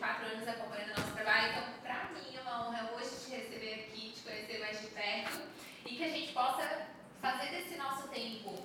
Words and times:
quatro 0.00 0.26
anos 0.26 0.48
acompanhando 0.48 0.96
o 0.96 1.00
nosso 1.00 1.12
trabalho. 1.12 1.50
Então, 1.50 1.64
para 1.82 2.04
mim 2.14 2.34
é 2.34 2.40
uma 2.40 2.66
honra 2.66 2.90
hoje 2.94 3.10
te 3.22 3.30
receber 3.36 3.74
aqui, 3.74 4.12
te 4.12 4.22
conhecer 4.22 4.58
mais 4.58 4.80
de 4.80 4.86
perto 4.88 5.42
e 5.84 5.96
que 5.96 6.02
a 6.02 6.08
gente 6.08 6.32
possa 6.32 6.86
fazer 7.20 7.50
desse 7.50 7.76
nosso 7.76 8.08
tempo 8.08 8.62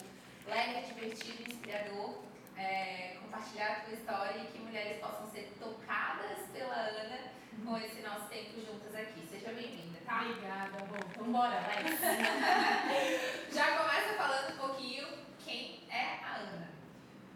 leve, 0.48 0.82
divertido, 0.88 1.44
inspirador, 1.44 2.24
é, 2.56 3.18
compartilhar 3.22 3.72
a 3.72 3.80
tua 3.82 3.94
história 3.94 4.42
e 4.42 4.48
que 4.48 4.60
mulheres 4.60 5.00
possam 5.02 5.30
ser 5.30 5.52
tocadas 5.60 6.48
pela 6.54 6.74
Ana 6.74 7.20
com 7.66 7.78
esse 7.78 8.02
nosso 8.02 8.28
tempo 8.30 8.62
juntas 8.62 8.96
aqui. 8.96 9.28
Seja 9.30 9.52
bem-vinda, 9.52 10.00
tá? 10.06 10.22
Obrigada, 10.22 10.86
bom. 10.86 11.00
Então 11.12 11.32
bora, 11.34 11.58
Alex. 11.58 12.00
Já 13.52 13.78
começa 13.78 14.14
falando 14.16 14.54
um 14.54 14.58
pouquinho 14.58 15.06
quem 15.44 15.84
é 15.90 16.20
a 16.24 16.36
Ana. 16.38 16.70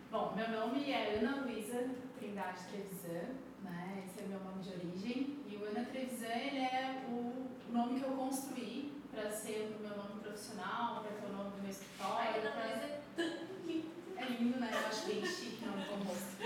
Bom, 0.09 0.33
meu 0.35 0.47
nome 0.47 0.89
é 0.89 1.15
Ana 1.15 1.41
Luísa 1.41 1.89
Trindade 2.17 2.63
Trevisan, 2.69 3.35
né? 3.63 4.03
Esse 4.05 4.23
é 4.23 4.27
meu 4.27 4.39
nome 4.39 4.61
de 4.63 4.69
origem. 4.69 5.39
E 5.47 5.55
o 5.57 5.65
Ana 5.65 5.85
Trevisan, 5.85 6.27
ele 6.27 6.59
é 6.59 7.03
o 7.09 7.49
nome 7.71 7.99
que 7.99 8.05
eu 8.05 8.11
construí 8.11 8.93
para 9.11 9.29
ser 9.31 9.75
o 9.77 9.81
meu 9.81 9.97
nome 9.97 10.21
profissional, 10.21 11.01
para 11.01 11.11
ter 11.11 11.25
o 11.25 11.37
nome 11.37 11.51
do 11.51 11.61
meu 11.61 11.71
escritório. 11.71 12.41
Ana 12.41 12.53
Luísa 12.55 13.89
é 14.17 14.25
lindo, 14.25 14.59
né? 14.59 14.69
Eu 14.71 14.87
acho 14.87 15.05
bem 15.07 15.25
chique 15.25 15.63
o 15.63 15.67
nome 15.67 15.85
composto. 15.85 16.41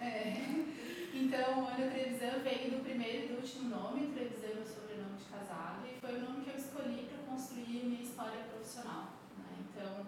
é. 0.00 0.36
Então, 1.14 1.66
Ana 1.66 1.90
Trevisan 1.90 2.38
veio 2.42 2.70
do 2.70 2.82
primeiro 2.82 3.24
e 3.24 3.28
do 3.28 3.34
último 3.36 3.68
nome, 3.68 4.12
Trevisan 4.12 4.46
é 4.46 4.54
meu 4.54 4.66
sobrenome 4.66 5.16
de 5.16 5.24
casado, 5.24 5.86
e 5.86 6.00
foi 6.00 6.16
o 6.16 6.20
nome 6.22 6.44
que 6.44 6.50
eu 6.50 6.56
escolhi 6.56 7.08
para 7.08 7.18
construir 7.30 7.84
minha 7.84 8.02
história 8.02 8.44
profissional. 8.50 9.12
Né? 9.38 9.44
Então, 9.68 10.06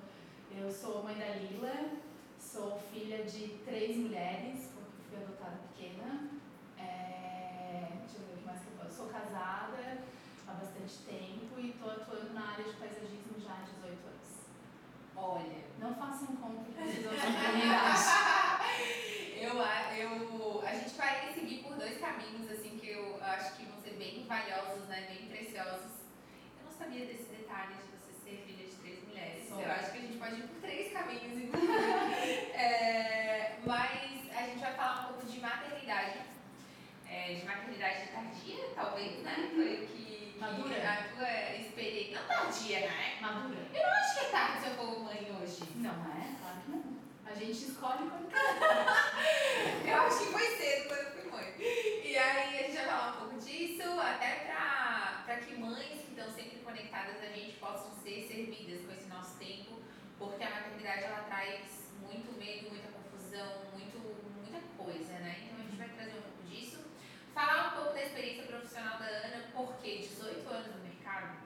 eu 0.58 0.70
sou 0.72 1.02
mãe 1.02 1.14
da 1.16 1.34
Lila, 1.36 1.90
sou 2.38 2.78
filha 2.92 3.24
de 3.24 3.48
três 3.64 3.96
mulheres, 3.96 4.71
adotada 5.42 5.58
pequena. 5.74 6.30
É, 6.78 7.88
deixa 8.00 8.18
eu 8.18 8.26
ver 8.26 8.34
o 8.34 8.36
que 8.38 8.46
mais 8.46 8.60
que 8.60 8.66
eu 8.68 8.72
posso. 8.78 8.96
Sou 8.96 9.06
casada 9.08 9.98
há 10.46 10.52
bastante 10.52 10.98
tempo 10.98 11.58
e 11.58 11.70
estou 11.70 11.90
atuando 11.90 12.32
na 12.32 12.52
área 12.52 12.64
de 12.64 12.72
paisagismo 12.74 13.40
já 13.40 13.52
há 13.52 13.64
18 13.82 14.06
anos. 14.06 14.46
Olha. 15.16 15.62
Não 15.78 15.94
façam 15.94 16.36
conta 16.36 16.70
com 16.70 16.80
as 16.80 16.94
eu, 19.42 19.54
eu, 19.98 20.62
a 20.64 20.74
gente 20.74 20.94
vai 20.94 21.32
seguir 21.34 21.64
por 21.64 21.74
dois 21.74 21.98
caminhos, 21.98 22.48
assim, 22.50 22.78
que 22.78 22.88
eu 22.88 23.18
acho 23.20 23.56
que 23.56 23.66
vão 23.66 23.80
ser 23.80 23.94
bem 23.94 24.24
valiosos, 24.26 24.86
né? 24.88 25.08
Bem 25.08 25.26
preciosos. 25.28 25.90
Eu 26.58 26.64
não 26.66 26.72
sabia 26.72 27.06
desse 27.06 27.24
detalhe 27.24 27.74
de 27.74 27.82
você 27.90 28.12
ser 28.22 28.44
filha 28.46 28.64
de 28.68 28.76
três 28.76 29.02
mulheres. 29.08 29.50
Eu 29.50 29.72
acho 29.72 29.90
que 29.90 29.98
a 29.98 30.00
gente 30.00 30.18
pode 30.18 30.36
ir 30.36 30.46
por 30.46 30.60
três 30.60 30.92
caminhos, 30.92 31.42
inclusive. 31.42 31.72
é, 32.54 33.01
vai 34.72 34.76
falar 34.76 35.00
um 35.00 35.04
pouco 35.12 35.26
de 35.26 35.40
maternidade. 35.40 36.18
É, 37.08 37.34
de 37.34 37.44
maternidade 37.44 38.08
tardia, 38.08 38.64
talvez, 38.74 39.22
né? 39.22 39.50
Foi 39.54 39.84
o 39.84 39.86
que 39.86 40.36
Madura? 40.40 40.76
A 40.76 41.14
tua 41.14 41.56
experiência. 41.56 42.20
Não 42.20 42.26
tardia, 42.26 42.80
né? 42.80 43.18
Madura. 43.20 43.60
Eu 43.72 43.82
não 43.82 43.92
acho 43.92 44.18
que 44.18 44.24
é 44.24 44.28
tarde 44.30 44.60
se 44.60 44.66
eu 44.68 44.74
for 44.74 45.00
mãe 45.00 45.38
hoje. 45.40 45.62
Não 45.76 45.90
é? 45.90 46.34
Claro 46.40 46.60
que 46.64 46.70
não. 46.70 46.82
A 47.26 47.34
gente 47.34 47.52
escolhe 47.52 48.08
quando 48.08 48.28
quer. 48.28 49.88
eu 49.92 50.02
acho 50.02 50.18
que 50.18 50.32
foi 50.32 50.46
cedo 50.56 50.88
quando 50.88 51.00
eu 51.00 51.12
fui 51.12 51.30
mãe. 51.30 51.54
E 51.58 52.16
aí 52.16 52.58
a 52.58 52.62
gente 52.62 52.76
vai 52.76 52.86
falar 52.86 53.10
um 53.10 53.20
pouco 53.20 53.38
disso, 53.38 54.00
até 54.00 54.46
pra, 54.46 55.22
pra 55.26 55.36
que 55.36 55.54
mães 55.54 56.00
que 56.00 56.10
estão 56.10 56.28
sempre 56.30 56.58
conectadas 56.58 57.22
a 57.22 57.26
gente 57.26 57.52
possam 57.58 57.92
ser 58.02 58.26
servidas 58.26 58.84
com 58.84 58.92
esse 58.92 59.08
nosso 59.08 59.36
tempo, 59.38 59.80
porque 60.18 60.42
a 60.42 60.50
maternidade 60.50 61.04
ela 61.04 61.22
traz 61.24 61.88
muito 62.00 62.36
medo, 62.38 62.70
muita 62.70 62.88
confusão, 62.88 63.70
muito, 63.72 63.91
muita 64.52 64.60
coisa, 64.76 65.12
né? 65.24 65.36
Então 65.44 65.58
a 65.58 65.62
gente 65.62 65.76
vai 65.76 65.88
trazer 65.88 66.18
um 66.18 66.22
pouco 66.22 66.42
disso. 66.44 66.84
Falar 67.32 67.72
um 67.72 67.76
pouco 67.80 67.94
da 67.94 68.02
experiência 68.02 68.44
profissional 68.44 68.98
da 68.98 69.06
Ana, 69.06 69.44
porque 69.54 69.98
18 69.98 70.48
anos 70.48 70.76
no 70.76 70.84
mercado, 70.84 71.38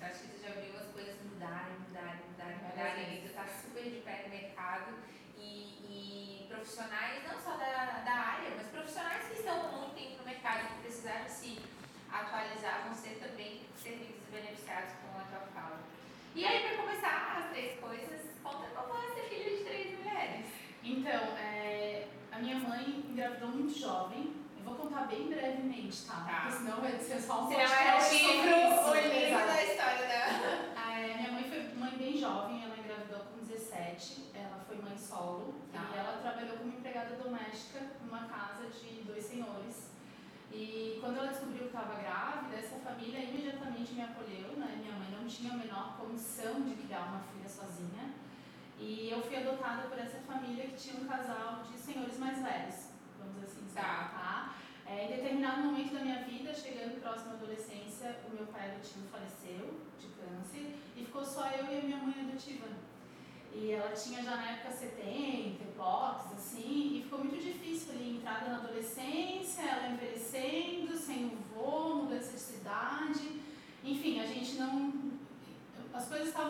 eu 0.00 0.06
acho 0.06 0.20
que 0.20 0.26
você 0.28 0.46
já 0.46 0.60
viu 0.60 0.78
as 0.78 0.86
coisas 0.94 1.16
mudarem, 1.22 1.74
mudarem, 1.88 2.22
mudarem, 2.30 2.58
mudarem. 2.62 3.20
Você 3.20 3.26
está 3.26 3.46
super 3.46 3.82
de 3.82 4.00
pé 4.02 4.22
no 4.24 4.30
mercado 4.30 4.94
e, 5.36 5.82
e, 5.90 6.46
profissionais, 6.48 7.24
não 7.26 7.38
só 7.40 7.56
da, 7.56 8.02
da 8.06 8.14
área, 8.14 8.54
mas 8.56 8.68
profissionais 8.68 9.26
que 9.26 9.34
estão 9.34 9.66
há 9.66 9.72
muito 9.72 9.94
tempo 9.94 10.18
no 10.18 10.24
mercado 10.24 10.64
e 10.64 10.68
que 10.68 10.82
precisaram 10.82 11.28
se 11.28 11.58
atualizar, 12.12 12.84
vão 12.84 12.94
ser 12.94 13.18
também 13.18 13.66
servidos 13.76 14.22
e 14.28 14.30
beneficiados 14.30 14.92
com 15.02 15.18
a 15.18 15.24
tua 15.24 15.46
fala. 15.52 15.80
E 16.34 16.46
aí, 16.46 16.68
para 16.68 16.76
começar 16.76 17.38
as 17.38 17.50
três 17.50 17.80
coisas, 17.80 18.20
conta 18.42 18.68
como 18.68 18.96
é 19.02 19.14
ser 19.14 19.28
filha 19.28 19.56
de 19.56 19.64
três 19.64 19.98
mulheres. 19.98 20.46
Então, 20.84 21.36
é, 21.36 21.55
a 22.36 22.38
minha 22.38 22.58
mãe 22.58 23.02
engravidou 23.08 23.48
muito 23.48 23.78
jovem, 23.78 24.34
vou 24.62 24.74
contar 24.74 25.06
bem 25.06 25.28
brevemente, 25.28 26.04
tá? 26.04 26.16
tá. 26.16 26.40
Porque 26.42 26.58
senão 26.58 26.80
vai 26.82 26.98
ser 26.98 27.18
só 27.18 27.44
um 27.44 27.46
podcast 27.46 27.74
é 27.82 27.96
o 27.96 28.32
livro, 28.32 28.54
o 28.54 28.94
livro 28.94 29.46
da 29.46 29.64
história 29.64 30.06
dela. 30.06 30.76
É, 30.96 31.14
minha 31.18 31.32
mãe 31.32 31.44
foi 31.44 31.74
mãe 31.74 31.90
bem 31.98 32.16
jovem, 32.16 32.64
ela 32.64 32.76
engravidou 32.78 33.20
com 33.26 33.44
17, 33.44 34.30
ela 34.34 34.64
foi 34.66 34.78
mãe 34.78 34.96
solo 34.96 35.54
tá. 35.70 35.90
e 35.94 35.98
ela 35.98 36.18
trabalhou 36.22 36.56
como 36.56 36.72
empregada 36.72 37.16
doméstica 37.16 37.80
numa 38.02 38.26
casa 38.26 38.66
de 38.70 39.02
dois 39.02 39.22
senhores. 39.22 39.90
E 40.50 40.98
quando 41.00 41.18
ela 41.18 41.28
descobriu 41.28 41.64
que 41.64 41.66
estava 41.66 42.00
grávida, 42.00 42.56
essa 42.56 42.76
família 42.76 43.24
imediatamente 43.24 43.92
me 43.92 44.02
acolheu, 44.02 44.56
né? 44.56 44.78
Minha 44.80 44.96
mãe 44.96 45.08
não 45.20 45.28
tinha 45.28 45.52
a 45.52 45.56
menor 45.56 45.98
condição 45.98 46.62
de 46.62 46.74
criar 46.76 47.08
uma 47.08 47.20
filha 47.20 47.48
sozinha. 47.48 48.14
E 48.78 49.10
eu 49.10 49.22
fui 49.22 49.36
adotada 49.36 49.88
por 49.88 49.98
essa 49.98 50.18
família 50.18 50.66
que 50.66 50.76
tinha 50.76 51.00
um 51.02 51.06
casal 51.06 51.62
de 51.62 51.78
senhores 51.78 52.18
mais 52.18 52.42
velhos 52.42 52.96
vamos 53.26 53.42
assim 53.42 53.64
dizer, 53.64 53.80
tá? 53.80 54.10
tá? 54.14 54.54
É, 54.86 55.04
em 55.04 55.16
determinado 55.16 55.62
momento 55.62 55.94
da 55.94 56.00
minha 56.00 56.22
vida, 56.22 56.54
chegando 56.54 57.00
próximo 57.00 57.32
à 57.32 57.34
adolescência, 57.34 58.16
o 58.30 58.34
meu 58.34 58.46
pai 58.46 58.70
adotivo 58.70 59.08
faleceu 59.10 59.80
de 59.98 60.06
câncer 60.08 60.76
e 60.96 61.04
ficou 61.04 61.24
só 61.24 61.48
eu 61.50 61.66
e 61.72 61.78
a 61.78 61.82
minha 61.82 61.96
mãe 61.96 62.14
adotiva. 62.20 62.68
E 63.52 63.72
ela 63.72 63.90
tinha 63.92 64.22
já 64.22 64.36
na 64.36 64.50
época 64.50 64.70
70, 64.70 65.62
hipótese, 65.62 66.34
assim, 66.34 66.98
e 66.98 67.02
ficou 67.02 67.20
muito 67.20 67.42
difícil 67.42 67.94
ali, 67.94 68.16
entrada 68.16 68.50
na 68.50 68.58
adolescência, 68.58 69.62
ela 69.62 69.88
envelhecendo, 69.88 70.94
sem 70.94 71.26
o 71.26 71.36
vô, 71.54 71.94
mudança 72.02 72.32
de 72.32 72.38
cidade. 72.38 73.40
Enfim, 73.82 74.20
a 74.20 74.26
gente 74.26 74.56
não. 74.56 75.15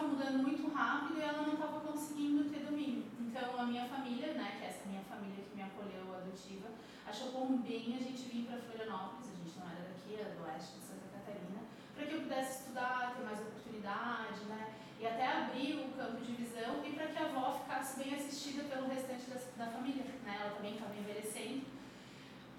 Mudando 0.06 0.42
muito 0.42 0.72
rápido 0.72 1.18
e 1.18 1.22
ela 1.22 1.42
não 1.42 1.54
estava 1.54 1.80
conseguindo 1.80 2.48
ter 2.48 2.60
domínio. 2.60 3.04
Então, 3.20 3.58
a 3.58 3.64
minha 3.64 3.86
família, 3.86 4.34
né, 4.34 4.56
que 4.56 4.64
é 4.64 4.68
essa 4.68 4.86
minha 4.86 5.02
família 5.02 5.44
que 5.44 5.56
me 5.56 5.62
acolheu 5.62 6.14
adotiva, 6.14 6.68
achou 7.06 7.32
por 7.32 7.46
bem 7.58 7.96
a 7.96 8.02
gente 8.02 8.28
vir 8.28 8.46
para 8.46 8.58
Florianópolis, 8.58 9.28
a 9.32 9.36
gente 9.44 9.58
não 9.58 9.66
era 9.66 9.82
daqui, 9.90 10.14
era 10.14 10.34
do 10.34 10.44
oeste 10.44 10.78
de 10.78 10.84
Santa 10.86 11.06
Catarina, 11.12 11.60
para 11.94 12.06
que 12.06 12.14
eu 12.14 12.20
pudesse 12.22 12.60
estudar, 12.60 13.14
ter 13.16 13.24
mais 13.24 13.40
oportunidade, 13.40 14.40
né, 14.48 14.74
e 15.00 15.06
até 15.06 15.26
abrir 15.26 15.74
o 15.74 15.88
campo 15.96 16.24
de 16.24 16.32
visão 16.32 16.82
e 16.84 16.92
para 16.92 17.06
que 17.08 17.18
a 17.18 17.26
avó 17.26 17.52
ficasse 17.52 17.98
bem 17.98 18.14
assistida 18.14 18.64
pelo 18.64 18.88
restante 18.88 19.28
da, 19.28 19.64
da 19.64 19.70
família, 19.70 20.04
né, 20.24 20.38
ela 20.40 20.54
também 20.54 20.74
estava 20.74 20.94
envelhecendo. 20.96 21.66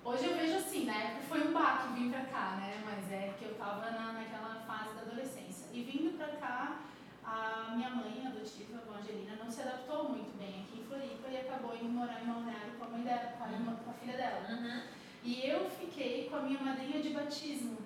Hoje 0.04 0.24
eu 0.24 0.38
vejo 0.38 0.56
assim, 0.56 0.86
né? 0.86 1.22
Foi 1.28 1.46
um 1.46 1.52
baque 1.52 1.92
vir 1.94 2.10
pra 2.10 2.22
cá, 2.26 2.56
né? 2.56 2.82
Mas 2.86 3.12
é 3.12 3.36
que 3.38 3.44
eu 3.44 3.56
tava 3.56 3.92
na, 3.92 4.14
naquela 4.14 4.64
fase 4.66 4.96
da 4.96 5.02
adolescência. 5.02 5.68
E 5.74 5.84
vindo 5.84 6.16
pra 6.18 6.28
cá, 6.38 6.80
a 7.28 7.74
minha 7.76 7.90
mãe 7.90 8.26
adotiva, 8.26 8.82
a 8.90 9.00
Angelina, 9.00 9.36
não 9.36 9.52
se 9.52 9.62
adaptou 9.62 10.10
muito 10.10 10.38
bem 10.38 10.64
aqui 10.64 10.80
em 10.80 10.86
Floripa 10.86 11.28
e 11.28 11.38
acabou 11.38 11.76
indo 11.76 11.90
morar 11.90 12.22
em 12.22 12.26
Balneário 12.26 12.72
com 12.80 12.86
a 12.86 12.88
mãe 12.88 13.02
dela, 13.02 13.34
com 13.38 13.44
a, 13.44 13.52
irmã, 13.52 13.76
com 13.84 13.92
a 13.92 13.94
filha 13.94 14.16
dela. 14.16 14.48
Uhum. 14.50 14.82
E 15.24 15.46
eu 15.46 15.70
fiquei 15.70 16.30
com 16.30 16.38
a 16.38 16.42
minha 16.42 16.60
madrinha 16.62 17.02
de 17.02 17.10
batismo, 17.10 17.78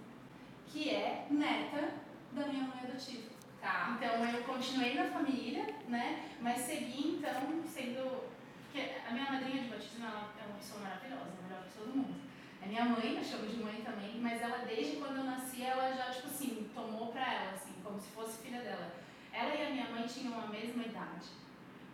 que 0.68 0.92
é 0.92 1.26
neta 1.32 1.96
da 2.34 2.46
minha 2.48 2.66
mãe 2.66 2.80
adotiva. 2.84 3.32
Tá. 3.60 3.98
Então 3.98 4.26
eu 4.26 4.44
continuei 4.44 4.94
na 4.94 5.06
família, 5.06 5.76
né? 5.88 6.32
Mas 6.40 6.62
segui 6.62 7.18
então 7.18 7.64
sendo. 7.68 8.30
Porque 8.72 8.90
a 9.08 9.12
minha 9.12 9.32
madrinha 9.32 9.64
de 9.64 9.70
batismo 9.70 10.06
ela 10.06 10.32
é 10.40 10.46
uma 10.46 10.58
pessoa 10.58 10.82
maravilhosa, 10.82 11.32
a 11.40 11.48
melhor 11.48 11.64
pessoa 11.64 11.88
do 11.88 11.98
mundo. 11.98 12.22
É 12.64 12.68
minha 12.68 12.86
mãe, 12.86 13.18
eu 13.18 13.24
chamo 13.24 13.48
de 13.48 13.62
mãe 13.62 13.82
também, 13.82 14.20
mas 14.22 14.42
ela 14.42 14.60
desde 14.60 14.98
quando 14.98 15.18
eu 15.18 15.24
nasci, 15.24 15.64
ela 15.64 15.92
já, 15.94 16.12
tipo 16.12 16.28
assim, 16.28 16.70
tomou 16.74 17.08
pra 17.08 17.34
ela, 17.34 17.52
assim, 17.54 17.74
como 17.84 18.00
se 18.00 18.10
fosse 18.10 18.44
filha 18.44 18.62
dela. 18.62 19.01
Ela 19.34 19.56
e 19.56 19.68
a 19.68 19.70
minha 19.70 19.90
mãe 19.90 20.06
tinham 20.06 20.40
a 20.40 20.48
mesma 20.48 20.84
idade. 20.84 21.28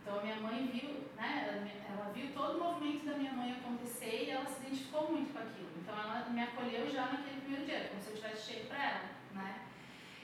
Então 0.01 0.19
a 0.19 0.23
minha 0.23 0.37
mãe 0.37 0.67
viu, 0.67 1.03
né, 1.17 1.83
ela 1.89 2.11
viu 2.13 2.31
todo 2.33 2.57
o 2.57 2.63
movimento 2.63 3.05
da 3.05 3.17
minha 3.17 3.33
mãe 3.33 3.51
acontecer 3.51 4.23
e 4.25 4.29
ela 4.31 4.45
se 4.45 4.61
identificou 4.61 5.11
muito 5.11 5.33
com 5.33 5.39
aquilo. 5.39 5.69
Então 5.81 5.93
ela 5.93 6.25
me 6.29 6.41
acolheu 6.41 6.89
já 6.89 7.07
naquele 7.07 7.41
primeiro 7.41 7.65
dia, 7.65 7.89
como 7.89 8.01
se 8.01 8.09
eu 8.11 8.15
tivesse 8.15 8.53
chego 8.53 8.67
para 8.67 8.83
ela, 8.83 9.09
né? 9.33 9.61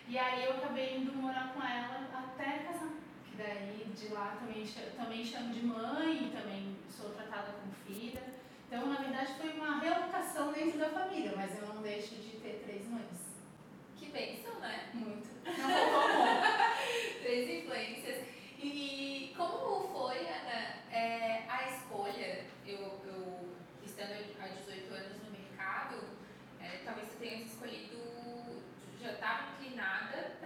E 0.08 0.18
aí 0.18 0.46
eu 0.46 0.52
acabei 0.52 0.98
indo 0.98 1.14
morar 1.14 1.54
com 1.54 1.62
ela 1.62 2.08
até 2.14 2.60
casar. 2.60 2.94
Que 3.26 3.38
daí 3.38 3.92
de 3.96 4.14
lá 4.14 4.38
também, 4.40 4.66
também 4.96 5.26
chamo 5.26 5.54
de 5.54 5.66
mãe, 5.66 6.32
também 6.34 6.78
sou 6.90 7.10
tratada 7.12 7.54
como 7.54 7.74
filha. 7.86 8.22
Então, 8.68 8.88
na 8.88 8.96
verdade, 8.96 9.34
foi 9.34 9.52
uma 9.54 9.80
realocação 9.80 10.52
dentro 10.52 10.80
da 10.80 10.90
família, 10.90 11.34
mas 11.36 11.58
eu 11.60 11.68
não 11.68 11.82
deixo 11.82 12.16
de 12.16 12.38
ter 12.38 12.64
três 12.66 12.88
mães. 12.90 13.36
Que 13.98 14.08
bênção, 14.08 14.60
né? 14.60 14.90
Muito. 14.94 15.30
Não 15.46 16.53
três 17.34 17.50
influências. 17.64 18.28
E 18.62 19.34
como 19.36 19.88
foi, 19.88 20.20
Ana, 20.20 20.76
é, 20.92 21.44
a 21.50 21.68
escolha? 21.68 22.46
Eu, 22.66 23.02
eu, 23.08 23.50
estando 23.84 24.12
há 24.40 24.48
18 24.48 24.94
anos 24.94 25.24
no 25.24 25.32
mercado, 25.32 26.04
é, 26.62 26.82
talvez 26.86 27.08
você 27.08 27.18
tenha 27.18 27.44
escolhido, 27.44 27.98
já 29.02 29.14
estava 29.14 29.52
inclinada 29.54 30.38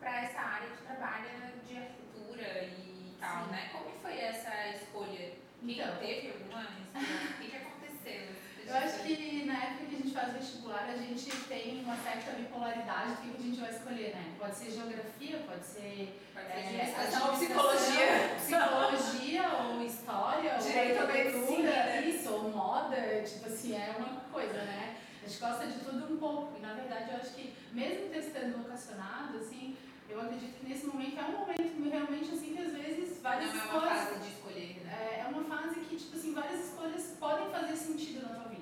para 0.00 0.22
essa 0.22 0.40
área 0.40 0.68
de 0.70 0.76
trabalho 0.78 1.28
de 1.64 1.76
arquitetura 1.76 2.64
e 2.64 3.14
tal, 3.20 3.44
Sim. 3.44 3.50
né? 3.52 3.70
Como 3.70 3.90
foi 4.02 4.18
essa 4.18 4.68
escolha? 4.70 5.34
Quem 5.60 5.80
então, 5.80 5.98
teve 5.98 6.32
alguma? 6.32 6.64
O 6.64 7.40
que, 7.40 7.48
que 7.48 7.56
aconteceu? 7.56 8.45
Eu 8.66 8.74
acho 8.74 8.98
que 9.04 9.44
na 9.44 9.54
época 9.54 9.84
que 9.86 9.94
a 9.94 9.98
gente 9.98 10.12
faz 10.12 10.32
vestibular, 10.32 10.86
a 10.88 10.96
gente 10.96 11.30
tem 11.48 11.80
uma 11.84 11.96
certa 11.96 12.32
bipolaridade 12.32 13.12
do 13.12 13.16
que 13.20 13.36
a 13.36 13.46
gente 13.46 13.60
vai 13.60 13.70
escolher, 13.70 14.14
né? 14.14 14.34
Pode 14.38 14.56
ser 14.56 14.70
geografia, 14.72 15.38
pode 15.46 15.64
ser. 15.64 16.20
Pode 16.34 16.46
ser 16.46 16.76
é, 16.76 16.94
psicologia. 17.36 18.36
Psicologia, 18.36 19.42
ou 19.62 19.82
história, 19.84 20.58
Direito 20.58 21.02
ou 21.02 21.08
arquitetura, 21.08 22.00
isso, 22.00 22.32
ou 22.32 22.50
moda, 22.50 23.22
tipo 23.24 23.46
assim, 23.46 23.76
é 23.76 23.94
uma 23.96 24.20
coisa, 24.32 24.54
né? 24.54 24.96
A 25.22 25.28
gente 25.28 25.40
gosta 25.40 25.66
de 25.66 25.78
tudo 25.80 26.14
um 26.14 26.16
pouco. 26.16 26.56
E 26.58 26.60
na 26.60 26.74
verdade 26.74 27.10
eu 27.10 27.16
acho 27.16 27.34
que, 27.34 27.54
mesmo 27.72 28.08
testando 28.10 28.58
vocacionado, 28.58 29.38
assim, 29.38 29.76
eu 30.08 30.20
acredito 30.20 30.58
que 30.58 30.68
nesse 30.68 30.86
momento 30.86 31.18
é 31.18 31.24
um 31.24 31.38
momento 31.38 31.90
realmente 31.90 32.32
assim 32.32 32.54
que 32.54 32.62
às 32.62 32.72
vezes 32.72 33.20
várias 33.20 33.52
Não 33.52 33.64
escolhas. 33.64 33.82
É 33.82 33.86
uma 33.86 34.06
fase 34.06 34.20
de 34.20 34.28
escolher. 34.28 34.82
Né? 34.84 34.92
É, 34.92 35.20
é 35.20 35.26
uma 35.28 35.44
fase 35.44 35.80
que, 35.80 35.96
tipo 35.96 36.16
assim, 36.16 36.32
várias 36.32 36.66
escolhas 36.66 37.16
podem 37.18 37.50
fazer 37.50 37.76
sentido 37.76 38.22
na 38.22 38.28
tua 38.28 38.44
vida, 38.44 38.46
né? 38.54 38.55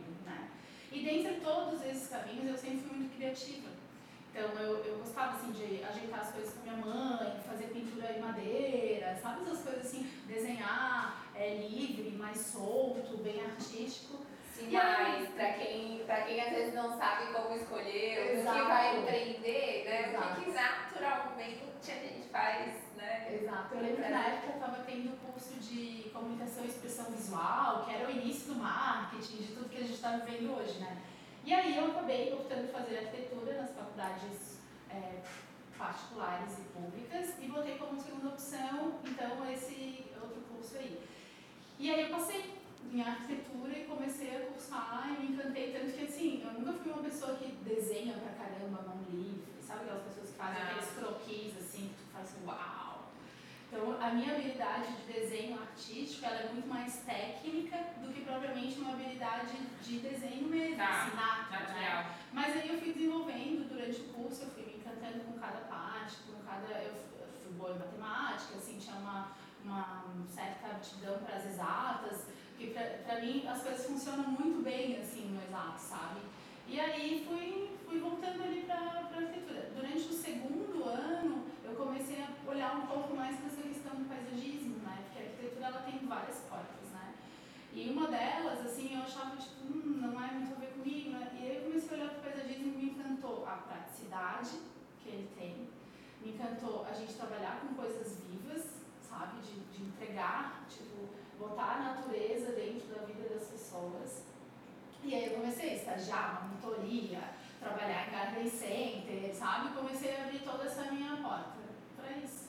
E 0.95 1.03
dentre 1.03 1.41
todos 1.41 1.85
esses 1.85 2.09
caminhos 2.09 2.47
eu 2.47 2.57
sempre 2.57 2.79
fui 2.79 2.97
muito 2.99 3.17
criativa. 3.17 3.69
Então 4.31 4.49
eu, 4.63 4.85
eu 4.85 4.99
gostava 4.99 5.37
assim 5.37 5.51
de 5.51 5.83
ajeitar 5.83 6.21
as 6.21 6.31
coisas 6.31 6.55
com 6.55 6.63
minha 6.63 6.77
mãe, 6.77 7.41
fazer 7.45 7.67
pintura 7.67 8.13
em 8.13 8.21
madeira, 8.21 9.19
sabe 9.21 9.43
essas 9.43 9.63
coisas 9.65 9.87
assim, 9.87 10.09
desenhar 10.29 11.29
é, 11.35 11.67
livre, 11.69 12.11
mais 12.17 12.39
solto, 12.39 13.17
bem 13.19 13.41
artístico. 13.45 14.24
Sinais, 14.55 15.29
para 15.31 15.53
quem, 15.55 16.05
pra 16.07 16.23
quem 16.23 16.41
às 16.41 16.51
vezes 16.51 16.75
não 16.75 16.97
sabe 16.97 17.33
como 17.33 17.57
escolher, 17.57 18.39
Exato. 18.39 18.57
o 18.57 18.63
que 18.63 18.69
vai 18.69 18.99
empreender, 19.01 19.85
né? 19.85 20.09
Exato. 20.09 20.41
O 20.41 20.45
que, 20.45 20.51
naturalmente 20.53 21.91
a 21.91 21.95
gente 21.95 22.29
faz, 22.29 22.75
né? 22.97 23.35
Exato. 23.35 23.75
Eu 23.75 23.81
lembro 23.83 24.03
que 24.03 24.11
na 24.11 24.27
época 24.27 24.47
eu 24.47 24.55
estava 24.55 24.85
tendo 24.85 25.21
curso 25.21 25.55
de 25.55 26.09
comunicação 26.11 26.65
e 26.65 26.69
expressão 26.69 27.07
visual, 27.07 27.85
que 27.85 27.95
era 27.95 28.07
o 28.07 28.11
início 28.13 28.55
do 28.55 28.61
marketing, 28.61 29.39
de 29.39 29.55
tudo 29.55 29.69
que 29.69 29.77
a 29.77 29.81
gente 29.81 29.95
está 29.95 30.17
vivendo 30.19 30.57
hoje, 30.57 30.79
né? 30.79 31.03
E 31.45 31.53
aí 31.53 31.77
eu 31.77 31.91
acabei 31.91 32.33
optando 32.33 32.69
por 32.69 32.81
fazer 32.81 32.99
arquitetura 32.99 33.61
nas 33.61 33.73
faculdades 33.73 34.61
é, 34.89 35.21
particulares 35.77 36.59
e 36.59 36.63
públicas 36.73 37.35
e 37.41 37.49
botei 37.49 37.77
como 37.77 38.01
segunda 38.01 38.29
opção, 38.29 39.01
então, 39.05 39.51
esse 39.53 40.07
outro 40.23 40.41
curso 40.43 40.79
aí. 40.79 41.03
E 41.79 41.91
aí 41.93 42.03
eu 42.03 42.17
passei 42.17 42.64
em 42.93 43.01
arquitetura 43.03 43.77
e 43.79 43.85
comecei 43.85 44.37
a 44.37 44.41
cursar 44.47 45.09
e 45.19 45.23
me 45.23 45.33
encantei 45.35 45.73
tanto 45.73 45.93
que 45.97 46.05
assim, 46.05 46.43
eu 46.45 46.53
nunca 46.61 46.73
fui 46.75 46.93
uma 46.93 47.03
pessoa 47.03 47.35
que 47.37 47.53
desenha 47.65 48.15
pra 48.15 48.33
caramba 48.33 48.83
mão 48.83 48.99
livre, 49.11 49.43
sabe 49.61 49.81
aquelas 49.83 50.03
pessoas 50.05 50.31
que 50.31 50.37
fazem 50.37 50.63
Ah. 50.63 50.67
aqueles 50.67 50.91
croquis 50.91 51.57
assim, 51.59 51.89
que 51.89 51.95
tu 51.95 52.13
faz 52.13 52.29
assim, 52.29 52.47
uau! 52.47 53.11
Então 53.69 54.01
a 54.01 54.11
minha 54.11 54.35
habilidade 54.35 54.93
de 54.93 55.13
desenho 55.13 55.61
artístico 55.61 56.25
ela 56.25 56.41
é 56.43 56.53
muito 56.53 56.69
mais 56.69 56.97
técnica 57.05 57.77
do 58.01 58.13
que 58.13 58.21
propriamente 58.21 58.79
uma 58.79 58.93
habilidade 58.93 59.57
de 59.83 59.99
desenho 59.99 60.47
mesmo, 60.49 60.77
Tá, 60.77 61.07
assim, 61.07 61.17
né? 61.17 62.15
Mas 62.33 62.57
aí 62.57 62.69
eu 62.69 62.79
fui 62.79 62.93
desenvolvendo 62.93 63.69
durante 63.69 64.01
o 64.01 64.05
curso, 64.13 64.43
eu 64.43 64.51
fui 64.51 64.63
me 64.65 64.75
encantando 64.77 65.25
com 65.25 65.39
cada 65.39 65.59
parte, 65.63 66.17
com 66.27 66.41
cada. 66.47 66.67
Eu 66.83 66.95
fui, 66.95 67.21
eu 67.21 67.29
fui 67.43 67.53
boa 67.55 67.73
em 67.73 67.79
matemática, 67.79 68.57
assim, 68.57 68.79
tinha 68.79 68.97
uma, 68.97 69.33
uma 69.65 70.05
certa 70.29 70.69
aptidão 70.69 71.19
para 71.19 71.37
as 71.37 71.47
exatas, 71.47 72.27
porque 72.57 72.67
pra 73.05 73.21
mim 73.21 73.47
as 73.49 73.63
coisas 73.63 73.87
funcionam 73.87 74.25
muito 74.31 74.63
bem 74.63 74.99
assim 75.01 75.27
no 75.35 75.43
exato, 75.43 75.81
sabe? 75.81 76.21
E 76.67 76.81
aí 76.81 77.27
fui, 77.29 77.77
fui 77.87 77.99
voltando 78.01 78.43
ali 78.43 78.63
para 78.63 78.77
a 78.77 78.99
arquitetura. 79.17 79.71
Durante 79.75 79.99
o 80.09 80.13
segundo 80.13 80.85
ano, 80.89 81.45
eu 81.65 81.75
comecei 81.75 82.23
a 82.23 82.51
olhar 82.51 82.77
um 82.77 82.87
pouco 82.87 83.15
mais 83.15 83.37
para 83.37 83.47
essa 83.47 83.63
questão 83.63 83.95
do 83.97 84.09
paisagismo, 84.09 84.77
né? 84.79 84.99
Porque 85.05 85.19
a 85.19 85.27
arquitetura 85.29 85.67
ela 85.67 85.83
tem 85.83 85.99
várias 86.07 86.39
portas, 86.49 86.89
né? 86.93 87.15
E 87.73 87.91
uma 87.91 88.07
delas, 88.07 88.65
assim, 88.65 88.95
eu 88.97 89.03
achava, 89.03 89.37
tipo, 89.37 89.63
hum, 89.67 89.99
não 90.01 90.25
é 90.25 90.31
muito 90.33 90.55
a 90.55 90.59
ver 90.61 90.69
comigo, 90.73 91.11
né? 91.11 91.31
E 91.35 91.39
aí 91.51 91.57
eu 91.57 91.63
comecei 91.65 91.91
a 91.91 92.01
olhar 92.01 92.11
para 92.15 92.19
o 92.19 92.33
paisagismo 92.33 92.67
e 92.67 92.77
me 92.77 92.91
encantou 92.91 93.47
a 93.47 93.57
praticidade 93.57 94.51
que 95.03 95.09
ele 95.11 95.29
tem, 95.37 95.69
me 96.23 96.33
encantou 96.33 96.87
a 96.89 96.95
gente 96.95 97.13
trabalhar 97.15 97.61
com 97.61 97.75
coisas 97.75 98.17
vivas, 98.25 98.65
sabe? 99.07 99.43
De, 99.43 99.61
de 99.77 99.83
entregar, 99.85 100.65
tipo, 100.71 101.09
botar 101.39 101.73
a 101.77 101.95
natureza 101.95 102.53
dentro 102.53 102.87
da 102.95 103.05
vida 103.05 103.29
das 103.35 103.49
pessoas. 103.49 104.23
E 105.03 105.15
aí 105.15 105.27
eu 105.27 105.35
comecei 105.35 105.71
a 105.71 105.75
estagiar 105.75 106.35
na 106.35 106.49
monitoria, 106.49 107.21
trabalhar 107.61 108.09
em 108.09 108.11
garden 108.11 108.49
center, 108.49 109.35
sabe? 109.35 109.75
Comecei 109.75 110.17
a 110.17 110.25
abrir 110.25 110.39
toda 110.39 110.65
essa 110.65 110.91
minha 110.93 111.17
porta 111.19 111.59
para 111.95 112.11
isso. 112.17 112.49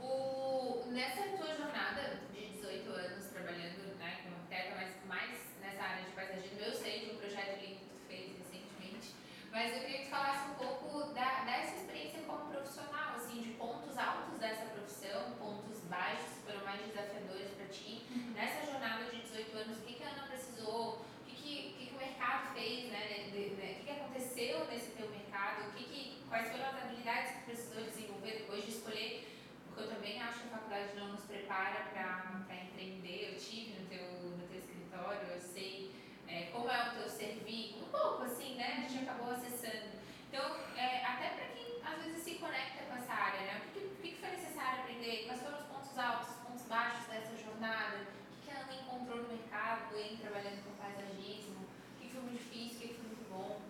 O, 0.00 0.84
nessa 0.90 1.22
tua 1.36 1.54
jornada 1.54 2.20
de 2.34 2.46
18 2.58 2.90
anos 2.90 3.26
trabalhando 3.26 3.96
né, 3.98 4.18
como 4.24 4.34
arquiteta, 4.36 4.74
mas 4.76 4.94
mais 5.06 5.38
nessa 5.60 5.82
área 5.82 6.04
de 6.04 6.10
paisagismo, 6.10 6.58
eu 6.60 6.72
sei 6.74 7.06
de 7.06 7.10
um 7.12 7.16
projeto 7.18 7.60
lindo 7.60 7.80
que 7.80 7.86
tu 7.94 8.00
fez 8.08 8.32
recentemente, 8.36 9.14
mas 9.52 9.72
eu 9.72 9.80
queria 9.80 9.98
que 9.98 10.04
tu 10.06 10.10
falasse 10.10 10.50
um 10.50 10.54
pouco 10.54 11.12
da, 11.14 11.44
dessa 11.44 11.76
experiência 11.76 12.20
como 12.26 12.50
profissional, 12.50 13.14
assim, 13.14 13.40
de 13.42 13.50
pontos 13.54 13.96
altos 13.96 14.38
dessa 14.38 14.66
profissão, 14.66 15.32
pontos 15.38 15.78
baixos 15.88 16.26
que 16.34 16.50
foram 16.52 16.64
mais 16.64 16.80
desafiadores 16.82 17.50
para 17.52 17.66
ti. 17.66 18.04
Nessa 18.34 18.66
jornada 18.70 19.04
de 19.04 19.22
18 19.22 19.56
anos, 19.56 19.78
o 19.78 19.82
que, 19.82 19.94
que 19.94 20.02
a 20.04 20.08
Ana 20.10 20.26
precisou, 20.26 20.98
o 20.98 21.24
que, 21.24 21.34
que, 21.34 21.70
o 21.70 21.78
que, 21.78 21.86
que 21.86 21.94
o 21.94 21.98
mercado 21.98 22.52
fez, 22.54 22.90
né, 22.92 23.06
de- 23.08 23.30
de- 23.30 23.52
o 23.54 23.56
que, 23.56 23.84
que 23.84 23.90
aconteceu 23.90 24.66
nesse 24.66 24.90
teu 24.92 25.08
mercado, 25.08 25.68
o 25.68 25.72
que 25.72 25.84
que, 25.84 26.22
quais 26.28 26.50
foram 26.50 26.66
as 26.66 26.82
habilidades 26.82 27.30
que 27.32 27.38
tu 27.40 27.44
precisou 27.46 27.82
desenvolver 27.84 28.32
depois 28.38 28.64
de 28.64 28.70
escolher 28.70 29.32
porque 29.68 29.90
eu 29.90 29.94
também 29.94 30.22
acho 30.22 30.40
que 30.40 30.46
a 30.46 30.50
faculdade 30.56 30.96
não 30.96 31.08
nos 31.08 31.20
prepara 31.26 31.84
para 31.92 32.56
empreender. 32.64 33.32
Eu 33.34 33.38
tive 33.38 33.78
no 33.78 33.86
teu, 33.86 34.06
no 34.30 34.46
teu 34.48 34.58
escritório, 34.58 35.20
eu 35.28 35.38
sei 35.38 35.94
é, 36.26 36.44
como 36.50 36.70
é 36.70 36.88
o 36.88 36.94
teu 36.94 37.08
servir, 37.10 37.76
um 37.82 37.90
pouco 37.90 38.22
assim, 38.22 38.54
né? 38.54 38.72
A 38.86 38.88
gente 38.88 39.02
acabou 39.06 39.32
acessando. 39.34 39.90
Então, 40.30 40.56
é, 40.78 41.04
até 41.04 41.28
para 41.28 41.48
quem 41.48 41.76
às 41.84 42.02
vezes 42.02 42.22
se 42.24 42.34
conecta 42.36 42.84
com 42.88 42.96
essa 42.96 43.12
área, 43.12 43.40
né? 43.42 43.60
O 43.68 43.72
que, 43.74 43.80
que, 43.80 43.86
o 43.86 43.96
que 43.96 44.08
que 44.12 44.16
foi 44.16 44.30
necessário 44.30 44.80
aprender? 44.80 45.26
Quais 45.26 45.42
foram 45.42 45.58
os 45.58 45.64
pontos 45.66 45.98
altos, 45.98 46.28
os 46.30 46.36
pontos 46.36 46.62
baixos 46.64 47.06
dessa 47.08 47.36
jornada? 47.36 47.96
O 47.98 48.40
que, 48.40 48.46
que 48.50 48.56
a 48.56 48.60
Ana 48.62 48.74
encontrou 48.80 49.18
no 49.24 49.28
mercado, 49.28 49.94
em 49.98 50.16
trabalhando 50.16 50.64
com 50.64 50.72
paisagismo? 50.82 51.60
O 51.60 52.00
que, 52.00 52.06
que 52.08 52.12
foi 52.14 52.22
muito 52.22 52.38
difícil, 52.38 52.76
o 52.76 52.80
que, 52.80 52.88
que 52.88 52.94
foi 52.94 53.08
muito 53.08 53.28
bom? 53.28 53.60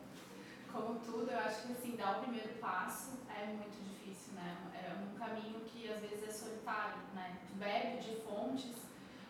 Como 0.73 1.01
tudo, 1.01 1.25
eu 1.37 1.45
acho 1.45 1.67
que 1.67 1.73
assim, 1.73 1.97
dar 1.97 2.19
o 2.19 2.21
primeiro 2.23 2.49
passo 2.55 3.11
é 3.29 3.47
muito 3.47 3.77
difícil, 3.85 4.33
né? 4.33 4.57
É 4.73 4.95
um 4.95 5.19
caminho 5.19 5.61
que 5.61 5.91
às 5.93 6.01
vezes 6.01 6.27
é 6.27 6.33
solitário, 6.33 7.03
né? 7.15 7.37
Tu 7.47 7.55
bebe 7.57 7.99
de 7.99 8.17
fontes. 8.23 8.75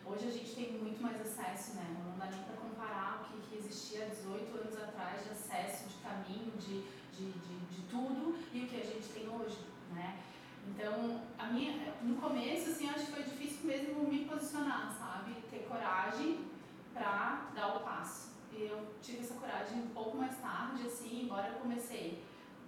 Hoje 0.05 0.27
a 0.27 0.31
gente 0.31 0.55
tem 0.55 0.71
muito 0.77 1.01
mais 1.01 1.19
acesso, 1.19 1.75
né? 1.75 1.85
Não 2.05 2.17
dá 2.17 2.27
nem 2.27 2.41
para 2.43 2.55
comparar 2.55 3.21
o 3.21 3.25
que, 3.25 3.47
que 3.47 3.57
existia 3.57 4.05
há 4.05 4.07
18 4.07 4.57
anos 4.57 4.81
atrás 4.81 5.25
de 5.25 5.31
acesso, 5.31 5.89
de 5.89 5.95
caminho, 5.95 6.51
de, 6.57 6.81
de, 7.11 7.31
de, 7.31 7.59
de 7.75 7.81
tudo 7.89 8.37
e 8.53 8.61
o 8.63 8.67
que 8.67 8.79
a 8.79 8.85
gente 8.85 9.09
tem 9.09 9.27
hoje, 9.27 9.59
né? 9.91 10.19
Então, 10.65 11.21
a 11.37 11.47
minha, 11.47 11.93
no 12.01 12.15
começo, 12.21 12.69
assim, 12.69 12.89
acho 12.89 13.07
que 13.07 13.11
foi 13.11 13.23
difícil 13.23 13.67
mesmo 13.67 14.07
me 14.07 14.25
posicionar, 14.25 14.95
sabe? 14.97 15.35
Ter 15.49 15.65
coragem 15.67 16.45
para 16.93 17.49
dar 17.53 17.75
o 17.75 17.79
passo. 17.81 18.36
E 18.57 18.65
eu 18.65 18.87
tive 19.03 19.19
essa 19.19 19.35
coragem 19.35 19.77
um 19.83 19.89
pouco 19.89 20.17
mais 20.17 20.35
tarde, 20.37 20.87
assim, 20.87 21.23
embora 21.23 21.47
eu 21.49 21.59
comecei 21.59 22.23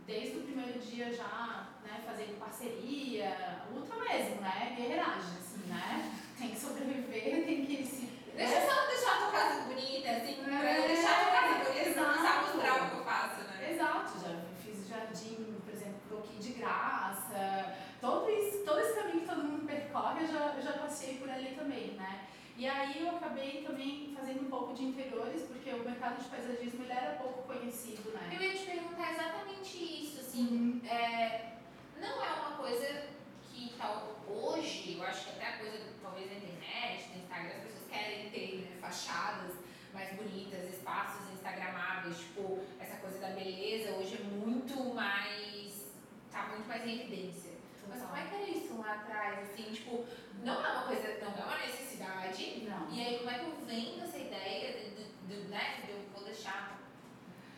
desde 0.06 0.38
o 0.38 0.44
primeiro 0.44 0.80
dia 0.80 1.12
já, 1.12 1.68
né, 1.84 2.04
fazendo 2.06 2.38
parceria, 2.40 3.64
luta 3.74 3.96
mesmo, 3.96 4.42
né? 4.42 4.74
Guerreiragem, 4.78 5.38
assim, 5.40 5.68
né? 5.68 6.16
Tem 6.38 6.50
que 6.52 6.60
sobreviver, 6.60 7.44
tem 7.46 7.66
que 7.66 7.84
se. 7.84 8.06
Deixa 8.36 8.54
eu 8.54 8.70
só 8.70 8.86
deixar 8.88 9.16
a 9.16 9.18
tua 9.18 9.32
casa 9.32 9.62
bonita, 9.64 10.10
assim, 10.12 10.44
pra 10.44 10.54
eu 10.54 10.84
É, 10.84 10.88
deixar 10.88 11.12
a 11.12 11.24
tua 11.24 11.32
casa 11.32 11.64
bonita, 11.64 11.90
exato. 11.90 12.18
começar 12.18 12.38
a 12.38 12.42
mostrar 12.42 12.84
o 12.86 12.90
que 12.90 12.96
eu 12.98 13.04
faço, 13.04 13.42
né? 13.46 13.72
Exato, 13.74 14.20
já 14.20 14.42
fiz 14.64 14.88
jardim, 14.88 15.56
por 15.66 15.74
exemplo, 15.74 16.00
croquis 16.08 16.46
de 16.46 16.54
graça, 16.54 17.76
todo 18.00 18.30
esse, 18.30 18.60
todo 18.60 18.80
esse 18.80 18.94
caminho 18.94 19.22
que 19.22 19.28
todo 19.28 19.44
mundo 19.44 19.66
percorre, 19.66 20.24
eu 20.24 20.28
já, 20.28 20.54
eu 20.56 20.62
já 20.62 20.74
passei 20.74 21.18
por 21.18 21.30
ali 21.30 21.56
também, 21.56 21.92
né? 21.96 22.28
E 22.60 22.68
aí 22.68 23.08
eu 23.08 23.16
acabei 23.16 23.64
também 23.66 24.14
fazendo 24.14 24.42
um 24.42 24.50
pouco 24.50 24.74
de 24.74 24.84
interiores, 24.84 25.44
porque 25.44 25.70
o 25.70 25.82
mercado 25.82 26.22
de 26.22 26.30
paisagismo 26.30 26.84
ele 26.84 26.92
era 26.92 27.16
pouco 27.16 27.44
conhecido, 27.44 28.12
né? 28.12 28.30
Eu 28.36 28.42
ia 28.42 28.54
te 28.54 28.66
perguntar 28.66 29.14
exatamente 29.14 29.78
isso, 29.78 30.20
assim, 30.20 30.82
é, 30.86 31.54
não 32.02 32.22
é 32.22 32.34
uma 32.34 32.58
coisa 32.58 33.06
que 33.46 33.74
tal, 33.78 34.14
hoje, 34.28 34.98
eu 34.98 35.04
acho 35.06 35.24
que 35.24 35.32
até 35.38 35.48
a 35.48 35.58
coisa, 35.60 35.80
talvez 36.02 36.30
na 36.30 36.38
internet, 36.38 37.10
no 37.16 37.22
Instagram, 37.22 37.56
as 37.56 37.64
pessoas 37.64 37.90
querem 37.90 38.30
ter 38.30 38.56
né, 38.58 38.78
fachadas 38.82 39.54
mais 39.94 40.14
bonitas, 40.18 40.70
espaços 40.70 41.32
instagramáveis, 41.32 42.18
tipo, 42.18 42.60
essa 42.78 42.98
coisa 42.98 43.20
da 43.20 43.30
beleza 43.30 43.92
hoje 43.92 44.18
é 44.20 44.24
muito 44.36 44.94
mais, 44.94 45.94
tá 46.30 46.50
muito 46.50 46.68
mais 46.68 46.86
em 46.86 47.00
evidência. 47.00 47.54
Mas 47.88 48.02
como 48.04 48.18
é 48.18 48.28
que 48.28 48.36
era 48.36 48.50
isso 48.50 48.78
lá 48.78 48.96
atrás, 48.96 49.50
assim, 49.50 49.72
tipo, 49.72 50.06
não 50.44 50.66
é 50.66 50.72
uma 50.72 50.84
coisa, 50.84 51.18
não 51.22 51.32
é 51.44 51.46
uma 51.46 51.58
necessidade, 51.66 52.66
Não. 52.68 52.90
e 52.92 53.02
aí 53.02 53.18
como 53.20 53.30
é 53.30 53.40
que 53.40 53.46
eu 53.46 53.56
vendo 53.66 54.04
essa 54.04 54.18
ideia 54.18 54.74
de, 54.74 54.90
de, 54.96 55.04
de, 55.28 55.48
né, 55.50 55.82
de 55.86 55.92
eu 55.92 56.06
vou 56.14 56.24
deixar 56.24 56.80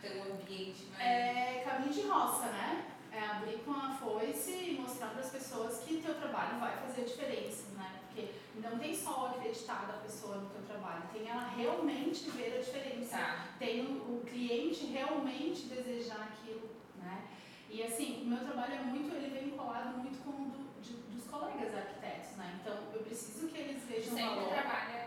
teu 0.00 0.22
ambiente 0.22 0.86
mais... 0.86 1.00
É 1.00 1.62
caminho 1.64 1.92
de 1.92 2.02
roça, 2.02 2.46
né? 2.46 2.86
É 3.12 3.20
abrir 3.20 3.58
com 3.58 3.72
a 3.72 3.94
foice 3.94 4.50
e 4.52 4.78
mostrar 4.80 5.08
para 5.10 5.20
as 5.20 5.30
pessoas 5.30 5.78
que 5.84 6.02
teu 6.02 6.14
trabalho 6.14 6.58
vai 6.58 6.76
fazer 6.78 7.02
a 7.02 7.04
diferença, 7.04 7.68
né? 7.76 8.00
Porque 8.06 8.30
não 8.56 8.78
tem 8.78 8.94
só 8.94 9.26
acreditar 9.26 9.86
da 9.86 9.94
pessoa 9.98 10.36
no 10.38 10.48
teu 10.50 10.62
trabalho, 10.62 11.02
tem 11.12 11.28
ela 11.28 11.48
realmente 11.56 12.28
ver 12.30 12.56
a 12.56 12.60
diferença, 12.60 13.16
Tá. 13.16 13.48
tem 13.58 13.84
o, 13.86 14.16
o 14.18 14.24
cliente 14.26 14.86
realmente 14.86 15.66
desejar 15.66 16.30
aquilo, 16.32 16.70
né? 16.96 17.28
E 17.70 17.82
assim, 17.82 18.22
o 18.22 18.26
meu 18.26 18.38
trabalho 18.38 18.74
é 18.74 18.82
muito, 18.82 19.14
ele 19.14 19.28
vem 19.38 19.50
colado 19.50 19.98
muito 19.98 20.18
com 20.24 20.30
o 20.30 20.46
do, 20.46 20.71
de, 20.82 20.92
dos 21.14 21.24
colegas 21.30 21.74
arquitetos, 21.74 22.36
né? 22.36 22.58
Então 22.60 22.74
eu 22.92 23.00
preciso 23.02 23.48
que 23.48 23.58
eles 23.58 23.82
vejam 23.84 24.14
Sempre 24.14 24.34
valor. 24.34 24.48
trabalha. 24.48 25.02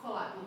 Collab. 0.00 0.38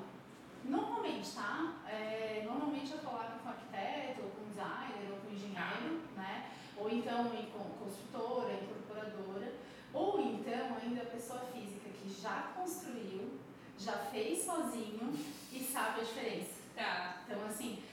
Normalmente, 0.63 1.36
tá? 1.36 1.74
É, 1.88 2.43
normalmente 2.46 2.91
eu 2.93 3.00
collab 3.00 3.39
com 3.39 3.50
arquiteto, 3.50 4.22
ou 4.24 4.29
com 4.29 4.50
designer, 4.50 5.12
ou 5.12 5.17
com 5.17 5.34
engenheiro, 5.34 6.01
né? 6.15 6.50
Ou 6.77 6.89
então 6.89 7.25
com 7.25 7.86
construtora, 7.86 8.53
incorporadora. 8.53 9.53
Ou 9.93 10.20
então 10.20 10.77
ainda 10.82 11.01
a 11.03 11.05
pessoa 11.05 11.41
física 11.53 11.89
que 11.89 12.10
já 12.10 12.53
construiu, 12.55 13.39
já 13.77 13.93
fez 13.93 14.43
sozinho 14.43 15.13
e 15.51 15.60
sabe 15.60 16.01
a 16.01 16.03
diferença. 16.03 16.63
Tá. 16.75 17.22
Então, 17.27 17.46
assim, 17.46 17.84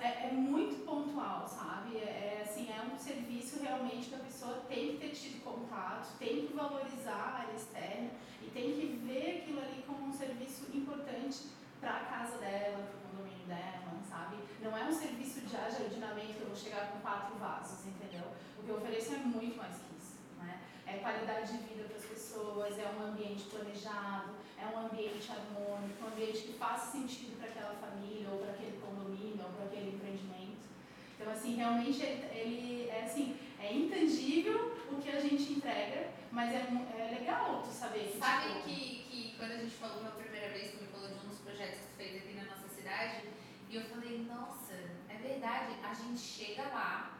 é, 0.00 0.28
é 0.28 0.32
muito 0.32 0.84
pontual, 0.86 1.46
sabe? 1.46 1.96
É, 1.98 2.29
é, 2.80 2.94
um 2.94 2.98
serviço 2.98 3.62
realmente 3.62 4.08
que 4.08 4.14
a 4.14 4.18
pessoa 4.18 4.64
tem 4.68 4.92
que 4.92 4.96
ter 4.98 5.10
tido 5.10 5.44
contato, 5.44 6.16
tem 6.18 6.46
que 6.46 6.52
valorizar 6.54 7.12
a 7.12 7.38
área 7.40 7.54
externa 7.54 8.10
e 8.42 8.50
tem 8.50 8.72
que 8.72 8.86
ver 9.04 9.42
aquilo 9.42 9.60
ali 9.60 9.84
como 9.86 10.06
um 10.06 10.12
serviço 10.12 10.64
importante 10.74 11.48
para 11.80 11.96
a 11.96 12.04
casa 12.04 12.38
dela, 12.38 12.78
para 12.78 12.96
o 12.96 13.10
condomínio 13.10 13.46
dela, 13.46 13.80
sabe? 14.08 14.36
Não 14.62 14.76
é 14.76 14.84
um 14.84 14.92
serviço 14.92 15.40
de 15.40 15.56
ajardinamento 15.56 16.34
que 16.34 16.40
eu 16.40 16.48
vou 16.48 16.56
chegar 16.56 16.92
com 16.92 17.00
quatro 17.00 17.36
vasos, 17.38 17.86
entendeu? 17.86 18.24
O 18.58 18.62
que 18.62 18.68
eu 18.68 18.76
ofereço 18.76 19.14
é 19.14 19.18
muito 19.18 19.56
mais 19.56 19.76
que 19.76 19.96
isso, 19.96 20.16
né? 20.38 20.60
É 20.86 20.98
qualidade 20.98 21.52
de 21.52 21.58
vida 21.64 21.84
para 21.84 21.96
as 21.96 22.04
pessoas, 22.04 22.78
é 22.78 22.94
um 22.98 23.08
ambiente 23.08 23.44
planejado, 23.44 24.34
é 24.58 24.66
um 24.66 24.86
ambiente 24.86 25.30
harmônico, 25.30 26.04
um 26.04 26.08
ambiente 26.08 26.42
que 26.42 26.52
faça 26.54 26.92
sentido 26.92 27.38
para 27.38 27.48
aquela 27.48 27.74
família, 27.74 28.28
ou 28.30 28.38
para 28.38 28.52
aquele 28.52 28.78
condomínio, 28.80 29.44
ou 29.44 29.52
para 29.52 29.64
aquele 29.66 29.96
empreendimento. 29.96 30.39
Então, 31.20 31.32
assim, 31.34 31.54
realmente 31.56 32.02
ele, 32.02 32.88
é 32.88 33.02
assim, 33.04 33.36
é 33.60 33.74
intangível 33.74 34.74
o 34.90 34.96
que 34.96 35.10
a 35.10 35.20
gente 35.20 35.52
entrega, 35.52 36.08
mas 36.32 36.50
é, 36.50 36.66
é 36.98 37.18
legal 37.18 37.62
tu 37.62 37.70
saber 37.70 38.10
que, 38.10 38.18
Sabe 38.18 38.48
tipo, 38.48 38.62
que, 38.64 39.04
que 39.10 39.34
quando 39.36 39.52
a 39.52 39.56
gente 39.58 39.74
falou 39.74 39.98
pela 39.98 40.12
primeira 40.12 40.48
vez, 40.48 40.70
que 40.70 40.82
me 40.82 40.88
falou 40.88 41.08
de 41.08 41.14
um 41.26 41.28
dos 41.28 41.38
projetos 41.40 41.80
que 41.80 41.86
tu 41.88 41.96
fez 41.98 42.16
aqui 42.16 42.32
na 42.34 42.44
nossa 42.44 42.68
cidade, 42.68 43.24
e 43.68 43.76
eu 43.76 43.82
falei, 43.82 44.26
nossa, 44.26 44.72
é 45.10 45.14
verdade, 45.16 45.74
a 45.82 45.92
gente 45.92 46.18
chega 46.18 46.62
lá 46.62 47.18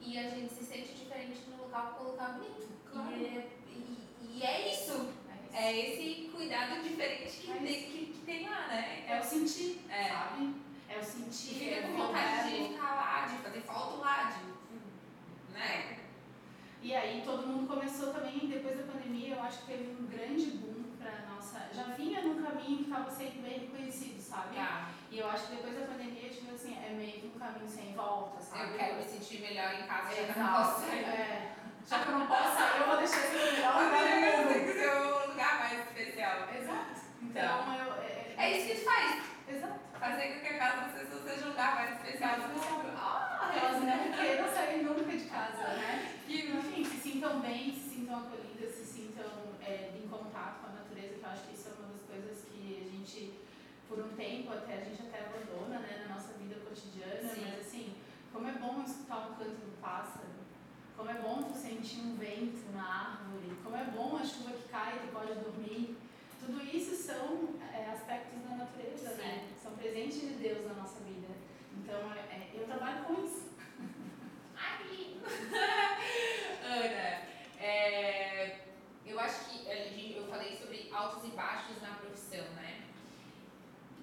e 0.00 0.18
a 0.18 0.30
gente 0.30 0.52
se 0.54 0.64
sente 0.64 0.94
diferente 0.94 1.40
no 1.50 1.64
local 1.64 2.02
local 2.02 2.28
é 2.30 2.32
bonito. 2.32 2.68
Claro. 2.90 3.12
E, 3.14 3.24
é, 3.26 3.48
e, 3.68 4.38
e 4.38 4.42
é 4.42 4.72
isso. 4.72 5.12
é, 5.52 5.64
É 5.70 5.90
esse 5.90 6.28
cuidado 6.30 6.82
diferente 6.82 7.30
que, 7.40 7.50
É 7.50 7.54
tem, 7.56 7.82
que, 7.90 8.06
que 8.06 8.18
tem 8.24 8.48
lá, 8.48 8.68
né? 8.68 9.04
é 9.06 9.20
o 9.20 9.22
sentir, 9.22 9.80
É. 9.90 10.08
sabe? 10.08 10.54
É 10.88 10.96
o 10.96 11.00
E 11.00 11.04
sentir, 11.04 11.54
fica 11.54 11.76
é 11.76 11.82
com 11.82 11.96
vontade 11.96 12.50
de 12.50 12.68
ficar 12.68 12.94
lá, 12.94 13.26
de 13.26 13.42
fazer 13.42 13.60
foto 13.60 14.00
lá, 14.00 14.32
de. 14.32 15.54
Né? 15.54 15.98
E 16.80 16.94
aí 16.94 17.22
todo 17.24 17.46
mundo 17.46 17.66
começou 17.66 18.12
também, 18.12 18.38
depois 18.46 18.78
da 18.78 18.92
pandemia, 18.92 19.34
eu 19.34 19.42
acho 19.42 19.58
que 19.58 19.66
teve 19.66 19.96
um 20.00 20.06
grande 20.06 20.50
boom 20.52 20.96
pra 20.98 21.26
nossa. 21.28 21.68
Já 21.72 21.82
vinha 21.94 22.22
num 22.22 22.42
caminho 22.42 22.78
que 22.78 22.84
estava 22.84 23.10
sendo 23.10 23.42
bem 23.42 23.58
reconhecido, 23.60 24.20
sabe? 24.20 24.56
Tá. 24.56 24.90
E 25.10 25.18
eu 25.18 25.28
acho 25.28 25.48
que 25.48 25.56
depois 25.56 25.74
da 25.78 25.86
pandemia, 25.86 26.30
tipo 26.30 26.54
assim, 26.54 26.76
é 26.76 26.90
meio 26.90 27.20
que 27.20 27.26
um 27.34 27.38
caminho 27.38 27.68
sem 27.68 27.92
volta, 27.94 28.40
sabe? 28.40 28.72
Eu 28.72 28.78
quero 28.78 28.96
me 28.96 29.04
sentir 29.04 29.40
melhor 29.40 29.74
em 29.74 29.86
casa, 29.86 30.14
já 30.14 30.32
que 30.32 30.38
eu 30.38 30.44
não 30.44 30.52
posso 30.52 30.80
sair. 30.86 31.04
É. 31.04 31.54
Já 31.88 31.98
que 32.00 32.08
eu 32.08 32.18
não 32.18 32.26
posso 32.26 32.54
sair, 32.56 32.80
eu 32.80 32.86
vou 32.86 32.96
deixar 32.98 33.24
esse 33.24 33.52
melhor 33.52 33.82
lugar 33.82 34.52
Tem 34.52 34.64
que 34.64 34.72
ser 34.72 34.90
o 34.90 35.28
lugar 35.28 35.58
mais 35.58 35.78
especial. 35.80 36.48
Exato. 36.54 37.00
Então, 37.22 37.76
eu. 37.76 37.92
É, 37.94 38.34
É 38.36 38.58
isso 38.58 38.68
que 38.68 38.84
faz. 38.84 39.27
Fazer 39.98 40.34
com 40.34 40.40
que 40.40 40.46
a 40.46 40.58
casa 40.58 40.80
das 40.82 40.92
pessoas 40.92 41.24
seja 41.24 41.46
o 41.46 41.48
lugar 41.48 41.74
mais 41.74 41.96
especial 41.96 42.36
do 42.36 42.48
mundo. 42.54 42.92
Ah, 42.96 43.52
elas 43.52 43.82
não 43.82 44.12
queiram 44.12 44.48
sair 44.48 44.82
nunca 44.84 45.16
de 45.16 45.24
casa, 45.24 45.68
né? 45.74 46.14
Que 46.24 46.50
Enfim, 46.50 46.84
se 46.84 46.96
sintam 46.98 47.40
bem, 47.40 47.72
se 47.72 47.96
sintam 47.96 48.20
acolhidas, 48.20 48.74
se 48.76 48.84
sintam 48.84 49.26
é, 49.60 49.90
em 49.96 50.06
contato 50.06 50.60
com 50.60 50.66
a 50.68 50.80
natureza, 50.80 51.14
que 51.18 51.24
eu 51.24 51.28
acho 51.28 51.42
que 51.48 51.54
isso 51.54 51.68
é 51.70 51.72
uma 51.72 51.92
das 51.92 52.02
coisas 52.02 52.44
que 52.44 52.78
a 52.80 52.96
gente, 52.96 53.40
por 53.88 53.98
um 53.98 54.10
tempo, 54.10 54.52
até 54.52 54.74
a 54.74 54.84
gente 54.84 55.02
até 55.02 55.26
abandona 55.26 55.80
né, 55.80 56.06
na 56.06 56.14
nossa 56.14 56.32
vida 56.34 56.56
cotidiana, 56.60 57.34
Sim. 57.34 57.42
mas 57.44 57.66
assim, 57.66 57.96
como 58.32 58.46
é 58.46 58.52
bom 58.52 58.82
escutar 58.86 59.30
um 59.30 59.34
canto 59.34 59.66
do 59.66 59.80
pássaro, 59.80 60.28
como 60.96 61.10
é 61.10 61.14
bom 61.14 61.42
tu 61.42 61.58
sentir 61.58 62.00
um 62.00 62.14
vento 62.14 62.70
na 62.72 63.18
árvore, 63.18 63.56
como 63.64 63.76
é 63.76 63.84
bom 63.84 64.16
a 64.16 64.24
chuva 64.24 64.52
que 64.52 64.68
cai 64.68 64.96
e 64.96 65.06
tu 65.06 65.12
pode 65.12 65.34
dormir. 65.40 65.96
Tudo 66.40 66.64
isso 66.64 66.94
são 66.94 67.48
é, 67.78 67.90
aspectos 67.90 68.42
da 68.42 68.56
natureza, 68.56 69.14
né? 69.14 69.48
São 69.62 69.72
presentes 69.76 70.20
de 70.20 70.34
Deus 70.34 70.66
na 70.66 70.74
nossa 70.74 71.00
vida. 71.04 71.28
Então, 71.76 72.12
é, 72.12 72.18
é, 72.18 72.50
eu 72.54 72.66
trabalho 72.66 73.04
com 73.04 73.24
isso. 73.24 73.52
Ai. 74.56 75.16
Ana, 76.64 77.22
é, 77.60 78.58
eu 79.06 79.18
acho 79.20 79.44
que 79.48 79.58
eu 80.16 80.26
falei 80.26 80.56
sobre 80.56 80.90
altos 80.92 81.24
e 81.24 81.30
baixos 81.30 81.80
na 81.80 81.94
profissão, 81.94 82.44
né? 82.56 82.82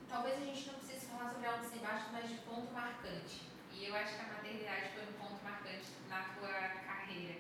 Talvez 0.09 0.41
a 0.41 0.45
gente 0.45 0.67
não 0.67 0.75
precise 0.75 1.05
falar 1.07 1.29
sobre 1.29 1.47
altos 1.47 1.73
e 1.75 1.79
baixos, 1.79 2.11
mas 2.11 2.29
de 2.29 2.35
ponto 2.35 2.71
marcante. 2.73 3.41
E 3.73 3.85
eu 3.85 3.95
acho 3.95 4.15
que 4.15 4.21
a 4.21 4.33
maternidade 4.33 4.89
foi 4.93 5.03
um 5.03 5.13
ponto 5.13 5.43
marcante 5.43 5.87
na 6.09 6.23
tua 6.23 6.53
carreira. 6.87 7.35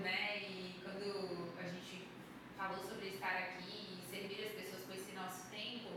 né? 0.00 0.38
E 0.38 0.80
quando 0.82 1.52
a 1.58 1.68
gente 1.68 2.08
falou 2.56 2.78
sobre 2.78 3.08
estar 3.08 3.36
aqui 3.36 3.98
e 3.98 4.06
servir 4.08 4.46
as 4.46 4.52
pessoas 4.52 4.84
com 4.84 4.92
esse 4.94 5.12
nosso 5.12 5.50
tempo, 5.50 5.90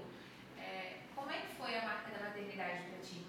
é, 0.58 1.02
como 1.16 1.32
é 1.32 1.42
que 1.42 1.56
foi 1.56 1.78
a 1.78 1.86
marca 1.86 2.12
da 2.12 2.30
maternidade 2.30 2.84
para 2.90 3.00
ti? 3.00 3.26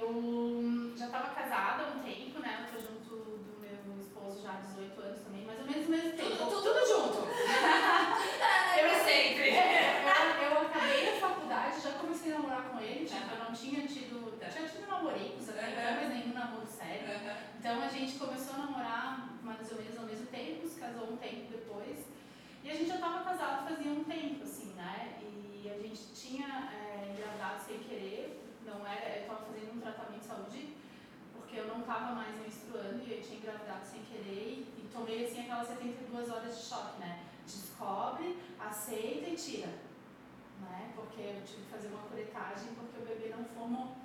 Eu 0.00 0.96
já 0.96 1.06
estava 1.06 1.28
casada 1.34 1.84
há 1.84 1.88
um 1.88 2.00
tempo, 2.00 2.40
né? 2.40 2.66
Eu 2.66 2.72
tô 2.72 2.80
junto 2.80 3.10
do 3.44 3.60
meu 3.60 4.00
esposo 4.00 4.42
já 4.42 4.52
há 4.52 4.60
18 4.60 4.98
anos 4.98 5.20
também, 5.20 5.44
mais 5.44 5.60
ou 5.60 5.66
menos 5.66 5.84
no 5.84 5.90
mesmo 5.90 6.12
tempo. 6.16 6.36
tudo 6.46 6.80
junto. 6.88 7.28
Eu 8.80 9.04
sempre. 9.04 9.50
É, 9.50 10.02
eu, 10.40 10.52
eu 10.52 10.58
acabei 10.66 11.10
a 11.10 11.20
faculdade, 11.20 11.82
já 11.82 11.90
comecei 11.92 12.32
a 12.32 12.36
namorar 12.36 12.70
com 12.70 12.80
ele, 12.80 13.04
tipo, 13.04 13.34
eu 13.34 13.44
não 13.44 13.52
tinha 13.52 13.86
tido. 13.86 14.40
Tinha 14.40 14.66
tido 14.66 14.88
namoricos 14.88 15.50
até 15.50 15.70
então, 15.70 15.94
mas 16.00 16.08
nenhum 16.08 16.32
namoro 16.32 16.66
sério. 16.66 17.06
Então 17.58 17.82
a 17.82 17.88
gente 17.88 18.18
começou 18.18 18.54
a 18.54 18.58
namorar 18.58 19.38
mais 19.42 19.70
ou 19.70 19.78
menos 19.78 19.98
ao 19.98 20.06
mesmo 20.06 20.26
tempo, 20.26 20.66
se 20.66 20.80
casou 20.80 21.12
um 21.12 21.16
tempo 21.18 21.52
depois. 21.52 22.06
E 22.64 22.70
a 22.70 22.74
gente 22.74 22.88
já 22.88 22.94
estava 22.94 23.22
casado 23.22 23.68
fazia 23.68 23.92
um 23.92 24.04
tempo, 24.04 24.44
assim, 24.44 24.72
né? 24.72 25.18
E 25.20 25.70
a 25.70 25.76
gente 25.78 26.00
tinha 26.14 26.70
é, 26.72 27.12
engravidado 27.12 27.60
sem 27.62 27.78
querer, 27.80 28.39
não 28.70 28.86
era, 28.86 29.16
eu 29.16 29.22
estava 29.22 29.40
fazendo 29.46 29.76
um 29.76 29.80
tratamento 29.80 30.20
de 30.20 30.26
saúde, 30.26 30.76
porque 31.34 31.56
eu 31.58 31.66
não 31.66 31.80
estava 31.80 32.14
mais 32.14 32.34
menstruando 32.40 33.02
e 33.04 33.12
eu 33.12 33.22
tinha 33.22 33.38
engravidado 33.38 33.84
sem 33.86 34.02
querer 34.02 34.66
e, 34.76 34.80
tomei 34.92 35.24
assim 35.24 35.42
aquelas 35.42 35.68
72 35.68 36.30
horas 36.30 36.56
de 36.58 36.62
choque, 36.64 36.98
né? 37.00 37.22
Descobre, 37.46 38.36
aceita 38.58 39.28
e 39.30 39.36
tira. 39.36 39.68
Né? 40.60 40.92
Porque 40.96 41.20
eu 41.22 41.42
tive 41.44 41.62
que 41.62 41.70
fazer 41.70 41.88
uma 41.88 42.02
curetagem 42.02 42.74
porque 42.74 42.98
o 43.00 43.06
bebê 43.06 43.32
não 43.36 43.44
formou. 43.44 43.96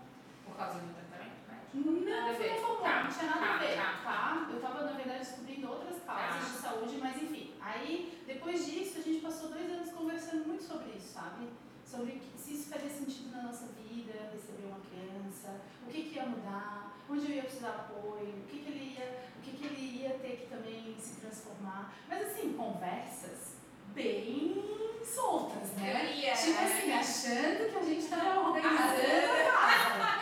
Por 0.45 0.55
causa 0.55 0.79
do 0.79 0.93
tratamento, 0.93 1.47
né? 1.49 1.61
Não, 1.73 2.37
ver. 2.37 2.51
não 2.51 2.59
formou, 2.61 2.83
Tá, 2.83 3.03
não 3.03 3.11
tinha 3.11 3.25
nada 3.31 3.39
tá, 3.47 3.55
a 3.55 3.57
ver, 3.57 3.75
tá. 3.75 4.01
tá? 4.03 4.47
Eu 4.53 4.61
tava, 4.61 4.83
na 4.83 4.91
verdade, 4.91 5.19
descobrindo 5.19 5.69
outras 5.69 6.03
causas 6.03 6.35
Tá. 6.35 6.39
de 6.39 6.57
saúde, 6.61 6.97
mas 7.01 7.21
enfim. 7.21 7.55
Aí, 7.59 8.23
depois 8.27 8.65
disso, 8.65 8.99
a 8.99 9.01
gente 9.01 9.21
passou 9.21 9.49
dois 9.49 9.69
anos 9.71 9.91
conversando 9.91 10.47
muito 10.47 10.63
sobre 10.63 10.91
isso, 10.91 11.13
sabe? 11.13 11.49
Sobre 11.83 12.21
isso 12.55 12.69
faria 12.69 12.89
sentido 12.89 13.31
na 13.35 13.43
nossa 13.43 13.67
vida, 13.67 14.13
receber 14.33 14.65
uma 14.67 14.79
criança, 14.79 15.61
o 15.85 15.89
que, 15.91 16.03
que 16.09 16.15
ia 16.15 16.25
mudar, 16.25 16.97
onde 17.09 17.25
eu 17.29 17.35
ia 17.35 17.43
precisar 17.43 17.71
de 17.71 17.79
apoio, 17.81 18.29
o 18.29 18.47
que, 18.47 18.59
que 18.59 18.69
ele 18.71 18.95
ia, 18.97 19.19
o 19.37 19.41
que, 19.41 19.51
que 19.57 19.65
ele 19.65 20.01
ia 20.03 20.09
ter 20.11 20.37
que 20.37 20.47
também 20.47 20.95
se 20.99 21.19
transformar. 21.21 21.93
Mas 22.07 22.27
assim, 22.31 22.53
conversas 22.53 23.55
bem 23.93 24.63
soltas, 25.03 25.71
né? 25.73 25.93
Teoria, 25.99 26.33
Tipo 26.33 26.61
né? 26.61 26.63
assim, 26.65 26.91
achando 26.93 27.69
que 27.71 27.77
a 27.77 27.83
gente 27.83 28.05
tava 28.07 28.39
organizando 28.49 29.31
a 29.41 29.51
casa. 29.51 30.21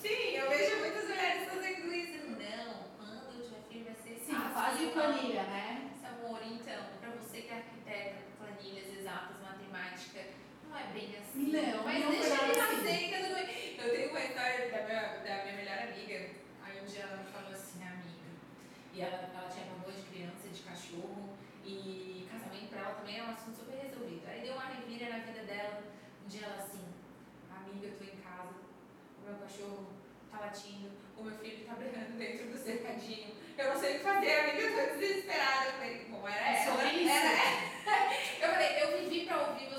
Sim, 0.00 0.36
eu 0.36 0.48
vejo 0.50 0.78
muitas 0.80 1.04
mulheres 1.08 1.48
fazendo 1.48 1.94
isso. 1.94 2.18
Não, 2.30 2.74
quando 2.98 3.36
eu 3.38 3.42
tiver 3.44 3.62
filho 3.68 3.84
vai 3.84 3.94
ser 3.94 4.18
Sim, 4.24 4.34
assim, 4.36 4.52
quase 4.52 4.86
ó. 4.86 4.90
planilha, 4.90 5.42
né? 5.44 5.90
Esse 5.94 6.06
amor, 6.06 6.40
então, 6.44 6.84
pra 7.00 7.10
você 7.10 7.42
que 7.42 7.50
é 7.52 7.56
arquiteta, 7.56 8.16
planilhas 8.38 8.98
exatas, 8.98 9.36
matemática, 9.40 10.20
não 10.68 10.76
é 10.76 10.84
bem 10.92 11.16
assim. 11.16 11.52
Não, 11.52 11.84
mas 11.84 12.04
não 12.04 12.10
deixa 12.10 12.36
foi 12.36 12.48
ele 12.50 12.60
assim. 12.60 12.76
nascer, 12.76 12.98
que 13.08 13.22
tudo 13.22 13.34
bem. 13.46 13.76
Eu 13.78 13.90
tenho 13.96 14.10
uma 14.10 14.20
história 14.20 14.70
da 14.70 14.82
minha, 14.84 15.02
da 15.18 15.42
minha 15.44 15.56
melhor 15.56 15.78
amiga. 15.78 16.30
Aí 16.64 16.80
um 16.82 16.84
dia 16.84 17.02
ela 17.02 17.16
me 17.18 17.30
falou 17.30 17.52
assim, 17.52 17.82
amiga. 17.82 18.28
E 18.92 19.00
ela, 19.00 19.30
ela 19.34 19.48
tinha 19.48 19.66
pavor 19.66 19.92
de 19.92 20.02
criança, 20.02 20.48
de 20.52 20.60
cachorro. 20.62 21.30
E 21.64 22.26
casamento 22.30 22.70
pra 22.70 22.80
ela 22.80 22.94
também 22.94 23.18
é 23.18 23.22
um 23.22 23.30
assunto 23.30 23.56
super 23.56 23.76
resolvido. 23.78 24.26
Aí 24.26 24.40
deu 24.40 24.54
uma 24.54 24.64
revira 24.66 25.10
na 25.10 25.18
vida 25.24 25.42
dela. 25.44 25.82
Um 26.24 26.28
dia 26.28 26.46
ela 26.46 26.56
assim, 26.56 26.82
amiga, 27.54 27.86
eu 27.86 27.98
tô 27.98 28.04
em 28.04 28.16
casa, 28.18 28.54
o 29.22 29.28
meu 29.30 29.38
cachorro 29.38 29.86
tá 30.30 30.40
latindo, 30.40 30.90
o 31.16 31.22
meu 31.22 31.38
filho 31.38 31.64
tá 31.66 31.74
brigando 31.74 32.12
dentro 32.18 32.48
do 32.50 32.58
cercadinho. 32.58 33.34
Eu 33.58 33.74
não 33.74 33.78
sei 33.80 33.94
o 33.94 33.98
que 33.98 34.04
fazer, 34.04 34.40
amiga, 34.40 34.60
eu 34.62 34.88
tô 34.92 34.98
desesperada. 34.98 35.66
Eu 35.66 35.72
falei, 35.72 36.04
bom, 36.10 36.28
era 36.28 36.48
É 36.48 36.64
ela. 36.66 36.76
sobre 36.76 36.90
isso. 36.98 37.10
Era, 37.12 38.46
eu 38.46 38.50
falei, 38.50 38.82
eu 38.82 38.98
vivi 39.02 39.22
engravida 39.22 39.72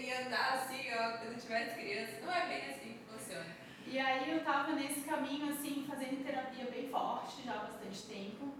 e 0.00 0.12
andar 0.12 0.54
assim, 0.54 0.82
ó, 0.92 1.18
quando 1.18 1.40
tivesse 1.40 1.74
criança. 1.80 2.20
Não 2.24 2.32
é 2.32 2.46
bem 2.46 2.70
assim 2.70 2.98
que 2.98 3.12
funciona. 3.12 3.56
E 3.86 3.98
aí 3.98 4.30
eu 4.30 4.44
tava 4.44 4.72
nesse 4.72 5.00
caminho, 5.00 5.50
assim, 5.52 5.84
fazendo 5.88 6.24
terapia 6.24 6.64
bem 6.66 6.88
forte 6.88 7.42
já 7.44 7.52
há 7.54 7.58
bastante 7.58 8.02
tempo. 8.02 8.52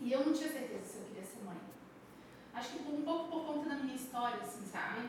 E 0.00 0.12
eu 0.12 0.24
não 0.24 0.32
tinha 0.32 0.50
certeza 0.50 0.84
se 0.84 0.96
eu 0.98 1.04
queria 1.06 1.22
ser 1.22 1.42
mãe. 1.44 1.56
Acho 2.54 2.70
que 2.70 2.78
um 2.92 3.02
pouco 3.02 3.28
por 3.30 3.44
conta 3.46 3.68
da 3.70 3.74
minha 3.76 3.96
história, 3.96 4.40
assim, 4.40 4.64
sabe? 4.66 5.08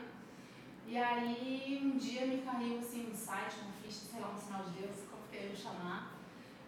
E 0.86 0.96
aí 0.96 1.80
um 1.82 1.96
dia 1.98 2.26
me 2.26 2.38
caiu 2.42 2.78
assim 2.78 3.10
um 3.10 3.14
site, 3.14 3.56
uma 3.62 3.72
ficha, 3.82 4.06
sei 4.10 4.20
lá, 4.20 4.30
um 4.30 4.38
sinal 4.38 4.62
de 4.64 4.70
Deus, 4.80 4.96
como 5.10 5.22
que 5.30 5.36
eu 5.36 5.56
chamar. 5.56 6.14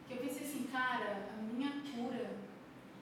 Que 0.07 0.15
eu 0.15 0.19
pensei 0.19 0.47
assim, 0.47 0.69
cara, 0.71 1.29
a 1.33 1.43
minha 1.43 1.71
cura 1.71 2.37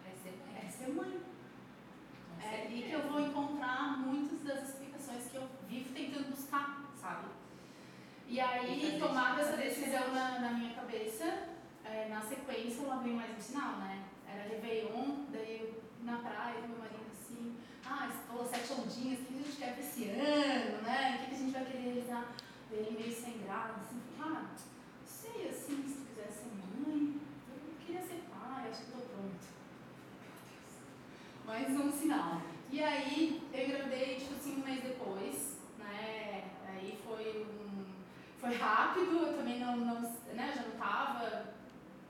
Vai 0.02 0.12
ser 0.23 0.38
mãe. 0.47 0.62
é 0.64 0.71
ser 0.71 0.88
mãe. 0.92 1.21
Com 1.21 2.40
É 2.47 2.62
ali 2.62 2.82
que 2.82 2.90
certeza. 2.90 3.02
eu 3.02 3.12
vou 3.12 3.21
encontrar 3.21 3.99
muitas 3.99 4.42
das 4.42 4.68
explicações 4.68 5.26
que 5.30 5.37
eu 5.37 5.49
vivo 5.68 5.92
tentando 5.92 6.30
buscar, 6.30 6.84
sabe? 7.00 7.28
E 8.28 8.34
E 8.37 8.40
aí, 8.40 8.80
fazer 8.80 8.99
tomada 9.00 9.40
essa 9.40 9.50
fazer 9.52 9.62
decisão 9.64 9.90
diferente. 9.90 10.14
na, 10.14 10.38
na 10.38 10.50
minha 10.52 10.75
cabeça, 10.75 11.25
é, 11.84 12.08
na 12.08 12.21
sequência 12.21 12.82
ela 12.84 12.97
veio 12.97 13.16
mais 13.16 13.30
um 13.37 13.38
sinal, 13.49 13.78
né? 13.78 14.05
Era 14.31 14.43
Réveillon, 14.43 15.25
daí 15.33 15.61
eu 15.61 15.83
na 16.05 16.19
praia 16.19 16.61
meu 16.69 16.78
marido 16.78 17.07
assim, 17.11 17.57
ah, 17.85 18.09
estou 18.09 18.45
sete 18.45 18.73
ondinhas, 18.73 19.21
o 19.21 19.25
que 19.25 19.35
a 19.35 19.43
gente 19.43 19.57
quer 19.57 19.73
pra 19.73 19.83
esse 19.83 20.05
ano, 20.11 20.83
né? 20.83 21.17
O 21.17 21.28
que 21.28 21.35
a 21.35 21.38
gente 21.38 21.52
vai 21.52 21.64
querer 21.64 21.83
realizar? 21.83 22.35
Daí 22.71 22.81
ele 22.81 22.99
meio 22.99 23.14
sem 23.14 23.38
graça, 23.38 23.81
assim, 23.81 24.00
ah, 24.21 24.50
sei 25.07 25.49
assim, 25.49 25.83
se 25.88 25.95
tu 25.95 26.07
quiser 26.09 26.28
ser 26.28 26.50
mãe, 26.87 27.21
eu 27.49 27.87
queria 27.87 28.02
ser 28.02 28.23
pai, 28.31 28.69
acho 28.69 28.83
que 28.83 28.87
estou 28.87 29.02
pronto. 29.02 29.47
Mais 31.47 31.71
um 31.71 31.90
sinal. 31.90 32.43
E 32.71 32.83
aí 32.83 33.49
eu 33.55 33.64
engravidei, 33.64 34.17
tipo 34.17 34.35
assim, 34.35 34.61
um 34.61 34.64
mês 34.64 34.83
depois, 34.83 35.57
né? 35.78 36.50
Aí 36.69 36.99
foi 37.02 37.47
um. 37.47 37.87
Foi 38.38 38.55
rápido, 38.55 39.17
eu 39.17 39.37
também 39.37 39.59
não, 39.59 39.76
não 39.78 40.00
né, 40.00 40.52
já 40.55 40.62
não 40.62 40.78
tava 40.78 41.55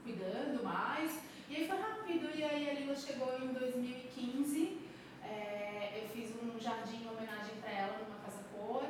cuidando 0.03 0.63
mais. 0.63 1.28
E 1.49 1.57
aí 1.57 1.67
foi 1.67 1.79
rápido, 1.79 2.29
e 2.37 2.45
aí 2.45 2.71
a 2.71 2.75
Lila 2.75 2.95
chegou 2.95 3.39
em 3.41 3.53
2015. 3.55 4.79
é, 5.25 6.03
eu 6.03 6.09
fiz 6.11 6.35
um 6.43 6.59
jardim 6.61 7.03
em 7.05 7.09
homenagem 7.09 7.57
para 7.61 7.71
ela 7.71 7.99
numa 7.99 8.19
casa 8.19 8.45
cor. 8.53 8.85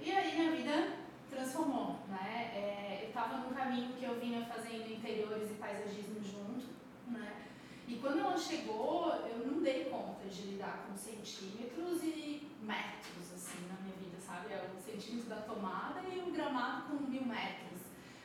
E 0.00 0.10
aí 0.10 0.36
minha 0.36 0.50
vida 0.50 0.96
transformou, 1.30 2.00
né? 2.08 2.50
É, 2.54 3.00
eu 3.04 3.08
estava 3.08 3.38
num 3.38 3.54
caminho 3.54 3.92
que 3.94 4.04
eu 4.04 4.18
vinha 4.18 4.44
fazendo 4.46 4.92
interiores 4.92 5.50
e 5.50 5.54
paisagismo 5.54 6.22
junto, 6.22 6.66
né? 7.06 7.42
E 7.86 7.94
quando 7.96 8.18
ela 8.18 8.36
chegou, 8.36 9.12
eu 9.26 9.46
não 9.46 9.62
dei 9.62 9.84
conta 9.84 10.26
de 10.28 10.42
lidar 10.42 10.86
com 10.88 10.96
centímetros 10.96 12.02
e 12.02 12.48
metros, 12.62 13.32
assim, 13.34 13.66
na 13.68 13.80
minha 13.80 13.96
vida, 13.96 14.20
sabe? 14.20 14.52
É 14.52 14.68
o 14.76 14.80
centímetro 14.80 15.28
da 15.28 15.42
tomada 15.42 16.00
e 16.00 16.18
o 16.18 16.32
gramado 16.32 16.82
com 16.88 17.04
mil 17.04 17.24
metros. 17.24 17.80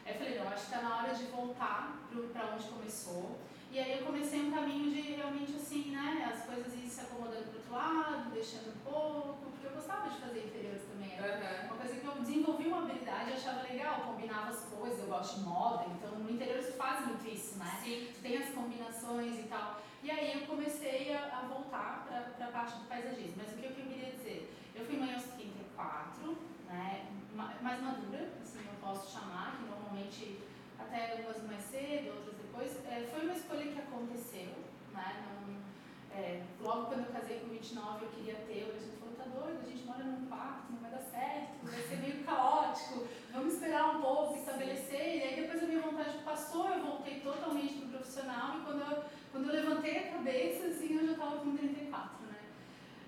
Aí 0.06 0.14
eu 0.14 0.18
falei, 0.18 0.40
não, 0.40 0.48
acho 0.48 0.66
que 0.66 0.72
tá 0.72 0.82
na 0.82 0.98
hora 0.98 1.14
de 1.14 1.24
voltar 1.26 2.08
para 2.34 2.56
onde 2.56 2.68
começou. 2.68 3.40
E 3.72 3.80
aí 3.80 4.00
eu 4.00 4.06
comecei 4.06 4.42
um 4.42 4.52
caminho 4.52 4.90
de 4.92 5.02
realmente 5.14 5.54
assim, 5.56 5.92
né, 5.92 6.32
as 6.34 6.46
coisas 6.46 6.74
ir 6.74 6.88
se 6.90 7.02
acomodando 7.02 7.44
pro 7.46 7.58
outro 7.60 7.74
lado, 7.74 8.32
deixando 8.32 8.70
um 8.70 8.80
pouco, 8.84 9.52
porque 9.52 9.68
eu 9.68 9.72
gostava 9.72 10.10
de 10.10 10.18
fazer 10.18 10.46
interiores 10.48 10.84
também. 10.84 11.14
Era 11.18 11.36
Aham. 11.36 11.66
uma 11.68 11.78
coisa 11.78 11.96
que 12.00 12.06
eu 12.06 12.16
desenvolvi 12.16 12.68
uma 12.68 12.84
habilidade, 12.84 13.34
achava 13.34 13.62
legal, 13.64 14.02
combinava 14.02 14.50
as 14.50 14.64
coisas, 14.66 15.00
eu 15.00 15.08
gosto 15.08 15.40
de 15.40 15.46
moda, 15.46 15.86
então 15.92 16.18
no 16.20 16.30
interior 16.32 16.62
se 16.64 16.72
faz 16.74 17.06
muito 17.06 17.28
isso, 17.30 17.58
né? 17.60 17.80
Sim. 17.84 18.08
tem 18.22 18.38
as 18.38 18.50
combinações 18.50 19.38
e 19.40 19.44
tal. 19.44 19.82
E 20.02 20.10
aí 20.10 20.40
eu 20.42 20.48
comecei 20.48 21.14
a, 21.14 21.40
a 21.40 21.48
voltar 21.48 22.06
para 22.38 22.48
a 22.48 22.52
parte 22.52 22.78
do 22.80 22.86
paisagismo. 22.88 23.34
Mas 23.38 23.52
o 23.52 23.58
que 23.58 23.66
eu 23.66 23.72
queria 23.76 24.12
dizer? 24.12 24.54
Eu 24.76 24.86
fui 24.86 24.96
mãe 24.98 25.14
aos 25.14 25.24
34, 25.24 26.38
né, 26.68 27.08
ma- 27.34 27.54
mais 27.62 27.82
madura, 27.82 28.32
assim 28.42 28.60
eu 28.66 28.80
posso 28.80 29.12
chamar, 29.12 29.58
que 29.58 29.70
normalmente 29.70 30.40
até 30.80 31.12
algumas 31.14 31.44
mais 31.44 31.64
cedo, 31.64 32.10
outras 32.10 32.36
depois. 32.38 32.47
É, 32.60 33.08
foi 33.12 33.22
uma 33.22 33.34
escolha 33.34 33.72
que 33.72 33.80
aconteceu, 33.80 34.50
né, 34.92 35.24
não, 35.24 36.18
é, 36.18 36.42
logo 36.60 36.88
quando 36.88 37.06
eu 37.06 37.14
casei 37.14 37.40
com 37.40 37.50
29 37.50 38.06
eu 38.06 38.10
queria 38.10 38.34
ter, 38.34 38.74
a 38.76 38.80
gente 38.80 38.98
falou, 38.98 39.14
tá 39.14 39.26
doido, 39.26 39.60
a 39.62 39.70
gente 39.70 39.86
mora 39.86 40.04
num 40.04 40.26
quarto, 40.26 40.72
não 40.72 40.80
vai 40.80 40.90
dar 40.90 41.02
certo, 41.02 41.64
vai 41.64 41.82
ser 41.84 41.98
meio 41.98 42.24
caótico, 42.24 43.08
vamos 43.32 43.54
esperar 43.54 43.96
um 43.96 44.02
pouco, 44.02 44.40
estabelecer. 44.40 45.18
E 45.18 45.24
aí 45.24 45.42
depois 45.42 45.62
a 45.62 45.68
minha 45.68 45.82
vontade 45.82 46.18
passou, 46.26 46.68
eu 46.68 46.84
voltei 46.84 47.20
totalmente 47.20 47.76
pro 47.76 47.90
profissional 47.90 48.58
e 48.58 48.62
quando 48.64 48.82
eu, 48.82 49.04
quando 49.32 49.48
eu 49.50 49.54
levantei 49.54 49.98
a 50.00 50.12
cabeça, 50.14 50.66
assim, 50.66 50.98
eu 50.98 51.06
já 51.06 51.12
estava 51.12 51.38
com 51.38 51.56
34, 51.56 52.26
né? 52.26 52.40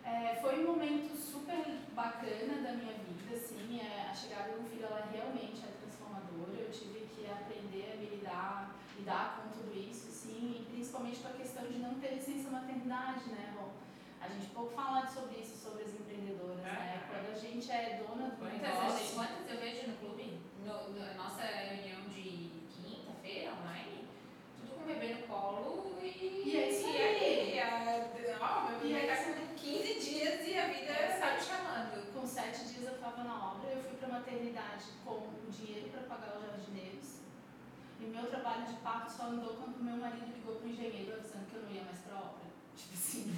É, 0.06 0.36
foi 0.40 0.64
um 0.64 0.68
momento 0.68 1.18
super 1.18 1.66
bacana 1.96 2.62
da 2.62 2.74
minha 2.74 2.94
vida, 2.94 3.36
assim, 3.36 3.82
é, 3.82 4.12
a 4.12 4.14
chegada 4.14 4.52
do 4.54 4.70
filho, 4.70 4.86
ela 4.86 5.10
realmente 5.12 5.64
é 5.64 5.72
transformadora, 5.82 6.62
eu 6.62 6.70
tive 6.70 7.08
que 7.16 7.26
aprender 7.26 7.94
a 7.94 7.98
me 7.98 8.06
lidar, 8.18 8.79
lidar 9.10 9.41
com 9.41 9.50
tudo 9.50 9.74
isso, 9.76 10.08
assim, 10.10 10.62
e 10.62 10.65
principalmente 10.72 11.17
com 11.19 11.30
a 11.30 11.32
questão 11.32 11.65
de 11.65 11.80
não 11.80 11.95
ter 11.95 12.13
licença 12.13 12.52
maternidade, 12.52 13.26
né, 13.30 13.56
Rô? 13.58 13.69
A 14.22 14.28
gente 14.30 14.48
pouco 14.54 14.72
fala 14.76 15.08
sobre 15.08 15.39
isso, 15.39 15.58
sobre 15.58 15.84
as 15.84 15.93
empreendedoras, 15.93 16.58
né? 16.62 17.02
Quando 17.10 17.32
a 17.36 17.39
gente 17.39 17.72
é 17.72 18.04
dona 18.06 18.30
do 18.30 18.38
Quantas, 18.38 18.62
negócio... 18.62 19.00
gente, 19.00 19.13
quantas 19.15 19.50
eu 19.50 19.58
vejo 19.60 19.88
no 19.88 19.98
clube? 19.98 20.39
No, 20.63 20.89
na 21.00 21.13
nossa 21.15 21.41
reunião 21.41 22.02
de 22.02 22.52
quinta-feira 22.69 23.54
online? 23.54 24.06
Tudo 24.60 24.76
com 24.76 24.84
o 24.84 24.86
bebê 24.86 25.13
no 25.15 25.28
colo 25.28 25.98
e. 26.04 26.43
E 26.45 26.56
é 26.56 26.69
isso 26.69 26.88
e 26.88 26.98
aí. 26.98 27.60
aí, 27.60 27.60
a- 27.60 28.38
ó, 28.41 28.69
meu 28.69 28.78
E 28.89 28.93
bebê 28.93 29.08
é 29.08 29.15
tá 29.15 29.24
com 29.24 29.56
15 29.56 30.00
dias 30.00 30.48
e 30.48 30.58
a 30.60 30.67
vida 30.67 30.91
É 30.93 31.13
está 31.15 31.34
me 31.34 31.41
chamando. 31.41 32.13
Com 32.13 32.28
sete 32.28 32.65
dias 32.65 32.86
eu 32.88 32.95
estava 32.95 33.24
na 33.24 33.54
obra, 33.54 33.72
eu 33.72 33.82
fui 33.84 33.98
para 33.98 34.10
maternidade 34.10 34.86
com 35.04 35.12
o 35.12 35.48
dinheiro 35.50 35.89
para 35.89 36.02
pagar 36.04 36.38
os 36.38 36.45
jardineiros. 36.45 36.99
E 38.00 38.06
meu 38.06 38.26
trabalho 38.28 38.66
de 38.66 38.74
parto 38.76 39.12
só 39.12 39.24
andou 39.28 39.56
quando 39.56 39.84
meu 39.84 39.98
marido 39.98 40.34
ligou 40.34 40.56
para 40.56 40.68
o 40.68 40.72
engenheiro 40.72 41.14
avisando 41.14 41.46
que 41.46 41.56
eu 41.56 41.64
não 41.64 41.72
ia 41.72 41.84
mais 41.84 41.98
para 42.00 42.16
a 42.16 42.20
obra. 42.20 42.48
Tipo 42.76 42.94
assim, 42.94 43.34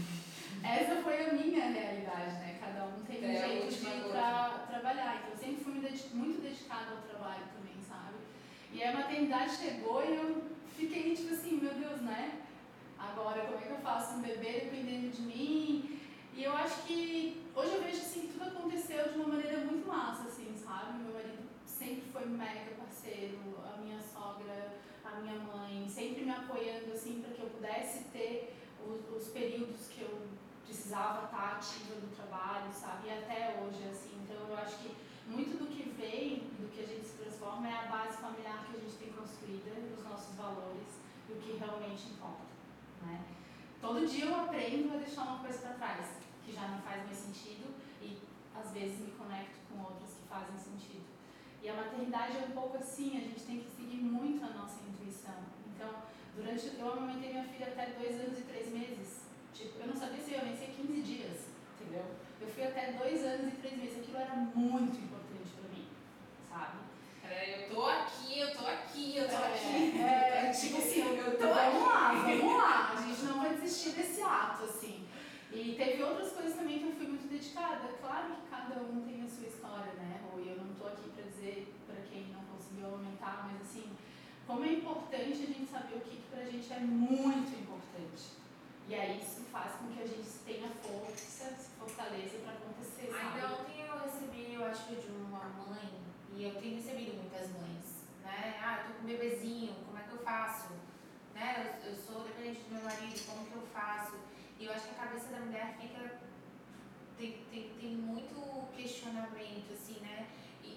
essa 0.64 1.02
foi 1.02 1.26
a 1.26 1.34
minha 1.34 1.66
realidade, 1.66 2.34
né? 2.34 2.58
Cada 2.60 2.86
um 2.86 3.02
tem 3.04 3.26
um 3.26 3.32
É, 3.32 3.48
jeito 3.48 3.74
de 3.74 4.10
pra 4.10 4.66
trabalhar. 4.70 5.16
Então 5.18 5.32
eu 5.32 5.38
sempre 5.38 5.64
fui 5.64 5.72
muito 6.14 6.42
dedicada 6.42 6.92
ao 6.92 7.02
trabalho 7.02 7.44
também, 7.56 7.76
sabe? 7.88 8.16
E 8.72 8.82
aí 8.82 8.90
a 8.90 8.98
maternidade 8.98 9.56
chegou 9.56 10.04
e 10.04 10.16
eu 10.16 10.44
fiquei 10.78 11.16
tipo 11.16 11.34
assim, 11.34 11.58
meu 11.58 11.74
Deus, 11.74 12.02
né? 12.02 12.42
Agora 12.98 13.42
como 13.42 13.58
é 13.58 13.62
que 13.62 13.72
eu 13.72 13.80
faço 13.80 14.16
um 14.16 14.22
bebê 14.22 14.62
dependendo 14.62 15.10
de 15.10 15.22
mim? 15.22 16.00
E 16.36 16.44
eu 16.44 16.56
acho 16.56 16.84
que 16.84 17.42
hoje 17.56 17.74
eu 17.76 17.84
vejo 17.84 17.98
assim 17.98 18.22
que 18.28 18.34
tudo 18.34 18.48
aconteceu 18.50 19.12
de 19.12 19.20
uma 19.20 19.30
maneira 19.30 19.60
muito 19.60 19.88
massa, 19.88 20.24
assim, 20.24 20.56
sabe? 20.56 21.00
Meu 21.00 21.14
marido 21.14 21.50
sempre 21.82 22.12
foi 22.14 22.26
mega 22.28 22.76
parceiro, 22.78 23.40
a 23.66 23.82
minha 23.82 24.00
sogra, 24.00 24.78
a 25.04 25.20
minha 25.20 25.40
mãe, 25.40 25.90
sempre 25.90 26.26
me 26.26 26.30
apoiando 26.30 26.94
assim 26.94 27.20
para 27.22 27.34
que 27.34 27.42
eu 27.42 27.50
pudesse 27.50 28.04
ter 28.14 28.56
os, 28.86 29.10
os 29.10 29.30
períodos 29.30 29.88
que 29.88 30.02
eu 30.02 30.28
precisava 30.64 31.26
estar 31.26 31.56
ativa 31.56 31.96
no 31.96 32.16
trabalho, 32.16 32.72
sabe? 32.72 33.08
E 33.08 33.12
até 33.12 33.60
hoje, 33.60 33.90
assim. 33.90 34.14
Então 34.24 34.48
eu 34.48 34.58
acho 34.58 34.78
que 34.78 34.96
muito 35.26 35.58
do 35.58 35.66
que 35.66 35.90
vem, 35.98 36.52
do 36.60 36.70
que 36.70 36.84
a 36.84 36.86
gente 36.86 37.04
se 37.04 37.18
transforma, 37.18 37.68
é 37.68 37.74
a 37.74 37.90
base 37.90 38.18
familiar 38.18 38.64
que 38.68 38.78
a 38.78 38.80
gente 38.80 38.98
tem 38.98 39.12
construída, 39.14 39.72
os 39.98 40.04
nossos 40.04 40.36
valores 40.36 41.02
e 41.28 41.34
o 41.34 41.38
que 41.38 41.58
realmente 41.58 42.12
importa, 42.12 42.46
né? 43.02 43.26
Todo 43.82 44.06
dia 44.06 44.26
eu 44.26 44.36
aprendo 44.36 44.94
a 44.94 44.98
deixar 44.98 45.24
uma 45.24 45.40
coisa 45.40 45.58
para 45.58 45.74
trás, 45.74 46.06
que 46.46 46.54
já 46.54 46.68
não 46.68 46.80
faz 46.84 47.04
mais 47.04 47.18
sentido 47.18 47.74
e 48.00 48.20
às 48.56 48.72
vezes 48.72 49.00
me 49.00 49.12
conecto 49.14 49.58
com 49.68 49.82
outras 49.82 50.12
que 50.14 50.28
fazem 50.30 50.56
sentido. 50.60 51.11
E 51.62 51.70
a 51.70 51.74
maternidade 51.76 52.38
é 52.38 52.46
um 52.48 52.52
pouco 52.52 52.78
assim, 52.78 53.18
a 53.18 53.22
gente 53.22 53.42
tem 53.44 53.60
que 53.60 53.70
seguir 53.70 54.02
muito 54.02 54.44
a 54.44 54.50
nossa 54.50 54.80
intuição. 54.90 55.46
Então, 55.76 55.90
durante 56.36 56.76
eu 56.78 56.92
amamentei 56.92 57.30
minha 57.32 57.44
filha 57.44 57.68
até 57.68 57.92
dois 57.92 58.20
anos 58.20 58.40
e 58.40 58.44
três 58.44 58.72
meses. 58.72 59.22
Tipo, 59.54 59.80
eu 59.80 59.88
não 59.88 59.96
sabia 59.96 60.22
se 60.24 60.32
eu 60.32 60.40
ia 60.40 60.46
vencer 60.46 60.70
15 60.70 61.02
dias, 61.02 61.38
entendeu? 61.80 62.06
Eu 62.42 62.48
fui 62.48 62.64
até 62.64 62.94
dois 62.94 63.24
anos 63.24 63.54
e 63.54 63.58
três 63.58 63.78
meses. 63.78 64.00
Aquilo 64.00 64.18
era 64.18 64.36
muito 64.36 64.98
importante 64.98 65.50
para 65.54 65.70
mim, 65.70 65.86
sabe? 66.50 66.78
Eu 67.32 67.70
tô 67.70 67.86
aqui, 67.86 68.40
eu 68.40 68.52
tô 68.56 68.66
aqui, 68.66 69.18
eu 69.18 69.30
tô 69.30 69.36
aqui. 69.36 70.02
É, 70.02 70.48
é, 70.48 70.52
tipo 70.52 70.78
assim, 70.78 71.02
eu, 71.02 71.16
Eu 71.16 71.38
tô 71.38 71.48
vamos 71.48 71.88
lá, 71.88 72.12
vamos 72.14 72.58
lá. 72.58 72.94
A 72.98 73.02
gente 73.02 73.22
não 73.24 73.40
vai 73.40 73.54
desistir 73.54 73.92
desse 73.92 74.22
ato, 74.22 74.64
assim. 74.64 75.06
E 75.54 75.76
teve 75.78 76.02
outras 76.02 76.32
coisas 76.32 76.56
também 76.56 76.80
que 76.80 76.86
eu 76.86 76.92
fui 76.94 77.08
muito 77.08 77.30
dedicada. 77.30 77.88
Claro 78.02 78.36
que 78.36 78.50
cada 78.50 78.82
um 78.82 79.02
tem 79.02 79.22
a 79.22 79.28
sua 79.28 79.48
história, 79.48 79.94
né? 79.94 80.22
Ou 80.34 80.40
eu 80.40 80.58
não 80.58 80.74
tô 80.74 80.81
aqui 80.94 81.10
para 81.10 81.24
dizer 81.24 81.74
para 81.88 82.02
quem 82.10 82.28
não 82.28 82.44
conseguiu 82.46 82.88
aumentar, 82.88 83.50
mas 83.50 83.62
assim, 83.62 83.92
como 84.48 84.66
é 84.66 84.74
importante 84.74 85.44
a 85.44 85.48
gente 85.48 85.66
saber 85.70 85.96
o 85.96 86.02
que, 86.02 86.18
que 86.18 86.30
pra 86.30 86.44
gente 86.46 86.72
é 86.74 86.80
muito 86.80 87.60
importante. 87.60 88.42
E 88.88 88.96
aí 88.96 89.22
isso 89.22 89.42
faz 89.52 89.76
com 89.76 89.88
que 89.88 90.02
a 90.02 90.08
gente 90.08 90.30
tenha 90.46 90.70
força, 90.70 91.56
fortaleza 91.80 92.40
para 92.40 92.54
acontecer, 92.54 93.12
sabe? 93.12 93.40
Ainda 93.40 93.56
ontem 93.56 93.82
eu 93.82 94.00
recebi, 94.00 94.54
eu 94.54 94.66
acho 94.66 94.88
que 94.88 94.96
de 94.96 95.12
uma 95.12 95.46
mãe, 95.48 96.02
e 96.36 96.44
eu 96.44 96.56
tenho 96.56 96.76
recebido 96.76 97.16
muitas 97.16 97.50
mães, 97.52 98.04
né? 98.24 98.60
Ah, 98.62 98.82
eu 98.82 98.88
tô 98.88 98.94
com 98.98 99.04
um 99.04 99.08
bebezinho, 99.08 99.76
como 99.86 99.98
é 99.98 100.02
que 100.04 100.12
eu 100.12 100.20
faço? 100.20 100.74
Né? 101.34 101.80
Eu, 101.84 101.92
eu 101.92 101.96
sou 101.96 102.24
dependente 102.24 102.62
do 102.62 102.76
meu 102.76 102.84
marido, 102.84 103.26
como 103.26 103.46
que 103.46 103.56
eu 103.56 103.68
faço? 103.74 104.16
E 104.60 104.66
eu 104.66 104.74
acho 104.74 104.86
que 104.86 104.92
a 104.92 105.06
cabeça 105.06 105.28
da 105.30 105.40
mulher 105.40 105.76
fica. 105.80 106.20
Tem, 107.18 107.46
tem, 107.52 107.70
tem 107.80 107.96
muito 107.96 108.68
questionamento, 108.76 109.74
assim, 109.74 110.00
né? 110.02 110.28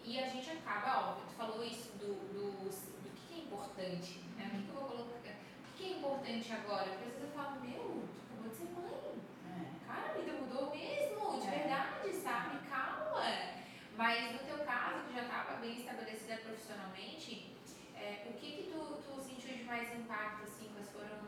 E, 0.04 0.18
a 0.20 0.28
gente 0.28 0.50
acaba, 0.50 1.08
óbvio, 1.08 1.24
tu 1.28 1.34
falou 1.34 1.64
isso 1.64 1.90
do, 1.96 2.12
do, 2.32 2.52
do 2.68 3.10
que 3.16 3.34
é 3.34 3.38
importante, 3.38 4.20
né? 4.36 4.50
O 4.52 4.56
que, 4.56 4.62
que 4.62 4.68
eu 4.68 4.74
vou 4.74 4.88
colocar? 4.88 5.16
O 5.16 5.76
que 5.76 5.84
é 5.84 5.96
importante 5.96 6.52
agora? 6.52 6.84
Porque 6.90 7.04
às 7.04 7.14
vezes 7.14 7.22
eu 7.22 7.30
falo, 7.30 7.60
meu, 7.62 8.04
tu 8.12 8.20
acabou 8.28 8.50
de 8.50 8.56
ser 8.56 8.68
mãe. 8.76 9.16
É. 9.48 9.86
Cara, 9.86 10.10
a 10.10 10.18
vida 10.18 10.32
mudou 10.34 10.70
mesmo, 10.70 11.40
de 11.40 11.48
é. 11.48 11.50
verdade, 11.50 12.12
sabe? 12.12 12.68
Calma. 12.68 13.24
Mas 13.96 14.32
no 14.32 14.38
teu 14.40 14.58
caso, 14.66 15.04
que 15.06 15.14
já 15.14 15.22
estava 15.22 15.56
bem 15.56 15.74
estabelecida 15.74 16.36
profissionalmente, 16.36 17.56
é, 17.96 18.26
o 18.28 18.34
que 18.34 18.52
que 18.52 18.70
tu, 18.70 19.00
tu 19.00 19.22
sentiu 19.22 19.56
de 19.56 19.64
mais 19.64 19.88
impacto, 19.98 20.44
assim, 20.44 20.68
quais 20.74 20.90
foram... 20.90 21.24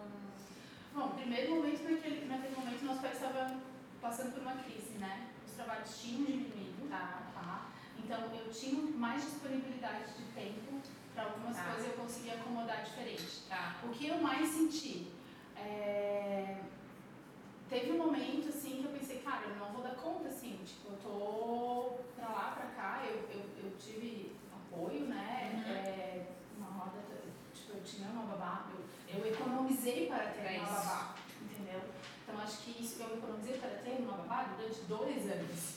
Bom, 0.92 1.16
primeiro 1.16 1.56
momento, 1.56 1.82
naquele, 1.82 2.26
naquele 2.26 2.54
momento, 2.54 2.84
nosso 2.84 3.00
pai 3.00 3.12
estava 3.12 3.56
passando 4.02 4.32
por 4.34 4.42
uma 4.42 4.56
crise, 4.56 4.98
né? 4.98 5.30
Os 5.46 5.52
trabalhos 5.54 5.98
tinham 5.98 6.24
diminuído, 6.26 6.88
tá? 6.90 7.22
tá? 7.34 7.70
Então, 8.06 8.20
eu 8.36 8.52
tinha 8.52 8.80
mais 8.96 9.20
disponibilidade 9.24 10.12
de 10.14 10.22
tempo 10.32 10.80
para 11.12 11.24
algumas 11.24 11.56
tá. 11.56 11.64
coisas 11.64 11.86
eu 11.86 11.94
conseguia 11.94 12.34
acomodar 12.34 12.84
diferente. 12.84 13.42
Tá. 13.48 13.80
O 13.82 13.88
que 13.88 14.06
eu 14.06 14.18
mais 14.18 14.48
senti? 14.48 15.08
É... 15.56 16.60
Teve 17.68 17.90
um 17.90 17.98
momento, 17.98 18.48
assim, 18.48 18.80
que 18.80 18.84
eu 18.84 18.92
pensei, 18.92 19.18
cara, 19.18 19.48
eu 19.48 19.56
não 19.56 19.72
vou 19.72 19.82
dar 19.82 19.96
conta, 19.96 20.28
assim, 20.28 20.56
tipo, 20.64 20.92
eu 20.92 20.98
tô 20.98 21.98
pra 22.14 22.28
lá, 22.28 22.52
pra 22.52 22.66
cá, 22.66 23.02
eu, 23.04 23.28
eu, 23.28 23.40
eu 23.64 23.76
tive 23.76 24.36
apoio, 24.54 25.06
né? 25.06 25.64
Uhum. 25.66 25.72
É 25.72 26.26
tipo, 27.52 27.72
eu 27.76 27.82
tinha 27.82 28.08
uma 28.10 28.22
babá, 28.22 28.68
eu, 28.72 29.18
eu 29.18 29.26
economizei 29.32 30.06
para 30.06 30.26
ter 30.26 30.54
é 30.54 30.58
uma 30.60 30.68
babá, 30.68 31.14
entendeu? 31.42 31.80
Então 32.22 32.40
acho 32.40 32.58
que 32.58 32.82
isso 32.82 33.02
eu 33.02 33.16
economizei 33.16 33.58
para 33.58 33.70
ter 33.70 34.00
uma 34.00 34.18
babá 34.18 34.54
durante 34.56 34.80
dois 34.82 35.28
anos? 35.28 35.75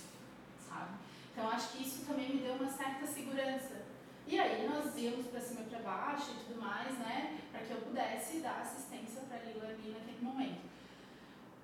Então 1.40 1.52
acho 1.52 1.70
que 1.70 1.84
isso 1.84 2.06
também 2.06 2.36
me 2.36 2.42
deu 2.42 2.56
uma 2.56 2.68
certa 2.68 3.08
segurança. 3.08 3.86
E 4.28 4.38
aí 4.38 4.68
nós 4.68 4.94
íamos 4.98 5.28
para 5.28 5.40
cima 5.40 5.62
e 5.62 5.70
para 5.70 5.80
baixo 5.80 6.32
e 6.32 6.44
tudo 6.44 6.62
mais, 6.62 7.00
né? 7.00 7.40
Para 7.50 7.62
que 7.62 7.72
eu 7.72 7.78
pudesse 7.78 8.40
dar 8.40 8.60
assistência 8.60 9.22
para 9.22 9.38
a 9.38 9.44
Lila 9.44 9.68
ali 9.68 9.96
naquele 9.98 10.22
momento. 10.22 10.68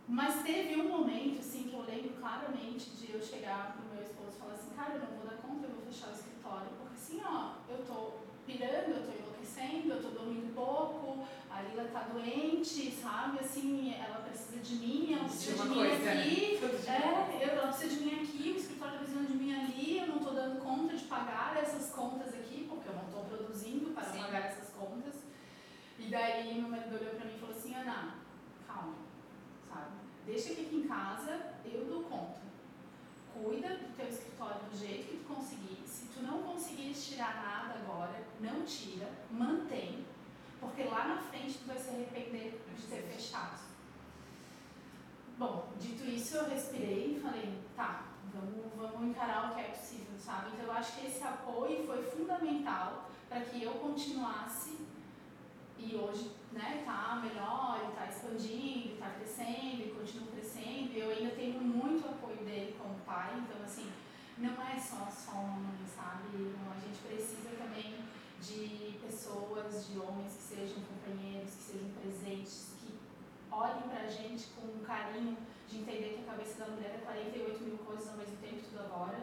Mas 0.08 0.44
teve 0.44 0.80
um 0.80 0.88
momento, 0.88 1.42
assim, 1.42 1.64
que 1.64 1.74
eu 1.74 1.82
lembro 1.82 2.14
claramente 2.14 2.92
de 2.92 3.12
eu 3.12 3.22
chegar 3.22 3.76
pro 3.76 3.94
meu 3.94 4.02
esposo 4.02 4.38
e 4.38 4.40
falar 4.40 4.54
assim, 4.54 4.70
cara, 4.78 4.94
eu 4.94 5.00
não 5.00 5.18
vou 5.18 5.28
dar 5.28 5.42
conta, 5.42 5.68
eu 5.68 5.76
vou 5.76 5.86
fechar 5.92 6.08
o 6.08 6.14
escritório, 6.14 6.70
porque 6.80 6.96
assim, 6.96 7.22
ó, 7.26 7.56
eu 7.68 7.84
tô 7.86 8.14
pirando, 8.48 8.96
eu 8.96 9.04
tô 9.04 9.12
enlouquecendo, 9.12 9.92
eu 9.92 10.02
tô 10.02 10.10
dormindo 10.18 10.56
pouco, 10.56 11.28
a 11.56 11.62
Lila 11.62 11.86
tá 11.86 12.02
doente, 12.02 12.92
sabe? 12.92 13.40
Assim, 13.40 13.96
ela 13.96 14.20
precisa 14.20 14.60
de 14.60 14.76
mim, 14.76 15.14
ela 15.14 15.24
precisa 15.24 15.64
de 15.64 15.70
mim 15.70 15.76
coisa, 15.76 16.12
aqui. 16.12 16.60
Né? 16.62 17.40
É, 17.40 17.46
eu, 17.46 17.50
ela 17.52 17.68
precisa 17.68 17.96
de 17.96 18.04
mim 18.04 18.22
aqui, 18.22 18.52
o 18.52 18.58
escritório 18.58 18.94
tá 18.94 19.00
precisando 19.00 19.28
de 19.28 19.38
mim 19.38 19.56
ali, 19.56 20.00
eu 20.00 20.08
não 20.08 20.20
tô 20.20 20.32
dando 20.32 20.62
conta 20.62 20.96
de 20.96 21.04
pagar 21.06 21.56
essas 21.58 21.92
contas 21.92 22.34
aqui, 22.34 22.66
porque 22.70 22.90
eu 22.90 22.94
não 22.94 23.06
tô 23.06 23.20
produzindo 23.22 23.92
para 23.92 24.04
Sim. 24.04 24.20
pagar 24.20 24.46
essas 24.48 24.70
contas. 24.74 25.16
E 25.98 26.08
daí 26.08 26.60
meu 26.60 26.70
marido 26.70 26.96
olhou 26.96 27.16
pra 27.16 27.26
mim 27.26 27.36
e 27.36 27.40
falou 27.40 27.56
assim, 27.56 27.74
Ana, 27.74 28.16
calma, 28.68 28.96
sabe? 29.70 29.92
Deixa 30.26 30.54
que 30.54 30.62
aqui 30.62 30.76
em 30.76 30.88
casa 30.88 31.54
eu 31.64 31.86
dou 31.86 32.04
conta. 32.04 32.44
Cuida 33.34 33.70
do 33.70 33.96
teu 33.96 34.08
escritório 34.08 34.62
do 34.70 34.78
jeito 34.78 35.08
que 35.08 35.18
tu 35.18 35.34
conseguir 35.34 35.76
tu 36.16 36.24
não 36.24 36.42
conseguires 36.44 37.06
tirar 37.08 37.36
nada 37.36 37.80
agora, 37.80 38.24
não 38.40 38.64
tira, 38.64 39.10
mantém, 39.30 40.05
porque 40.60 40.84
lá 40.84 41.08
na 41.08 41.18
frente 41.22 41.60
tu 41.60 41.68
vai 41.68 41.78
se 41.78 41.90
arrepender 41.90 42.62
de 42.76 42.88
ter 42.88 43.04
fechado. 43.04 43.60
Bom, 45.38 45.70
dito 45.80 46.04
isso, 46.06 46.38
eu 46.38 46.50
respirei 46.50 47.18
e 47.18 47.20
falei, 47.20 47.60
tá, 47.76 48.06
vamos, 48.34 48.72
vamos 48.76 49.10
encarar 49.10 49.52
o 49.52 49.56
que 49.56 49.62
é 49.62 49.66
possível, 49.66 50.18
sabe? 50.18 50.52
Então 50.54 50.66
eu 50.66 50.72
acho 50.72 50.98
que 50.98 51.08
esse 51.08 51.24
apoio 51.24 51.86
foi 51.86 52.04
fundamental 52.04 53.10
para 53.28 53.42
que 53.42 53.64
eu 53.64 53.74
continuasse 53.74 54.78
e 55.78 55.96
hoje 55.96 56.32
né, 56.52 56.84
tá 56.86 57.22
melhor, 57.22 57.82
ele 57.84 57.92
tá 57.92 58.08
expandindo, 58.08 58.94
está 58.94 59.10
crescendo 59.10 59.84
e 59.84 59.94
continua 59.96 60.32
crescendo. 60.32 60.94
E 60.94 61.00
eu 61.00 61.10
ainda 61.10 61.36
tenho 61.36 61.62
muito 61.62 62.08
apoio 62.08 62.38
dele 62.38 62.76
como 62.80 62.96
pai, 63.06 63.34
então 63.38 63.62
assim, 63.64 63.92
não 64.38 64.62
é 64.62 64.78
só, 64.78 65.06
mãe, 65.36 65.86
sabe? 65.86 66.56
A 66.72 66.80
gente 66.80 67.00
precisa 67.06 67.50
também 67.58 67.95
de 68.48 69.00
pessoas, 69.00 69.88
de 69.88 70.00
homens 70.00 70.34
que 70.34 70.56
sejam 70.56 70.78
companheiros, 70.84 71.50
que 71.56 71.64
sejam 71.64 71.90
presentes, 72.00 72.74
que 72.80 72.94
olhem 73.52 73.82
pra 73.90 74.08
gente 74.08 74.48
com 74.56 74.68
um 74.68 74.84
carinho 74.86 75.38
de 75.68 75.80
entender 75.80 76.14
que 76.14 76.30
a 76.30 76.32
cabeça 76.32 76.60
da 76.64 76.72
mulher 76.72 77.00
é 77.02 77.06
48 77.06 77.64
mil 77.64 77.78
coisas 77.80 78.10
ao 78.10 78.18
mesmo 78.18 78.38
tempo, 78.38 78.62
tudo 78.70 78.80
agora, 78.82 79.18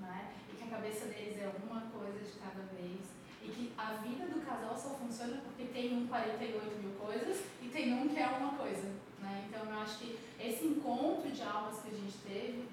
né? 0.00 0.32
E 0.50 0.56
que 0.56 0.64
a 0.64 0.68
cabeça 0.68 1.06
deles 1.06 1.38
é 1.38 1.52
uma 1.68 1.82
coisa 1.92 2.18
de 2.18 2.32
cada 2.38 2.62
vez. 2.72 3.00
E 3.42 3.48
que 3.48 3.72
a 3.76 3.94
vida 3.94 4.26
do 4.26 4.40
casal 4.46 4.76
só 4.78 4.90
funciona 4.90 5.42
porque 5.44 5.64
tem 5.64 5.96
um 5.96 6.06
48 6.06 6.78
mil 6.78 6.92
coisas 6.92 7.44
e 7.60 7.68
tem 7.68 7.92
um 7.92 8.08
que 8.08 8.18
é 8.18 8.28
uma 8.28 8.56
coisa, 8.56 8.88
né? 9.20 9.46
Então 9.48 9.68
eu 9.68 9.80
acho 9.80 9.98
que 9.98 10.18
esse 10.40 10.64
encontro 10.64 11.30
de 11.30 11.42
almas 11.42 11.80
que 11.80 11.88
a 11.88 11.94
gente 11.94 12.16
teve 12.18 12.68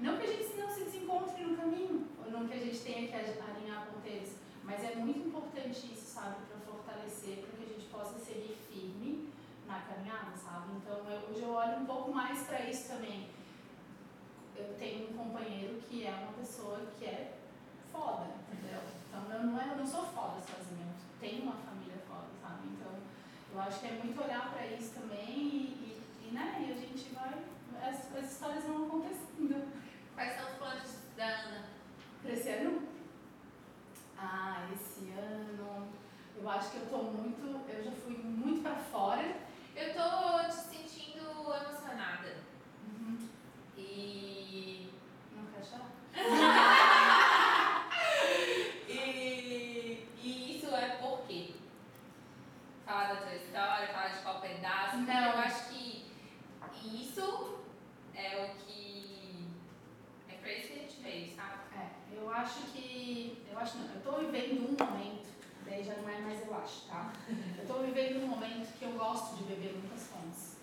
não 0.00 0.18
que 0.18 0.26
a 0.26 0.32
gente 0.32 0.56
não 0.56 0.68
se 0.68 0.84
desencontre 0.84 1.44
no 1.44 1.56
caminho, 1.56 2.06
ou 2.24 2.30
não 2.30 2.48
que 2.48 2.54
a 2.54 2.58
gente 2.58 2.80
tenha 2.80 3.06
que 3.06 3.14
alinhar 3.14 3.86
ponteiros, 3.86 4.30
mas 4.64 4.82
é 4.82 4.94
muito 4.96 5.28
importante 5.28 5.92
isso, 5.92 6.14
sabe, 6.14 6.36
para 6.48 6.58
fortalecer, 6.60 7.38
para 7.38 7.58
que 7.58 7.64
a 7.64 7.74
gente 7.74 7.86
possa 7.88 8.18
seguir 8.18 8.56
firme 8.68 9.28
na 9.66 9.80
caminhada, 9.80 10.34
sabe? 10.36 10.72
Então 10.76 10.98
eu, 11.10 11.30
hoje 11.30 11.42
eu 11.42 11.50
olho 11.50 11.78
um 11.78 11.86
pouco 11.86 12.12
mais 12.12 12.46
para 12.46 12.62
isso 12.68 12.88
também. 12.88 13.28
Eu 14.56 14.74
tenho 14.78 15.10
um 15.10 15.12
companheiro 15.12 15.80
que 15.82 16.06
é 16.06 16.12
uma 16.12 16.32
pessoa 16.32 16.80
que 16.98 17.04
é 17.04 17.38
foda, 17.92 18.26
entendeu? 18.50 18.80
Então 19.08 19.32
eu 19.32 19.46
não, 19.46 19.60
é, 19.60 19.72
eu 19.72 19.76
não 19.76 19.86
sou 19.86 20.04
foda 20.04 20.40
sozinha, 20.40 20.86
eu 20.86 21.20
tenho 21.20 21.42
uma 21.42 21.56
família 21.56 21.98
foda, 22.08 22.28
sabe? 22.40 22.68
Então 22.68 22.92
eu 23.52 23.60
acho 23.60 23.80
que 23.80 23.86
é 23.86 23.92
muito 23.92 24.22
olhar 24.22 24.50
para 24.52 24.66
isso 24.66 24.94
também 24.94 25.28
e, 25.28 26.00
e, 26.22 26.28
e, 26.28 26.32
né, 26.32 26.66
e 26.66 26.72
a 26.72 26.76
gente 26.76 27.12
vai, 27.14 27.34
as, 27.82 28.16
as 28.16 28.32
histórias 28.32 28.64
vão 28.64 28.86
acontecendo. 28.86 29.72
Quais 30.14 30.36
são 30.36 30.46
os 30.48 30.56
planos 30.58 30.98
da 31.16 31.26
Ana 31.26 31.64
para 32.22 32.32
esse 32.32 32.48
ano? 32.48 32.93
Ah, 34.18 34.68
esse 34.72 35.10
ano. 35.10 35.88
Eu 36.36 36.50
acho 36.50 36.70
que 36.70 36.76
eu 36.78 36.86
tô 36.86 36.98
muito. 36.98 37.68
Eu 37.68 37.84
já 37.84 37.92
fui 37.92 38.16
muito 38.16 38.62
para 38.62 38.76
fora. 38.76 39.36
Eu 39.74 39.92
tô 39.94 40.48
te 40.48 40.54
sentindo 40.54 41.42
emocionada. 41.42 42.36
Uhum. 42.86 43.28
E. 43.76 44.88
Não 45.34 45.46
quer 45.46 45.64
chorar? 45.64 45.90
e, 48.88 50.06
e 50.22 50.56
isso 50.56 50.74
é 50.74 50.96
por 50.96 51.22
quê? 51.26 51.54
Falar 52.84 53.14
da 53.14 53.20
tua 53.22 53.34
história, 53.34 53.88
falar 53.88 54.08
de 54.08 54.18
qual 54.18 54.40
pedaço. 54.40 54.98
Não. 54.98 55.32
Eu 55.32 55.38
acho 55.38 55.70
que 55.70 56.04
isso 56.84 57.64
é 58.14 58.44
o 58.44 58.54
que 58.64 58.84
pra 60.44 60.52
isso 60.52 60.68
que 60.68 60.74
a 60.74 60.82
gente 60.82 61.00
veio, 61.00 61.34
sabe? 61.34 61.54
É, 61.74 61.88
eu 62.16 62.30
acho 62.30 62.60
que. 62.72 63.42
Eu 63.50 63.58
acho 63.58 63.78
não, 63.78 63.94
eu 63.94 64.00
tô 64.02 64.18
vivendo 64.18 64.68
um 64.68 64.76
momento, 64.78 65.28
daí 65.64 65.84
já 65.84 65.94
não 65.96 66.08
é 66.08 66.20
mais 66.20 66.46
eu 66.46 66.54
acho, 66.56 66.86
tá? 66.88 67.12
Eu 67.58 67.66
tô 67.66 67.82
vivendo 67.82 68.24
um 68.24 68.28
momento 68.28 68.76
que 68.78 68.84
eu 68.84 68.92
gosto 68.92 69.36
de 69.36 69.44
beber 69.44 69.72
muitas 69.72 70.08
fontes. 70.08 70.56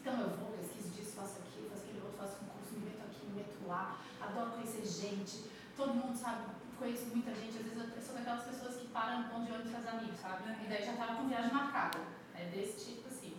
Então 0.00 0.20
eu 0.20 0.28
vou, 0.30 0.52
pesquiso 0.52 0.90
disso, 0.90 1.16
faço 1.16 1.38
aquilo, 1.40 1.70
faço 1.70 1.84
aquilo 1.84 2.04
outro, 2.04 2.18
faço 2.18 2.44
um 2.44 2.48
curso, 2.48 2.74
me 2.74 2.90
meto 2.90 3.02
aqui, 3.02 3.26
me 3.26 3.36
meto 3.36 3.66
lá, 3.66 3.98
adoro 4.20 4.50
conhecer 4.52 4.84
gente, 4.84 5.50
todo 5.76 5.94
mundo 5.94 6.16
sabe, 6.16 6.44
conheço 6.78 7.06
muita 7.06 7.34
gente, 7.34 7.56
às 7.58 7.64
vezes 7.64 7.96
eu 7.96 8.02
sou 8.02 8.14
daquelas 8.14 8.44
pessoas 8.44 8.76
que 8.76 8.88
param 8.88 9.22
no 9.22 9.28
ponto 9.30 9.46
de 9.46 9.52
ônibus 9.52 9.72
fazer 9.72 9.88
amigos, 9.88 10.20
sabe? 10.20 10.42
E 10.64 10.68
daí 10.68 10.84
já 10.84 10.92
tava 10.92 11.16
com 11.16 11.28
viagem 11.28 11.52
marcada. 11.52 11.98
É 12.34 12.44
desse 12.50 12.84
tipo 12.84 13.08
assim. 13.08 13.34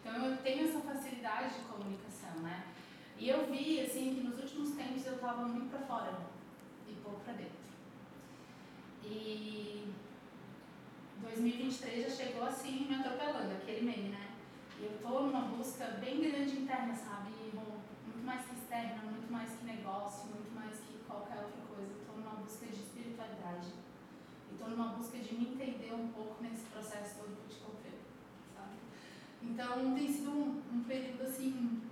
Então 0.00 0.14
eu 0.14 0.36
tenho 0.38 0.68
essa 0.68 0.80
facilidade 0.80 1.54
de 1.54 1.60
comunicação, 1.62 2.40
né? 2.42 2.64
E 3.18 3.28
eu 3.28 3.46
vi, 3.50 3.80
assim, 3.80 4.14
que 4.14 4.20
nos 4.20 4.38
últimos 4.38 4.76
tempos 4.76 5.04
eu 5.04 5.14
estava 5.14 5.42
muito 5.48 5.70
para 5.70 5.80
fora 5.80 6.35
e 6.88 6.92
pouco 7.02 7.20
para 7.20 7.34
dentro. 7.34 7.66
E 9.04 9.92
2023 11.20 12.04
já 12.04 12.24
chegou 12.24 12.44
assim 12.44 12.86
me 12.88 12.94
atropelando, 12.96 13.54
aquele 13.54 13.84
meme, 13.84 14.08
né? 14.08 14.30
Eu 14.80 14.98
tô 15.02 15.20
numa 15.20 15.42
busca 15.42 15.86
bem 16.00 16.20
grande 16.20 16.58
interna, 16.58 16.94
sabe? 16.94 17.30
Muito 17.52 18.24
mais 18.24 18.46
que 18.46 18.54
externa, 18.54 19.02
muito 19.04 19.30
mais 19.32 19.50
que 19.50 19.64
negócio, 19.64 20.28
muito 20.30 20.54
mais 20.54 20.76
que 20.78 20.98
qualquer 21.06 21.38
outra 21.38 21.62
coisa. 21.74 21.92
Eu 21.92 22.04
tô 22.06 22.20
numa 22.20 22.36
busca 22.36 22.66
de 22.66 22.74
espiritualidade. 22.74 23.68
E 24.52 24.54
tô 24.58 24.68
numa 24.68 24.88
busca 24.88 25.18
de 25.18 25.34
me 25.34 25.52
entender 25.52 25.94
um 25.94 26.08
pouco 26.08 26.42
nesse 26.42 26.64
processo 26.66 27.16
todo 27.16 27.36
que 27.36 27.52
eu 27.52 27.56
te 27.56 27.64
contei, 27.64 27.98
sabe? 28.54 28.76
Então 29.42 29.94
tem 29.94 30.12
sido 30.12 30.30
um, 30.30 30.62
um 30.72 30.84
período 30.84 31.22
assim 31.22 31.82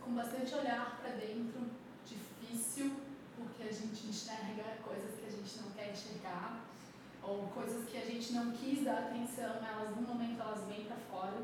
com 0.00 0.14
bastante 0.14 0.54
olhar 0.54 0.98
para 1.00 1.12
dentro, 1.12 1.60
difícil, 2.04 2.96
que 3.62 3.68
a 3.68 3.72
gente 3.72 4.06
enxerga 4.08 4.64
coisas 4.82 5.14
que 5.18 5.26
a 5.26 5.30
gente 5.30 5.62
não 5.62 5.70
quer 5.70 5.92
enxergar, 5.92 6.64
ou 7.22 7.46
coisas 7.54 7.88
que 7.88 7.96
a 7.96 8.04
gente 8.04 8.32
não 8.32 8.50
quis 8.50 8.84
dar 8.84 8.98
atenção, 8.98 9.54
elas 9.64 9.94
no 9.94 10.02
momento 10.02 10.40
elas 10.40 10.64
vêm 10.64 10.84
para 10.84 10.96
fora. 10.96 11.40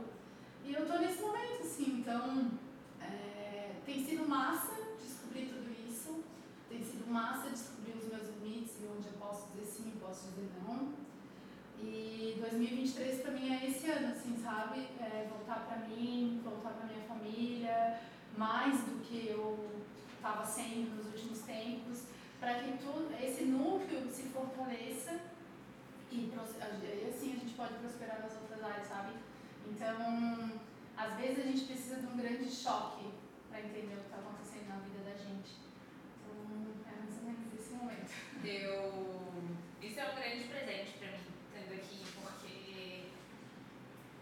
E 0.65 0.75
eu 0.75 0.87
tô 0.87 0.99
nesse 0.99 1.23
momento, 1.23 1.63
assim, 1.63 2.01
então 2.01 2.51
é, 3.01 3.77
tem 3.87 4.05
sido 4.05 4.29
massa 4.29 4.75
descobrir 5.01 5.47
tudo 5.47 5.71
isso, 5.89 6.25
tem 6.69 6.83
sido 6.83 7.09
massa 7.11 7.51
descobrir 7.51 7.93
os 7.93 8.09
meus 8.09 8.29
limites 8.29 8.75
e 8.83 8.87
onde 8.87 9.07
eu 9.07 9.15
posso 9.15 9.47
dizer 9.53 9.67
sim 9.67 9.93
e 9.95 10.01
posso 10.01 10.29
dizer 10.31 10.51
não. 10.67 10.93
E 11.81 12.37
2023 12.41 13.23
para 13.23 13.31
mim 13.31 13.55
é 13.55 13.67
esse 13.67 13.89
ano, 13.89 14.09
assim, 14.09 14.37
sabe? 14.43 14.81
É 15.01 15.29
voltar 15.31 15.65
para 15.67 15.87
mim, 15.87 16.41
voltar 16.45 16.71
para 16.71 16.87
minha 16.87 17.07
família, 17.07 18.01
mais 18.37 18.81
do 18.81 19.01
que 19.05 19.29
eu 19.29 19.79
estava 20.29 20.45
sendo 20.45 20.97
nos 20.97 21.07
últimos 21.07 21.41
tempos, 21.41 22.03
para 22.39 22.63
que 22.63 22.77
tudo, 22.79 23.15
esse 23.21 23.45
núcleo 23.45 24.09
se 24.11 24.25
fortaleça 24.25 25.21
e, 26.11 26.31
assim 27.09 27.33
a 27.33 27.39
gente 27.41 27.55
pode 27.55 27.75
prosperar 27.75 28.21
nas 28.21 28.37
outras 28.37 28.63
áreas, 28.63 28.87
sabe? 28.87 29.13
Então, 29.67 30.61
às 30.97 31.15
vezes 31.17 31.39
a 31.39 31.49
gente 31.49 31.65
precisa 31.65 31.97
de 31.97 32.07
um 32.07 32.17
grande 32.17 32.51
choque 32.51 33.11
para 33.49 33.61
entender 33.61 33.95
o 33.95 34.01
que 34.01 34.05
está 34.05 34.19
acontecendo 34.19 34.69
na 34.69 34.77
vida 34.77 34.99
da 35.05 35.17
gente. 35.17 35.57
Então, 36.21 36.93
é 36.93 36.99
mais 37.01 37.17
ou 37.19 37.25
menos 37.25 37.55
esse 37.59 37.75
momento. 37.75 38.11
Eu... 38.45 39.33
Isso 39.83 40.01
é 40.01 40.13
um 40.13 40.15
grande 40.15 40.45
presente 40.45 40.99
para 40.99 41.13
mim, 41.13 41.27
estando 41.47 41.73
aqui, 41.75 42.05
porque 42.21 43.05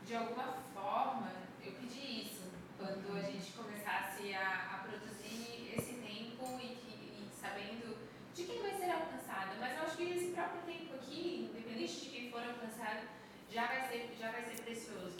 de 0.05 0.15
alguma 0.15 0.53
forma 0.73 1.33
eu 1.65 1.73
pedi 1.73 2.23
isso 2.23 2.45
quando 2.79 3.17
a 3.17 3.23
gente 3.23 3.53
começasse 3.53 4.35
a, 4.35 4.75
a 4.75 4.89
produzir 4.89 5.75
esse 5.77 5.95
tempo 5.95 6.59
e, 6.61 6.77
que, 6.77 6.93
e 6.93 7.29
sabendo 7.35 7.97
de 8.35 8.45
quem 8.45 8.63
vai 8.63 8.75
ser 8.75 8.91
alcançado. 8.91 9.57
Mas 9.59 9.77
eu 9.77 9.85
acho 9.85 9.97
que 9.97 10.11
esse 10.11 10.33
próprio 10.33 10.63
tempo 10.63 10.95
aqui, 10.95 11.51
independente 11.51 12.01
de 12.01 12.11
quem 12.11 12.31
for 12.31 12.43
alcançado, 12.43 13.09
já 13.57 13.65
vai 13.69 13.89
ser, 13.89 14.15
já 14.21 14.31
vai 14.31 14.43
ser 14.45 14.61
precioso. 14.63 15.17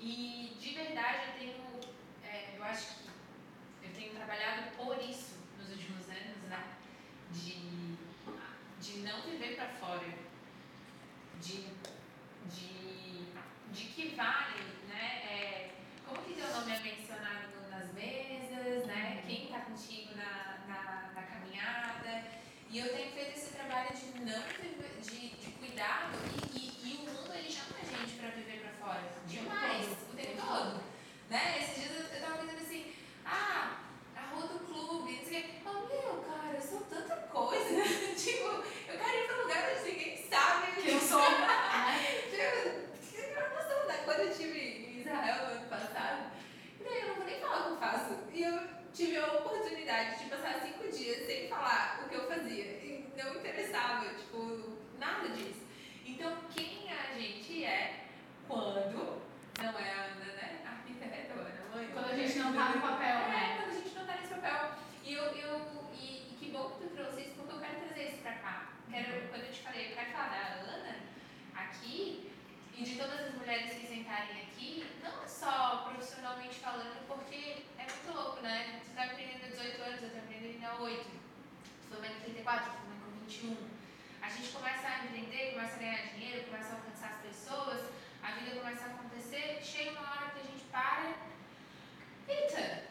E 0.00 0.56
de 0.58 0.74
verdade 0.74 1.28
eu 1.28 1.38
tenho, 1.38 1.80
é, 2.24 2.56
eu 2.56 2.64
acho 2.64 2.96
que 2.96 3.86
eu 3.86 3.92
tenho 3.94 4.14
trabalhado 4.16 4.76
por 4.76 4.98
isso 4.98 5.36
nos 5.56 5.70
últimos 5.70 6.08
anos, 6.08 6.42
né? 6.48 6.64
De, 7.30 7.96
de 8.80 8.98
não 9.02 9.22
viver 9.22 9.54
para 9.54 9.68
fora, 9.68 10.08
de, 11.40 11.68
de, 12.50 13.26
de 13.70 13.84
que 13.94 14.08
vale, 14.16 14.60
né? 14.88 15.22
É, 15.30 15.70
como 16.04 16.20
que 16.22 16.34
teu 16.34 16.48
nome 16.48 16.72
é 16.72 16.80
mencionado 16.80 17.70
nas 17.70 17.92
mesas, 17.94 18.86
né? 18.86 19.22
Quem 19.24 19.44
está 19.44 19.60
contigo 19.60 20.16
na, 20.16 20.58
na, 20.66 21.12
na, 21.14 21.22
caminhada. 21.22 22.24
E 22.68 22.78
eu 22.80 22.92
tenho 22.92 23.12
feito 23.12 23.38
esse 23.38 23.52
trabalho 23.52 23.90
de 23.94 24.20
não 24.20 24.42
de, 25.00 25.28
de 25.28 25.50
cuidado 25.52 26.18
e, 26.50 26.51
mundo 27.12 27.34
ele 27.34 27.50
chama 27.50 27.76
a 27.80 27.84
gente 27.84 28.18
para 28.18 28.30
viver 28.30 28.60
para 28.60 28.86
fora. 28.86 29.02
Demais, 29.26 29.86
o 30.12 30.16
tempo 30.16 30.40
todo. 30.40 30.80
Né? 31.30 31.58
Esses 31.60 31.76
dias 31.76 31.92
eu, 31.96 32.16
eu 32.16 32.20
tava 32.20 32.38
pensando 32.38 32.60
assim, 32.60 32.92
ah, 33.24 33.78
a 34.14 34.34
rua 34.34 34.46
do 34.48 34.58
clube, 34.66 35.16
não 35.16 35.24
sei 35.24 35.40
o 35.40 35.42
quê. 35.44 35.50
Oh, 35.64 35.88
meu, 35.88 36.24
cara, 36.24 36.54
eu 36.54 36.60
sou 36.60 36.80
tanta 36.82 37.16
coisa. 37.16 37.82
tipo, 38.14 38.46
eu 38.46 38.98
quero 38.98 39.18
ir 39.18 39.26
para 39.26 39.42
lugar 39.42 39.72
onde 39.72 39.90
ninguém 39.90 40.28
sabe 40.28 40.82
que 40.82 40.90
eu 40.90 41.00
sou. 41.00 41.22
tipo, 41.22 41.38
você 43.00 43.34
não 43.34 43.56
noção, 43.56 43.86
né? 43.86 44.00
Quando 44.04 44.20
eu 44.20 44.34
tive 44.34 44.58
em 44.58 45.00
Israel 45.00 45.46
no 45.46 45.52
ano 45.52 45.66
passado, 45.68 46.32
e 46.80 46.84
daí 46.84 47.00
eu 47.00 47.08
não 47.08 47.14
vou 47.14 47.24
nem 47.24 47.40
falar 47.40 47.60
o 47.60 47.62
que 47.64 47.70
eu 47.70 47.76
faço. 47.78 48.18
E 48.32 48.42
eu 48.42 48.60
tive 48.92 49.16
a 49.16 49.32
oportunidade 49.32 50.18
de 50.22 50.30
passar 50.30 50.60
cinco 50.60 50.88
dias 50.88 51.26
sem 51.26 51.48
falar 51.48 52.02
o 52.04 52.08
que 52.08 52.14
eu 52.14 52.28
fazia. 52.28 52.64
E 52.64 53.10
não 53.16 53.36
interessava, 53.36 54.04
tipo, 54.14 54.78
nada 54.98 55.28
disso. 55.30 55.62
Então, 56.04 56.36
quem 56.54 56.92
a 56.92 57.18
gente 57.18 57.64
é 57.64 58.04
quando 58.46 59.22
não 59.62 59.78
é 59.78 59.90
a 59.92 60.04
Ana, 60.04 60.24
né? 60.24 60.60
Arquiteta, 60.66 61.32
Ana, 61.32 61.74
mãe. 61.74 61.88
Quando 61.92 62.10
a 62.10 62.16
gente 62.16 62.38
não 62.38 62.52
tá 62.52 62.68
no 62.70 62.80
papel, 62.80 63.16
é, 63.16 63.28
né? 63.28 63.56
quando 63.56 63.70
a 63.70 63.80
gente 63.80 63.94
não 63.94 64.06
tá 64.06 64.16
nesse 64.16 64.34
papel. 64.34 64.72
E, 65.04 65.12
eu, 65.14 65.24
eu, 65.24 65.90
e, 65.94 66.32
e 66.32 66.36
que 66.38 66.50
bom 66.50 66.70
que 66.70 66.86
tu 66.86 66.94
trouxe 66.94 67.22
isso, 67.22 67.34
porque 67.36 67.54
eu 67.54 67.60
quero 67.60 67.80
trazer 67.86 68.08
isso 68.08 68.22
pra 68.22 68.32
cá. 68.32 68.72
Quero, 68.90 69.28
quando 69.28 69.44
eu 69.44 69.52
te 69.52 69.62
falei, 69.62 69.90
eu 69.90 69.94
quero 69.94 70.10
falar 70.10 70.28
da 70.28 70.74
Ana 70.74 70.96
aqui 71.54 72.30
e 72.76 72.82
de 72.82 72.96
todas 72.96 73.20
as 73.20 73.34
mulheres 73.34 73.72
que 73.72 73.86
sentarem 73.86 74.42
aqui, 74.42 74.86
não 75.02 75.26
só 75.28 75.88
profissionalmente 75.88 76.54
falando, 76.56 77.06
porque 77.06 77.64
é 77.78 77.84
muito 77.84 78.12
louco, 78.12 78.40
né? 78.42 78.80
Você 78.82 78.90
está 78.90 79.04
aprendendo 79.04 79.44
há 79.44 79.48
18 79.48 79.82
anos, 79.82 80.02
eu 80.02 80.08
estou 80.08 80.22
aprendendo 80.22 80.64
há 80.66 80.82
8. 80.82 81.04
Tu 81.04 81.88
foi 81.88 82.00
mãe 82.00 82.10
com 82.14 82.20
34, 82.20 82.64
tu 82.64 82.76
foi 82.76 82.88
mãe 82.88 82.98
com 83.00 83.10
21. 83.20 83.56
A 84.22 84.28
gente 84.28 84.48
começa 84.50 84.88
a 84.88 85.04
entender, 85.04 85.52
começa 85.52 85.76
a 85.76 85.78
ganhar 85.78 86.02
dinheiro, 86.14 86.44
começa 86.44 86.72
a 86.72 86.76
alcançar 86.76 87.08
as 87.08 87.20
pessoas, 87.22 87.92
a 88.22 88.30
vida 88.30 88.60
começa 88.60 88.84
a 88.84 88.86
acontecer, 88.86 89.58
chega 89.60 89.90
uma 89.90 90.00
hora 90.00 90.30
que 90.30 90.40
a 90.40 90.44
gente 90.44 90.64
para. 90.70 91.12
Eita! 92.28 92.84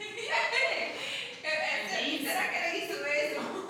e 0.00 0.30
aí? 0.32 0.96
É, 1.42 2.18
será 2.22 2.48
que 2.48 2.54
era 2.54 2.76
isso 2.76 3.02
mesmo? 3.02 3.68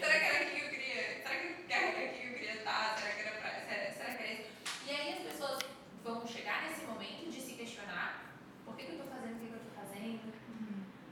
será 0.00 0.18
que 0.18 0.24
era 0.24 0.42
aqui 0.42 0.56
que 0.56 0.64
eu 0.64 0.70
queria? 0.70 1.22
Será 1.22 1.36
que 1.36 1.72
era 1.72 1.88
aqui 1.88 2.18
que 2.18 2.26
eu 2.26 2.32
queria 2.32 2.54
estar? 2.54 2.96
Será 2.98 3.12
que 3.12 3.20
era 3.20 3.30
pra, 3.32 3.50
será, 3.50 3.92
será 3.92 4.14
que 4.14 4.22
era 4.22 4.32
isso? 4.32 4.50
E 4.86 4.90
aí 4.90 5.12
as 5.12 5.32
pessoas 5.32 5.58
vão 6.02 6.26
chegar 6.26 6.62
nesse 6.62 6.86
momento 6.86 7.30
de 7.30 7.40
se 7.40 7.52
questionar 7.52 8.24
por 8.64 8.74
que, 8.74 8.84
que 8.84 8.92
eu 8.92 8.96
estou 8.96 9.10
fazendo 9.10 9.36
o 9.36 9.38
que, 9.38 9.46
que 9.46 9.52
eu 9.52 9.58
estou 9.58 9.84
fazendo. 9.84 10.32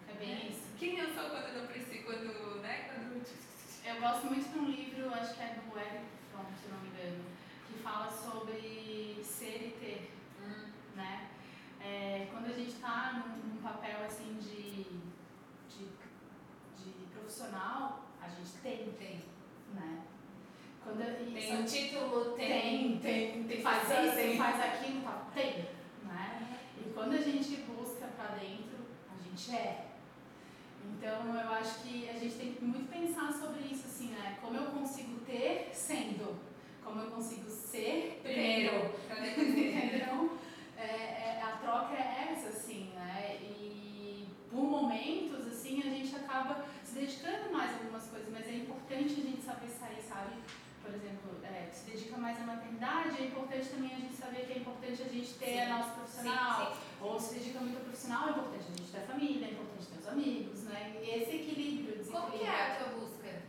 É 0.09 0.13
bem 0.15 0.49
isso. 0.49 0.63
Quem 0.79 0.99
eu 0.99 1.13
sou 1.13 1.29
quando 1.29 1.61
não 1.61 1.67
preciso, 1.67 2.05
quando, 2.05 2.63
né? 2.63 2.89
Quando... 2.89 3.23
Eu 3.85 3.94
gosto 4.05 4.27
muito 4.27 4.53
de 4.53 4.59
um 4.59 4.67
livro, 4.67 5.15
acho 5.15 5.35
que 5.35 5.41
é 5.41 5.57
do 5.57 5.79
Eric 5.79 6.05
Fromm, 6.31 6.45
se 6.61 6.69
não 6.71 6.79
me 6.81 6.89
engano, 6.91 7.25
que 7.67 7.83
fala 7.83 8.11
sobre 8.11 9.19
ser 9.25 9.69
e 9.69 9.77
ter, 9.81 10.13
Hum. 10.43 10.73
né? 10.95 11.31
É, 11.81 12.29
quando 12.31 12.49
a 12.49 12.53
gente 12.53 12.73
está 12.73 13.25
num, 13.25 13.55
num, 13.55 13.63
papel 13.63 14.05
assim 14.05 14.37
de, 14.39 14.85
de, 15.71 15.87
de, 16.77 17.07
profissional, 17.15 18.05
a 18.21 18.29
gente 18.29 18.53
tem, 18.63 18.93
tem, 18.93 19.25
né? 19.73 20.03
Quando, 20.83 20.99
tem 21.33 21.57
um 21.57 21.65
título, 21.65 22.33
tem, 22.33 22.99
tem, 22.99 22.99
tem, 22.99 23.45
tem 23.45 23.63
faz 23.63 23.85
isso, 23.85 24.17
tem. 24.17 24.37
faz 24.37 24.61
aquilo, 24.61 25.03
tá, 25.03 25.29
tem, 25.33 25.67
né? 26.03 26.59
E 26.79 26.91
quando 26.93 27.15
a 27.15 27.21
gente 27.23 27.57
busca 27.63 28.07
para 28.09 28.37
dentro, 28.37 28.85
a 29.11 29.17
gente 29.23 29.55
é. 29.55 29.94
Então 30.93 31.35
eu 31.35 31.53
acho 31.53 31.81
que 31.81 32.09
a 32.09 32.13
gente 32.15 32.35
tem 32.35 32.53
que 32.53 32.65
muito 32.65 32.91
pensar 32.91 33.33
sobre 33.33 33.61
isso, 33.65 33.87
assim, 33.87 34.09
né? 34.09 34.39
Como 34.41 34.57
eu 34.57 34.67
consigo 34.73 35.21
ter 35.21 35.71
sendo, 35.73 36.37
como 36.83 37.01
eu 37.01 37.11
consigo 37.11 37.49
ser 37.51 38.21
primeiro, 38.23 38.93
entendeu? 39.11 40.39
É, 40.77 40.83
é, 40.83 41.43
a 41.43 41.57
troca 41.57 41.95
é 41.95 42.33
essa, 42.33 42.49
assim, 42.49 42.91
né? 42.95 43.39
E 43.43 44.27
por 44.51 44.65
momentos, 44.65 45.47
assim, 45.47 45.81
a 45.81 45.91
gente 45.91 46.15
acaba 46.15 46.65
se 46.85 46.95
dedicando 46.95 47.53
mais 47.53 47.71
a 47.71 47.79
algumas 47.79 48.07
coisas, 48.07 48.29
mas 48.31 48.47
é 48.47 48.55
importante 48.55 49.13
a 49.13 49.25
gente 49.25 49.43
saber 49.43 49.69
sair, 49.69 50.03
sabe? 50.03 50.35
Por 50.83 50.95
exemplo, 50.95 51.41
é, 51.43 51.71
se 51.73 51.91
dedica 51.91 52.17
mais 52.19 52.39
à 52.41 52.45
maternidade, 52.45 53.21
é 53.21 53.27
importante 53.27 53.69
também 53.69 53.93
a 53.95 53.99
gente 53.99 54.15
saber 54.15 54.47
que 54.47 54.53
é 54.53 54.59
importante 54.59 55.03
a 55.03 55.09
gente 55.09 55.35
ter 55.35 55.47
sim. 55.47 55.61
a 55.61 55.79
nossa 55.79 55.91
profissional, 55.93 56.67
sim, 56.67 56.73
sim. 56.73 56.79
ou 57.01 57.19
se 57.19 57.35
dedica 57.35 57.61
muito 57.61 57.77
ao 57.79 57.85
profissional, 57.85 58.29
é 58.29 58.31
importante 58.31 58.65
a 58.69 58.77
gente 58.77 58.93
ter 58.93 58.99
a 58.99 59.07
família, 59.07 59.47
é 59.47 59.51
importante 59.51 59.87
ter 59.87 59.99
os 59.99 60.09
amigos, 60.09 60.54
né? 60.65 61.01
E 61.03 61.11
esse 61.11 61.37
equilíbrio. 61.37 62.05
Como 62.05 62.31
que 62.31 62.45
é 62.45 62.73
a 62.73 62.77
tua 62.77 62.99
busca? 62.99 63.43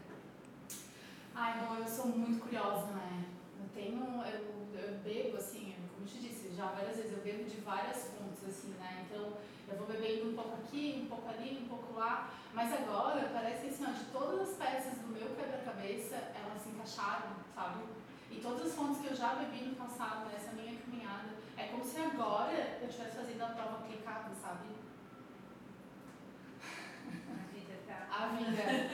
Ai, 1.34 1.60
bom, 1.60 1.76
eu 1.76 1.88
sou 1.88 2.08
muito 2.08 2.42
curiosa, 2.44 2.88
né? 2.94 3.26
Eu 3.60 3.68
tenho, 3.74 4.02
eu, 4.24 4.80
eu 4.80 4.98
bebo, 5.00 5.38
assim, 5.38 5.76
como 5.90 6.04
eu 6.04 6.08
te 6.08 6.20
disse 6.20 6.56
já 6.56 6.68
várias 6.68 6.96
vezes, 6.96 7.12
eu 7.12 7.24
bebo 7.24 7.44
de 7.44 7.58
várias 7.58 8.12
fontes, 8.12 8.44
assim, 8.48 8.74
né? 8.80 9.06
Então, 9.06 9.34
eu 9.68 9.78
vou 9.78 9.88
bebendo 9.88 10.30
um 10.30 10.36
pouco 10.36 10.56
aqui, 10.56 11.02
um 11.04 11.10
pouco 11.10 11.30
ali, 11.30 11.60
um 11.64 11.68
pouco 11.68 12.00
lá, 12.00 12.32
mas 12.54 12.72
agora 12.72 13.30
parece 13.34 13.68
assim, 13.68 13.84
ó, 13.86 13.92
de 13.92 14.06
todas 14.06 14.50
as 14.50 14.56
peças 14.56 14.98
do 15.00 15.08
meu 15.08 15.36
quebra-cabeça, 15.36 16.16
elas 16.16 16.62
se 16.62 16.70
encaixaram, 16.70 17.36
sabe? 17.54 17.84
E 18.32 18.40
todas 18.40 18.68
as 18.68 18.76
fontes 18.76 19.02
que 19.02 19.08
eu 19.08 19.16
já 19.16 19.36
bebi 19.36 19.66
no 19.66 19.76
passado, 19.76 20.30
nessa 20.32 20.52
minha 20.54 20.80
caminhada, 20.80 21.36
é 21.58 21.68
como 21.68 21.84
se 21.84 22.00
agora 22.00 22.78
eu 22.82 22.88
estivesse 22.88 23.18
fazendo 23.18 23.42
a 23.42 23.48
prova 23.48 23.78
aplicada, 23.78 24.32
sabe? 24.42 24.85
A 28.12 28.28
vida. 28.28 28.90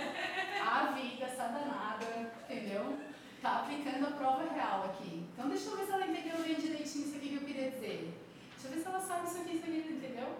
A 0.65 0.91
vida. 0.91 1.25
Essa 1.25 1.47
danada, 1.47 2.05
entendeu? 2.43 2.97
Tá 3.41 3.61
aplicando 3.61 4.07
a 4.07 4.11
prova 4.11 4.51
real 4.53 4.85
aqui. 4.85 5.25
Então 5.33 5.49
deixa 5.49 5.69
eu 5.69 5.77
ver 5.77 5.85
se 5.85 5.91
ela 5.91 6.07
entendeu 6.07 6.41
bem 6.43 6.55
direitinho 6.55 7.05
isso 7.05 7.15
aqui 7.15 7.29
que 7.29 7.35
eu 7.35 7.41
queria 7.41 7.71
dizer. 7.71 8.13
Deixa 8.51 8.67
eu 8.67 8.71
ver 8.71 8.79
se 8.81 8.87
ela 8.87 8.99
sabe 8.99 9.27
isso 9.27 9.41
aqui, 9.41 9.55
isso 9.55 9.65
aqui, 9.65 9.77
entendeu? 9.77 10.37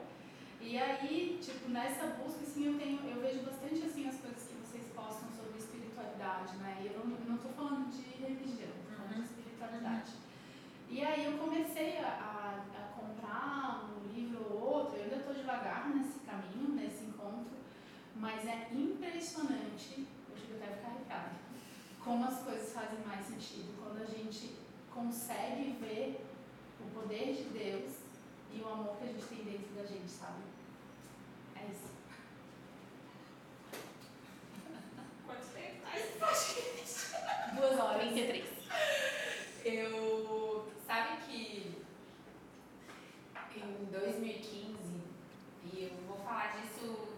E 0.62 0.78
aí, 0.78 1.40
tipo, 1.42 1.70
nessa 1.70 2.06
busca, 2.22 2.44
assim, 2.44 2.68
eu 2.68 2.78
tenho, 2.78 3.00
eu 3.10 3.20
vejo 3.20 3.42
bastante, 3.42 3.84
assim, 3.84 4.08
as 4.08 4.18
coisas 4.18 4.44
que 4.44 4.54
vocês 4.54 4.86
postam 4.96 5.28
sobre 5.36 5.58
espiritualidade, 5.58 6.56
né? 6.58 6.78
E 6.82 6.88
eu 6.88 7.00
não, 7.00 7.18
não 7.28 7.38
tô 7.38 7.50
falando 7.50 7.90
de 7.90 8.24
religião, 8.24 8.70
tô 8.88 8.96
falando 8.96 9.16
de 9.16 9.30
espiritualidade. 9.30 10.12
E 10.88 11.04
aí 11.04 11.26
eu 11.26 11.38
comecei 11.40 11.98
a, 11.98 12.08
a, 12.08 12.80
a 12.80 12.84
comprar 12.94 13.90
um 13.90 14.14
livro 14.14 14.46
ou 14.52 14.60
outro, 14.62 14.98
eu 14.98 15.06
ainda 15.06 15.24
tô 15.24 15.34
devagar 15.34 15.90
nesse 15.90 16.20
mas 18.22 18.48
é 18.48 18.68
impressionante, 18.72 20.06
eu 20.30 20.36
digo 20.36 20.54
até 20.62 20.76
ficar 20.76 20.90
arrepiada, 20.90 21.32
como 22.04 22.24
as 22.24 22.38
coisas 22.44 22.72
fazem 22.72 23.00
mais 23.00 23.26
sentido 23.26 23.74
quando 23.82 24.00
a 24.00 24.06
gente 24.06 24.58
consegue 24.94 25.76
ver 25.82 26.24
o 26.80 26.84
poder 26.92 27.34
de 27.36 27.46
Deus 27.46 27.92
e 28.54 28.62
o 28.62 28.70
amor 28.70 28.96
que 28.98 29.06
a 29.06 29.08
gente 29.08 29.26
tem 29.26 29.44
dentro 29.44 29.74
da 29.76 29.84
gente, 29.88 30.08
sabe? 30.08 30.44
É 31.56 31.66
isso. 31.72 31.90
Quanto 35.26 35.48
tempo? 35.56 35.88
É 35.88 37.56
Duas 37.56 37.80
horas. 37.80 38.04
23. 38.04 38.46
Eu. 39.66 40.72
Sabe 40.86 41.22
que 41.24 41.82
em 43.56 43.86
2015, 43.92 44.76
e 45.74 45.84
eu 45.84 46.08
vou 46.08 46.18
falar 46.18 46.60
disso 46.60 47.11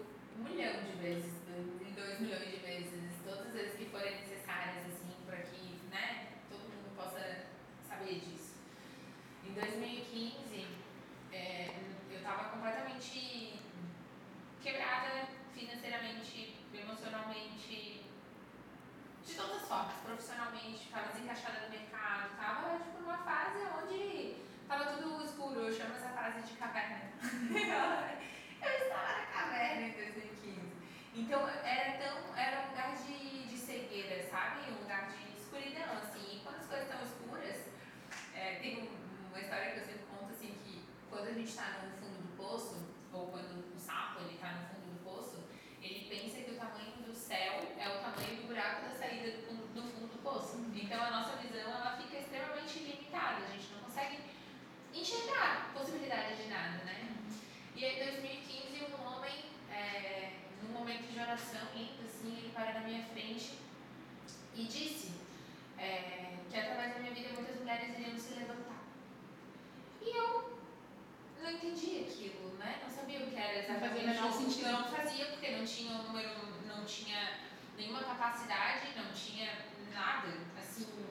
Não 74.74 74.82
fazia 74.82 75.26
porque 75.26 75.52
não 75.52 75.64
tinha 75.64 75.92
um 75.92 76.02
número, 76.02 76.30
não 76.66 76.84
tinha 76.84 77.38
nenhuma 77.76 78.02
capacidade, 78.02 78.88
não 78.96 79.12
tinha 79.12 79.56
nada, 79.92 80.36
assim. 80.58 81.06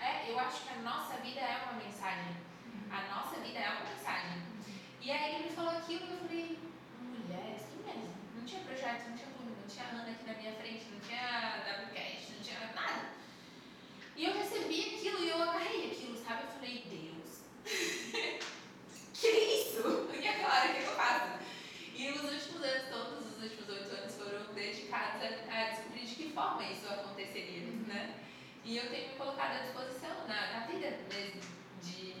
É, 0.00 0.28
eu 0.28 0.36
acho 0.40 0.64
que 0.64 0.70
a 0.70 0.82
nossa 0.82 1.16
vida 1.18 1.38
é 1.38 1.62
uma 1.62 1.80
mensagem. 1.84 2.36
A 2.90 3.02
nossa 3.14 3.36
vida 3.36 3.60
é 3.60 3.70
uma 3.70 3.88
mensagem. 3.88 4.42
E 5.00 5.12
aí 5.12 5.36
ele 5.36 5.44
me 5.44 5.50
falou 5.50 5.78
aquilo 5.78 6.04
e 6.04 6.10
eu 6.10 6.18
falei, 6.18 6.58
mulheres, 6.98 7.62
que 7.70 7.78
mesmo? 7.86 8.12
Não 8.34 8.44
tinha 8.44 8.64
projeto, 8.64 9.08
não 9.08 9.16
tinha 9.16 9.28
tudo, 9.28 9.56
não 9.56 9.68
tinha 9.68 9.84
Ana 9.84 10.10
aqui 10.10 10.26
na 10.26 10.34
minha 10.34 10.52
frente, 10.54 10.86
não 10.90 10.98
tinha 10.98 11.62
WCast, 11.62 12.32
não 12.32 12.42
tinha 12.42 12.72
nada. 12.74 13.10
E 14.16 14.24
eu 14.24 14.36
recebi 14.36 14.96
aquilo 14.96 15.22
e 15.22 15.28
eu 15.28 15.42
agarrei 15.42 15.92
aquilo, 15.92 16.16
sabe? 16.16 16.42
Eu 16.42 16.48
falei, 16.48 16.84
Deus, 16.90 17.44
que 19.14 19.28
isso? 19.28 20.10
E 20.12 20.26
agora, 20.26 20.72
o 20.72 20.74
que 20.74 20.82
eu 20.82 20.96
faço? 20.96 21.45
E 21.98 22.10
os 22.10 22.24
últimos 22.24 22.62
anos, 22.62 22.88
todos 22.90 23.26
os 23.26 23.42
últimos 23.42 23.68
oito 23.70 23.88
anos 23.96 24.14
foram 24.16 24.52
dedicados 24.52 25.22
a, 25.22 25.28
a, 25.50 25.70
descobrir 25.70 26.04
de 26.04 26.14
que 26.14 26.30
forma 26.30 26.62
isso 26.64 26.86
aconteceria, 26.86 27.62
né? 27.86 28.20
E 28.62 28.76
eu 28.76 28.90
tenho 28.90 29.12
me 29.12 29.14
colocado 29.14 29.56
à 29.56 29.58
disposição 29.60 30.28
na, 30.28 30.52
na 30.52 30.66
vida 30.66 30.90
mesmo 31.08 31.40
de, 31.82 32.12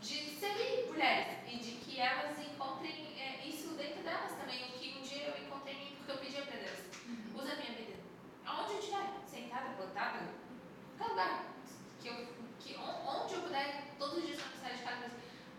de 0.00 0.34
servir 0.34 0.86
mulheres 0.88 1.38
e 1.46 1.58
de 1.58 1.70
que 1.76 2.00
elas 2.00 2.36
encontrem 2.40 3.14
é, 3.16 3.46
isso 3.46 3.68
dentro 3.76 4.02
delas 4.02 4.32
também. 4.32 4.64
O 4.64 4.78
que 4.80 4.98
um 4.98 5.02
dia 5.02 5.28
eu 5.28 5.44
encontrei 5.44 5.74
em 5.74 5.78
mim, 5.78 5.96
porque 5.98 6.10
eu 6.10 6.18
pedi 6.18 6.42
para 6.42 6.58
Deus, 6.58 6.80
usa 7.36 7.52
a 7.52 7.56
minha 7.56 7.72
vida. 7.72 7.94
Aonde 8.44 8.72
eu 8.72 8.78
estiver, 8.80 9.10
sentada, 9.28 9.76
plantada, 9.76 10.18
qualquer 10.98 11.12
lugar, 11.12 11.44
que 12.02 12.08
eu, 12.08 12.26
que, 12.58 12.74
onde 12.76 13.34
eu 13.34 13.42
puder, 13.42 13.94
todos 13.96 14.18
os 14.18 14.26
dias 14.26 14.40
uma 14.40 14.48
mensagem 14.48 14.76
de 14.78 14.82
casa, 14.82 15.10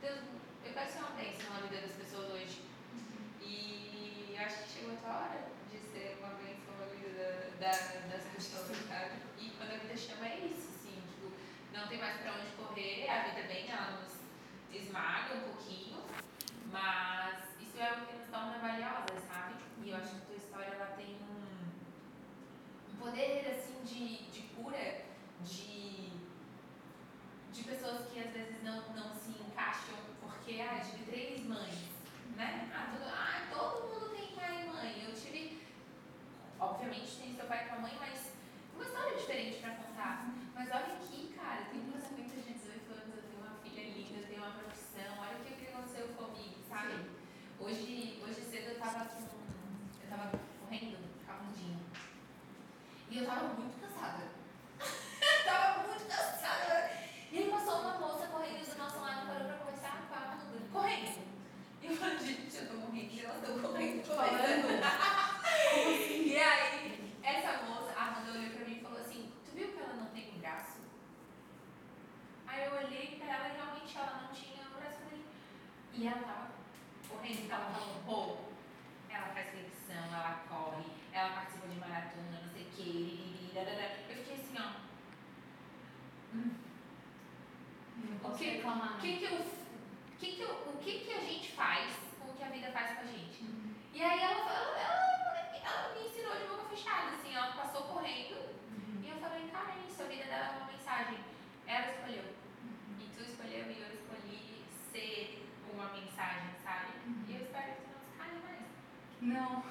Deus, 0.02 0.20
eu 0.66 0.74
quero 0.74 0.92
ser 0.92 1.00
uma 1.00 1.12
bênção 1.12 1.54
na 1.54 1.62
vida 1.62 1.80
das 1.80 1.96
pessoas 1.96 2.32
hoje. 2.32 2.65
E 4.36 4.38
acho 4.38 4.64
que 4.64 4.70
chegou 4.70 4.92
a 4.92 4.98
tua 4.98 5.16
hora 5.16 5.48
de 5.72 5.78
ser 5.80 6.18
uma 6.20 6.34
bênção 6.36 6.76
na 6.78 6.88
vida 6.88 7.54
da, 7.58 7.72
da, 7.72 8.18
das 8.18 8.24
pessoas, 8.36 8.68
sabe? 8.86 9.12
E 9.40 9.50
quando 9.52 9.72
a 9.72 9.78
vida 9.78 9.96
chama 9.96 10.28
é 10.28 10.40
isso, 10.40 10.76
assim, 10.76 11.02
tipo, 11.08 11.32
não 11.72 11.88
tem 11.88 11.98
mais 12.00 12.20
pra 12.20 12.34
onde 12.34 12.52
correr, 12.58 13.10
a 13.10 13.30
vida 13.30 13.48
vem, 13.48 13.72
ela 13.72 13.92
nos 13.92 14.12
esmaga 14.74 15.36
um 15.36 15.54
pouquinho, 15.54 16.04
mas 16.70 17.46
isso 17.62 17.80
é 17.80 17.94
o 17.94 18.06
que 18.06 18.18
nos 18.18 18.28
torna 18.28 18.58
valiosas, 18.58 19.24
sabe? 19.26 19.56
E 19.82 19.90
eu 19.90 19.96
acho 19.96 20.10
que 20.10 20.18
a 20.18 20.26
tua 20.26 20.36
história, 20.36 20.74
ela 20.74 20.98
tem 20.98 21.16
um, 21.16 22.92
um 22.92 22.96
poder, 22.98 23.48
assim, 23.48 23.82
de, 23.86 24.30
de 24.32 24.42
cura, 24.50 25.06
de, 25.46 26.10
de 27.54 27.64
pessoas 27.64 28.10
que 28.12 28.20
às 28.20 28.34
vezes 28.34 28.62
não, 28.64 28.82
não 28.90 29.16
se 29.16 29.30
encaixam, 29.30 29.96
porque, 30.20 30.60
ah, 30.60 30.80
eu 30.80 30.92
tive 30.92 31.10
três 31.10 31.40
mães, 31.46 31.96
né? 32.36 32.70
Ah, 32.76 32.92
todo, 32.92 33.10
ah, 33.10 33.48
todo 33.50 33.88
mundo 33.88 34.10
tem 34.16 34.36
pai 34.36 34.64
e 34.64 34.68
mãe. 34.68 35.06
Eu 35.08 35.14
tive, 35.14 35.62
obviamente, 36.60 37.18
tem 37.18 37.36
seu 37.36 37.46
pai 37.46 37.66
e 37.66 37.70
sua 37.70 37.80
mãe, 37.80 37.94
mas 38.00 38.32
uma 38.74 38.84
história 38.84 39.18
diferente 39.18 39.60
pra 39.60 39.76
contar. 39.76 40.28
Mas 40.54 40.70
olha 40.70 40.96
aqui, 40.98 41.34
cara, 41.36 41.62
eu 41.62 41.66
tenho 41.72 41.88
um 41.88 41.92
casamento 41.92 42.44
de 42.44 42.54
18 42.54 42.92
anos, 42.92 43.16
eu 43.16 43.24
tenho 43.24 43.42
uma 43.42 43.56
filha 43.64 43.84
linda, 43.84 44.20
eu 44.20 44.28
tenho 44.28 44.44
uma 44.44 44.52
profissão, 44.52 45.20
olha 45.20 45.38
o 45.38 45.44
que, 45.44 45.54
que 45.56 45.68
aconteceu 45.68 46.08
comigo, 46.10 46.56
sabe? 46.68 46.94
Hoje, 47.60 48.22
hoje 48.24 48.42
cedo 48.42 48.72
eu 48.72 48.80
tava 48.80 49.06
com. 49.06 49.24
Eu 50.04 50.10
tava 50.10 50.40
correndo, 50.60 50.98
rapidinho. 51.26 51.80
E 53.10 53.18
eu 53.18 53.26
tava 53.26 53.54
muito 53.54 53.80
cansada. 53.80 54.24
eu 54.80 55.46
tava 55.46 55.88
muito 55.88 56.06
cansada. 56.06 56.92
E 57.32 57.38
aí 57.38 57.50
passou 57.50 57.80
uma 57.80 57.98
moça 57.98 58.28
correndo 58.28 58.70
do 58.70 58.78
nosso 58.78 59.00
lado, 59.00 59.28
parou 59.28 59.48
pra 59.48 59.58
conversar 59.58 60.08
com 60.08 60.16
a 60.16 60.18
Amanda, 60.18 60.60
correndo. 60.72 61.26
E 61.86 61.88
eu 61.88 61.98
falei, 61.98 62.18
gente, 62.18 62.58
eu 62.58 62.68
tô 62.68 62.74
morrendo, 62.78 63.14
e 63.14 63.20
elas 63.20 63.44
estão 63.44 63.60
correndo, 63.60 64.08
correndo. 64.08 64.68
e 66.26 66.38
aí, 66.40 67.14
essa 67.22 67.64
moça, 67.64 67.94
a 67.96 68.08
Amanda 68.08 68.32
olhou 68.32 68.50
pra 68.50 68.66
mim 68.66 68.78
e 68.78 68.82
falou 68.82 69.00
assim, 69.00 69.32
tu 69.46 69.56
viu 69.56 69.68
que 69.68 69.80
ela 69.80 69.94
não 69.94 70.08
tem 70.08 70.34
um 70.34 70.40
braço? 70.40 70.80
Aí 72.48 72.66
eu 72.66 72.74
olhei 72.74 73.20
pra 73.20 73.36
ela 73.36 73.50
e 73.50 73.56
realmente 73.58 73.96
ela 73.96 74.24
não 74.24 74.34
tinha 74.34 74.64
um 74.64 74.80
braço. 74.80 74.98
Falei, 75.04 75.24
e 75.94 76.08
ela 76.08 76.22
tava 76.24 76.48
correndo, 77.08 77.48
tava 77.48 77.72
falando, 77.72 78.06
pô, 78.08 78.38
ela 79.08 79.28
faz 79.28 79.50
flexão, 79.52 80.06
ela 80.06 80.44
corre, 80.50 80.86
ela 81.14 81.36
participa 81.36 81.68
de 81.68 81.80
maratona, 81.80 82.42
não 82.42 82.52
sei 82.52 82.64
o 82.64 82.70
que, 82.72 83.26
eu 84.10 84.16
fiquei 84.18 84.34
assim, 84.34 84.56
ó. 84.58 84.74
Hum. 86.34 86.52
Não 87.98 88.16
O 88.16 88.20
posso 88.20 88.44
que, 89.06 89.18
que, 89.20 89.26
eu, 89.26 89.46
que, 90.20 90.32
que, 90.36 90.42
eu, 90.42 90.50
o 90.50 90.78
que, 90.80 91.00
que 91.00 91.14
a 91.14 91.20
gente 91.20 91.52
faz 91.52 91.92
com 92.20 92.32
o 92.32 92.34
que 92.34 92.44
a 92.44 92.50
vida 92.50 92.72
faz 92.72 92.96
com 92.98 93.02
a 93.02 93.06
gente? 93.06 93.44
Uhum. 93.44 93.76
E 93.94 94.02
aí 94.04 94.20
ela, 94.20 94.52
ela, 94.52 94.80
ela, 94.80 95.58
ela 95.64 95.94
me 95.94 96.08
ensinou 96.08 96.36
de 96.36 96.48
boca 96.48 96.64
fechada, 96.70 97.16
assim, 97.16 97.36
ela 97.36 97.54
passou 97.54 97.84
correndo 97.84 98.36
Uhum. 98.36 99.02
e 99.04 99.10
eu 99.10 99.18
falei, 99.18 99.48
cara, 99.50 99.74
é 99.74 99.88
isso, 99.90 100.02
a 100.02 100.06
vida 100.08 100.24
dela 100.26 100.46
é 100.48 100.58
uma 100.58 100.72
mensagem. 100.72 101.20
Ela 101.68 101.92
escolheu. 101.92 102.24
E 103.00 103.04
tu 103.16 103.22
escolheu 103.24 103.72
e 103.72 103.80
eu 103.82 103.94
escolhi 103.94 104.66
ser 104.92 105.48
uma 105.72 105.86
mensagem, 105.94 106.50
sabe? 106.64 106.88
E 107.28 107.36
eu 107.36 107.42
espero 107.42 107.74
que 107.76 107.82
tu 107.82 107.90
não 107.94 108.00
se 108.02 108.18
caia 108.18 108.42
mais. 108.44 108.66
Não. 109.22 109.64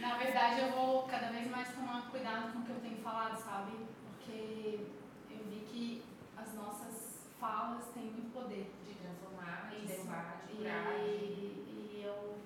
Na 0.00 0.16
verdade, 0.18 0.60
eu 0.60 0.70
vou 0.72 1.02
cada 1.04 1.28
vez 1.30 1.48
mais 1.50 1.72
tomar 1.74 2.10
cuidado 2.10 2.52
com 2.52 2.58
o 2.60 2.64
que 2.64 2.70
eu 2.70 2.80
tenho 2.80 3.02
falado, 3.02 3.36
sabe? 3.38 3.72
Porque 4.06 4.86
eu 5.30 5.44
vi 5.48 5.60
que 5.70 6.04
as 6.36 6.52
nossas 6.54 7.28
falas 7.38 7.86
têm 7.92 8.04
muito 8.04 8.32
poder. 8.32 8.72
De 8.86 8.94
transformar, 8.94 9.68
de 9.70 9.76
Isso. 9.76 9.86
derrubar, 9.88 10.40
de 10.46 10.52
E, 10.52 10.56
curar. 10.56 10.92
e 10.98 12.02
eu 12.04 12.38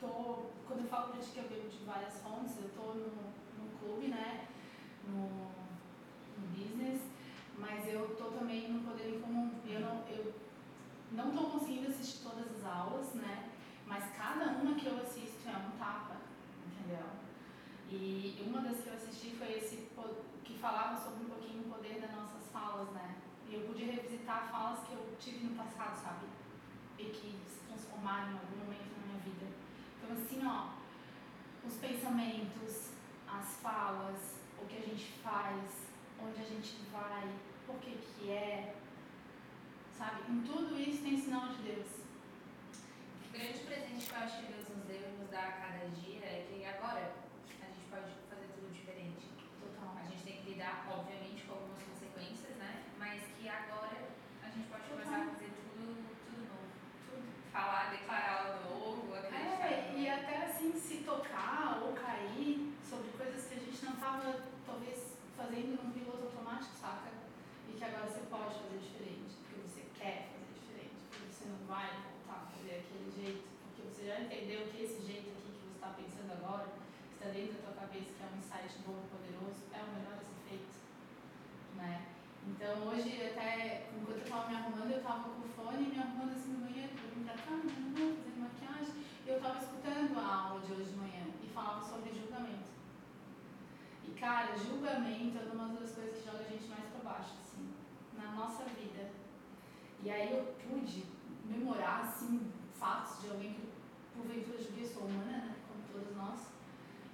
tô, 0.00 0.50
quando 0.66 0.77
eu 0.77 0.77
falo 0.88 1.12
ti 1.12 1.30
que 1.30 1.38
eu 1.38 1.48
bebo 1.48 1.68
de 1.68 1.84
várias 1.84 2.20
fontes, 2.20 2.56
eu 2.58 2.68
tô 2.70 2.94
no, 2.94 3.06
no 3.58 3.78
clube, 3.78 4.08
né? 4.08 4.48
No, 5.06 5.50
no 6.38 6.46
business, 6.54 7.02
mas 7.58 7.86
eu 7.88 8.16
tô 8.16 8.30
também 8.30 8.72
no 8.72 8.88
poder 8.88 9.16
em 9.16 9.20
comum. 9.20 9.52
Eu 9.66 9.80
não, 9.80 10.04
eu 10.08 10.34
não 11.12 11.30
tô 11.30 11.58
conseguindo 11.58 11.88
assistir 11.88 12.22
todas 12.22 12.46
as 12.56 12.64
aulas, 12.64 13.14
né? 13.14 13.50
Mas 13.86 14.04
cada 14.16 14.52
uma 14.52 14.74
que 14.74 14.86
eu 14.86 14.96
assisto 15.00 15.48
é 15.48 15.56
um 15.56 15.78
tapa, 15.78 16.16
entendeu? 16.66 17.06
E 17.90 18.42
uma 18.46 18.60
das 18.60 18.80
que 18.80 18.88
eu 18.88 18.94
assisti 18.94 19.30
foi 19.36 19.52
esse 19.52 19.88
que 20.44 20.58
falava 20.58 20.96
sobre 20.96 21.24
um 21.24 21.28
pouquinho 21.28 21.62
o 21.62 21.74
poder 21.74 22.00
das 22.00 22.12
nossas 22.12 22.46
falas, 22.52 22.88
né? 22.90 23.16
E 23.48 23.54
eu 23.54 23.62
pude 23.62 23.84
revisitar 23.84 24.50
falas 24.50 24.86
que 24.86 24.92
eu 24.92 25.16
tive 25.18 25.46
no 25.46 25.56
passado, 25.56 25.96
sabe? 26.02 26.26
E 26.98 27.04
que 27.04 27.40
se 27.48 27.60
transformaram 27.66 28.32
em 28.32 28.38
algum 28.38 28.56
momento 28.64 28.92
na 29.00 29.06
minha 29.06 29.20
vida. 29.20 29.46
Então, 29.96 30.16
assim, 30.16 30.46
ó, 30.46 30.77
os 31.68 31.76
pensamentos, 31.76 32.92
as 33.28 33.56
falas, 33.60 34.40
o 34.60 34.64
que 34.66 34.78
a 34.78 34.80
gente 34.80 35.12
faz, 35.22 35.86
onde 36.18 36.40
a 36.40 36.44
gente 36.44 36.76
vai, 36.90 37.28
por 37.66 37.76
que 37.76 37.98
que 37.98 38.30
é, 38.30 38.74
sabe? 39.96 40.32
Em 40.32 40.40
tudo 40.40 40.80
isso 40.80 41.02
tem 41.02 41.18
sinal 41.18 41.48
de 41.48 41.62
Deus. 41.62 41.88
O 43.28 43.32
grande 43.32 43.58
presente 43.60 44.06
que 44.06 44.12
eu 44.12 44.18
acho 44.18 44.38
que 44.38 44.52
Deus 44.52 44.68
nos 44.70 44.84
deu 44.86 45.12
e 45.12 45.20
nos 45.20 45.30
dá 45.30 45.40
a 45.40 45.52
cada 45.52 45.86
dia 45.88 46.24
é 46.24 46.46
que 46.48 46.64
agora 46.64 47.12
a 47.60 47.66
gente 47.66 47.86
pode 47.90 48.10
fazer 48.30 48.48
tudo 48.54 48.72
diferente. 48.72 49.28
Total. 49.60 49.94
A 50.00 50.08
gente 50.08 50.22
tem 50.24 50.40
que 50.40 50.50
lidar, 50.50 50.88
obviamente, 50.90 51.44
com 51.44 51.52
algumas 51.52 51.82
consequências, 51.82 52.56
né? 52.56 52.84
Mas 52.98 53.20
que 53.36 53.46
agora 53.46 54.08
a 54.42 54.48
gente 54.48 54.66
pode 54.68 54.84
Total. 54.88 54.96
começar 54.96 55.22
a 55.22 55.34
fazer 55.34 55.52
tudo, 55.52 56.00
tudo 56.24 56.40
novo. 56.48 56.72
Tudo. 57.04 57.52
Falar, 57.52 57.90
declarar 57.90 58.56
algo 58.56 58.64
novo, 58.64 59.14
acreditar. 59.14 59.70
É, 59.70 59.92
no 59.92 59.98
e 59.98 60.08
novo. 60.08 60.22
até 60.22 60.46
assim 60.46 60.72
se 60.72 60.96
tocar 61.04 61.80
ou 61.84 61.92
cair 61.92 62.74
sobre 62.82 63.10
coisas 63.12 63.46
que 63.46 63.54
a 63.54 63.58
gente 63.60 63.84
não 63.84 63.92
estava 63.92 64.42
talvez 64.66 65.14
fazendo 65.36 65.78
num 65.78 65.92
piloto 65.92 66.24
automático, 66.24 66.74
saca? 66.80 67.12
E 67.68 67.76
que 67.76 67.84
agora 67.84 68.06
você 68.08 68.20
pode 68.30 68.58
fazer 68.58 68.78
diferente, 68.78 69.36
porque 69.44 69.60
você 69.62 69.82
quer 69.94 70.32
fazer 70.32 70.50
diferente, 70.58 70.98
porque 71.10 71.30
você 71.30 71.44
não 71.46 71.57
vai 71.68 72.00
voltar 72.00 72.48
a 72.48 72.50
fazer 72.50 72.80
aquele 72.80 73.12
jeito, 73.12 73.44
porque 73.62 73.82
você 73.84 74.08
já 74.08 74.20
entendeu 74.24 74.66
que 74.72 74.82
esse 74.82 75.04
jeito 75.04 75.28
aqui 75.36 75.52
que 75.52 75.68
você 75.68 75.76
está 75.76 75.92
pensando 75.92 76.32
agora, 76.32 76.64
que 76.64 77.12
está 77.12 77.28
dentro 77.28 77.60
da 77.60 77.68
tua 77.68 77.84
cabeça, 77.84 78.08
que 78.16 78.22
é 78.24 78.26
um 78.32 78.38
insight 78.40 78.72
bom 78.88 79.04
poderoso, 79.12 79.68
é 79.76 79.80
o 79.84 79.92
melhor 79.92 80.16
a 80.16 80.24
ser 80.24 80.40
feito, 80.48 80.72
né? 81.76 82.08
Então 82.48 82.88
hoje 82.88 83.20
até, 83.20 83.92
enquanto 83.92 84.16
eu 84.16 84.24
estava 84.24 84.48
me 84.48 84.56
arrumando, 84.56 84.90
eu 84.90 85.04
estava 85.04 85.28
com 85.28 85.44
o 85.44 85.48
fone 85.52 85.92
me 85.92 85.98
arrumando 86.00 86.32
assim 86.32 86.56
no 86.56 86.64
banheiro, 86.64 86.88
pra 86.96 87.04
vir 87.12 87.24
pra 87.28 87.36
cá, 87.36 87.52
fazendo 87.60 88.40
maquiagem, 88.40 89.04
eu 89.28 89.36
estava 89.36 89.58
escutando 89.60 90.18
a 90.18 90.34
aula 90.48 90.60
de 90.64 90.72
hoje 90.72 90.88
de 90.88 90.96
manhã 90.96 91.28
e 91.44 91.46
falava 91.52 91.84
sobre 91.84 92.16
julgamento. 92.16 92.72
E 94.08 94.10
cara, 94.16 94.56
julgamento 94.56 95.36
é 95.36 95.52
uma 95.52 95.68
das 95.76 95.92
coisas 95.92 96.16
que 96.16 96.24
joga 96.24 96.48
a 96.48 96.48
gente 96.48 96.66
mais 96.68 96.88
pra 96.88 97.12
baixo, 97.12 97.36
assim, 97.44 97.68
na 98.16 98.32
nossa 98.32 98.64
vida. 98.64 99.10
E 100.02 100.10
aí 100.10 100.32
eu 100.32 100.56
pude 100.64 101.17
memorar, 101.48 102.02
assim, 102.04 102.50
fatos 102.78 103.22
de 103.22 103.30
alguém 103.30 103.54
que 103.54 103.68
porventura 104.14 104.62
julguei, 104.62 104.86
sou 104.86 105.04
humana, 105.04 105.24
né, 105.24 105.54
como 105.66 105.82
todos 105.92 106.16
nós. 106.16 106.40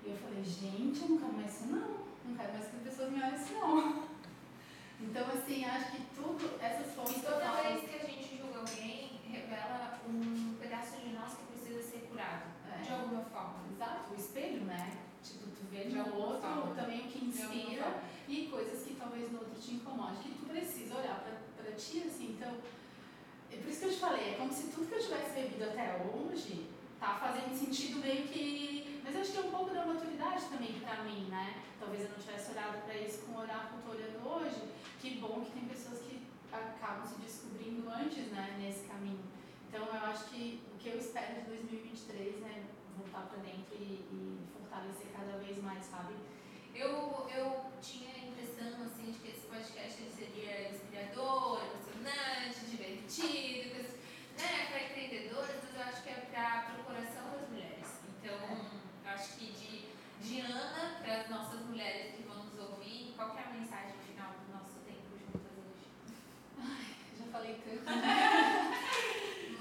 E 0.05 0.11
eu 0.11 0.17
falei, 0.17 0.43
gente, 0.45 1.03
eu 1.03 1.09
não 1.11 1.19
quero 1.19 1.33
mais 1.35 1.55
isso 1.55 1.67
não, 1.73 2.05
não 2.25 2.37
quero 2.37 2.53
mais 2.53 2.67
que 2.67 2.77
as 2.77 2.83
pessoas 2.83 3.11
me 3.13 3.19
olhem 3.23 3.35
assim 3.35 3.55
não. 3.55 4.05
Então, 5.01 5.27
assim, 5.27 5.65
acho 5.65 5.91
que 5.91 6.03
tudo, 6.15 6.57
essas 6.63 6.95
fontes 6.95 7.17
E 7.17 7.21
toda 7.21 7.51
vez 7.63 7.81
que 7.83 7.97
a 7.97 8.07
gente 8.09 8.39
julga 8.39 8.61
alguém, 8.61 9.21
revela 9.29 9.99
um 10.09 10.55
pedaço 10.55 10.97
de 11.01 11.13
nós 11.13 11.35
que 11.35 11.45
precisa 11.53 11.83
ser 11.83 12.07
curado. 12.09 12.45
É. 12.73 12.81
De 12.81 12.93
alguma 12.93 13.23
forma. 13.25 13.55
Exato, 13.75 14.13
o 14.13 14.17
espelho, 14.17 14.65
né? 14.65 14.93
Tipo, 15.23 15.49
tu 15.49 15.67
vê 15.71 15.85
De 15.85 15.99
alguma 15.99 16.27
outro 16.27 16.49
forma. 16.49 16.75
também 16.75 17.01
o 17.01 17.09
que 17.09 17.25
inspira 17.27 18.03
e 18.29 18.47
coisas 18.47 18.83
que 18.85 18.95
talvez 18.95 19.31
no 19.33 19.41
outro 19.41 19.61
te 19.61 19.75
incomode, 19.75 20.19
que 20.19 20.31
tu 20.31 20.47
precisa 20.47 20.95
olhar 20.97 21.21
pra, 21.21 21.63
pra 21.63 21.73
ti, 21.75 22.05
assim, 22.07 22.37
então. 22.39 22.55
É 23.55 23.57
por 23.63 23.71
isso 23.71 23.81
que 23.81 23.87
eu 23.87 23.93
te 23.93 23.99
falei, 23.99 24.31
é 24.31 24.35
como 24.35 24.53
se 24.53 24.65
tudo 24.65 24.89
que 24.89 24.95
eu 24.97 25.01
tivesse 25.01 25.31
bebido 25.31 25.65
até 25.65 26.03
hoje 26.03 26.67
tá 26.99 27.15
fazendo 27.23 27.55
sentido 27.55 28.01
meio 28.01 28.27
que. 28.27 29.01
Mas 29.05 29.15
acho 29.15 29.33
que 29.33 29.39
é 29.39 29.43
um 29.43 29.51
pouco 29.51 29.73
da 29.73 29.87
maturidade 29.87 30.45
também 30.47 30.81
pra 30.81 31.05
mim, 31.05 31.29
né? 31.31 31.63
Talvez 31.79 32.03
eu 32.03 32.11
não 32.11 32.19
tivesse 32.19 32.51
olhado 32.51 32.85
pra 32.85 32.97
isso 32.97 33.27
com 33.27 33.33
o 33.33 33.43
olhar 33.43 33.69
que 33.69 33.75
eu 33.77 33.83
tô 33.83 33.91
olhando 33.93 34.27
hoje. 34.27 34.61
Que 35.01 35.21
bom 35.21 35.45
que 35.45 35.53
tem 35.53 35.69
pessoas 35.69 36.01
que 36.01 36.27
acabam 36.51 37.07
se 37.07 37.15
descobrindo 37.21 37.89
antes, 37.91 38.33
né, 38.33 38.57
nesse 38.59 38.89
caminho. 38.89 39.23
Então 39.69 39.87
eu 39.87 40.07
acho 40.11 40.25
que 40.31 40.63
o 40.75 40.79
que 40.79 40.89
eu 40.89 40.99
espero 40.99 41.35
de 41.35 41.47
2023 41.47 42.43
é 42.43 42.63
voltar 42.97 43.29
pra 43.29 43.39
dentro 43.43 43.75
e, 43.75 44.03
e 44.11 44.39
fortalecer 44.53 45.13
cada 45.13 45.39
vez 45.39 45.63
mais, 45.63 45.85
sabe? 45.85 46.15
Eu, 46.75 47.29
eu 47.31 47.65
tinha 47.81 48.11
a 48.15 48.19
impressão 48.19 48.83
assim, 48.83 49.13
de 49.13 49.19
que 49.19 49.29
esse 49.29 49.47
podcast 49.47 50.03
seria 50.11 50.71
inspirador, 50.71 51.61
emocionante, 52.05 52.67
divertido, 52.71 53.83
né, 54.39 54.67
para 54.69 54.83
empreendedoras, 54.85 55.57
eu 55.75 55.83
acho 55.83 56.03
que 56.03 56.11
é 56.11 56.29
para 56.31 56.81
o 56.81 56.85
coração 56.85 57.31
das 57.31 57.49
mulheres. 57.49 57.87
Então, 58.09 58.37
acho 59.07 59.37
que 59.37 59.53
de, 59.53 59.89
de 60.21 60.41
Ana 60.41 60.99
para 61.03 61.21
as 61.21 61.31
nossas 61.31 61.61
mulheres 61.67 62.15
que 62.15 62.23
vão 62.23 62.45
nos 62.45 62.59
ouvir, 62.59 63.15
qual 63.17 63.37
é 63.37 63.45
a 63.45 63.53
mensagem 63.53 63.95
final 64.07 64.33
do 64.33 64.53
nosso 64.53 64.81
tempo 64.85 65.17
juntas 65.17 65.53
hoje? 65.57 65.89
Já 67.19 67.27
falei 67.33 67.61
tanto, 67.65 67.85
né? 67.85 68.71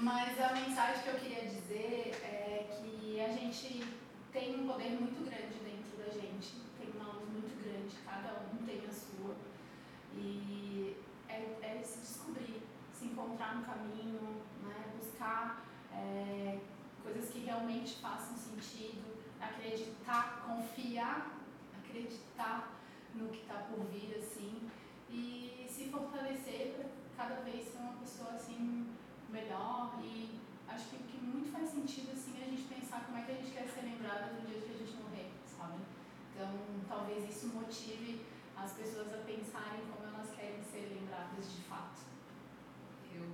Mas 0.00 0.38
a 0.38 0.52
mensagem 0.52 1.02
que 1.02 1.08
eu 1.08 1.14
queria 1.14 1.46
dizer 1.46 2.12
é 2.22 2.66
que 2.68 3.20
a 3.20 3.28
gente 3.28 3.82
tem 4.32 4.60
um 4.60 4.66
poder 4.66 4.90
muito 4.90 5.24
grande 5.24 5.54
dentro 5.64 5.96
da 5.96 6.10
gente, 6.12 6.52
tem 6.78 6.90
uma 6.94 7.12
luz 7.12 7.30
muito 7.30 7.62
grande, 7.62 7.94
cada 8.04 8.42
um 8.52 8.66
tem 8.66 8.84
a 8.86 8.92
sua. 8.92 9.34
E 10.16 10.96
é, 11.34 11.58
é 11.62 11.82
se 11.82 11.98
descobrir, 11.98 12.62
se 12.92 13.06
encontrar 13.06 13.56
no 13.56 13.63
caminho, 13.74 14.42
né? 14.62 14.92
buscar 14.96 15.64
é, 15.92 16.60
coisas 17.02 17.30
que 17.30 17.40
realmente 17.40 17.96
façam 18.00 18.36
sentido, 18.36 19.18
acreditar, 19.40 20.44
confiar, 20.46 21.38
acreditar 21.78 22.72
no 23.14 23.28
que 23.28 23.42
está 23.42 23.54
por 23.54 23.84
vir, 23.86 24.16
assim, 24.16 24.68
e 25.10 25.66
se 25.68 25.88
fortalecer 25.88 26.74
para 27.16 27.26
cada 27.26 27.40
vez 27.42 27.68
ser 27.68 27.78
uma 27.78 27.94
pessoa 27.94 28.30
assim 28.32 28.86
melhor 29.28 29.94
e 30.02 30.40
acho 30.68 30.88
que 30.88 30.96
que 30.96 31.18
muito 31.18 31.52
faz 31.52 31.70
sentido 31.70 32.10
assim 32.12 32.40
é 32.40 32.46
a 32.46 32.50
gente 32.50 32.62
pensar 32.62 33.04
como 33.04 33.18
é 33.18 33.22
que 33.22 33.32
a 33.32 33.34
gente 33.34 33.52
quer 33.52 33.68
ser 33.68 33.82
lembrada 33.82 34.32
no 34.32 34.46
dia 34.46 34.60
que 34.60 34.72
a 34.72 34.78
gente 34.78 34.96
morrer, 35.02 35.30
sabe? 35.46 35.78
Então 36.32 36.50
talvez 36.88 37.28
isso 37.28 37.48
motive 37.48 38.24
as 38.56 38.72
pessoas 38.72 39.12
a 39.14 39.18
pensarem 39.18 39.82
como 39.92 40.06
elas 40.14 40.30
querem 40.34 40.62
ser 40.62 40.96
lembradas 40.98 41.52
de 41.52 41.62
fato. 41.62 42.03
Eu, 43.14 43.26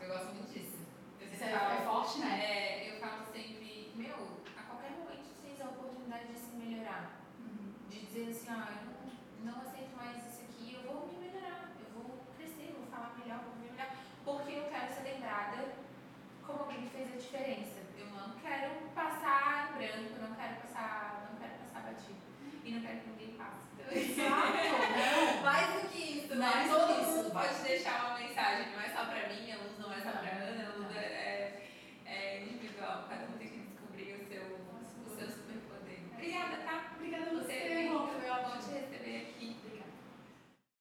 eu 0.00 0.08
gosto 0.08 0.34
muito 0.34 0.52
disso. 0.52 0.78
Sempre 1.18 1.54
é, 1.54 1.78
é 1.80 1.84
forte, 1.84 2.18
né? 2.20 2.40
É, 2.44 2.90
eu 2.90 3.00
falo 3.00 3.24
sempre, 3.32 3.92
meu, 3.94 4.38
a 4.56 4.62
qualquer 4.62 4.90
momento 4.92 5.24
você 5.24 5.54
tem 5.56 5.66
a 5.66 5.70
oportunidade 5.70 6.26
de 6.26 6.38
se 6.38 6.56
melhorar. 6.56 7.20
Uhum. 7.40 7.72
De 7.88 8.00
dizer 8.06 8.30
assim, 8.30 8.48
ah, 8.50 8.68
eu 8.78 9.46
não, 9.46 9.52
não 9.52 9.62
aceito 9.62 9.96
mais 9.96 10.16
isso 10.18 10.42
aqui, 10.42 10.74
eu 10.74 10.82
vou 10.82 11.08
me 11.08 11.26
melhorar, 11.26 11.72
eu 11.80 11.90
vou 11.94 12.20
crescer, 12.36 12.70
eu 12.70 12.76
vou 12.82 12.86
falar 12.86 13.16
melhor, 13.18 13.38
eu 13.38 13.50
vou 13.50 13.56
me 13.56 13.70
melhorar, 13.70 13.96
porque 14.24 14.52
eu 14.52 14.64
quero 14.64 14.94
ser 14.94 15.02
lembrada 15.02 15.74
como 16.46 16.60
alguém 16.60 16.82
que 16.82 16.90
fez 16.90 17.12
a 17.12 17.16
diferença. 17.16 17.80
Eu 17.98 18.06
não 18.06 18.38
quero 18.40 18.70
passar 18.94 19.72
branco, 19.76 20.20
não 20.20 20.34
quero 20.36 20.54
passar, 20.62 21.28
não 21.30 21.38
quero 21.38 21.54
passar 21.64 21.80
batido. 21.82 22.20
E 22.64 22.70
não 22.72 22.80
quero 22.80 23.00
que 23.00 23.10
ninguém 23.10 23.34
passe. 23.34 23.66
Então, 23.74 23.92
Exato, 23.92 24.52
não. 24.52 25.42
mais 25.42 25.82
do 25.82 25.88
que 25.88 26.11
isso, 26.32 26.38
Mais 26.40 26.70
do 26.70 26.76
Todo 26.78 27.00
isso. 27.00 27.10
mundo 27.10 27.30
pode 27.32 27.54
deixar 27.62 28.06
uma 28.06 28.18
mensagem, 28.18 28.72
não 28.72 28.80
é 28.80 28.88
só 28.88 29.04
pra 29.04 29.28
mim, 29.28 29.52
a 29.52 29.56
luz 29.56 29.78
não 29.78 29.92
é 29.92 30.00
só 30.00 30.10
pra 30.12 30.30
Ana, 30.30 30.70
a 30.72 30.76
luz 30.76 30.96
é, 30.96 31.62
é 32.06 32.40
individual, 32.42 33.06
cada 33.08 33.24
um 33.26 33.38
tem 33.38 33.48
que 33.48 33.51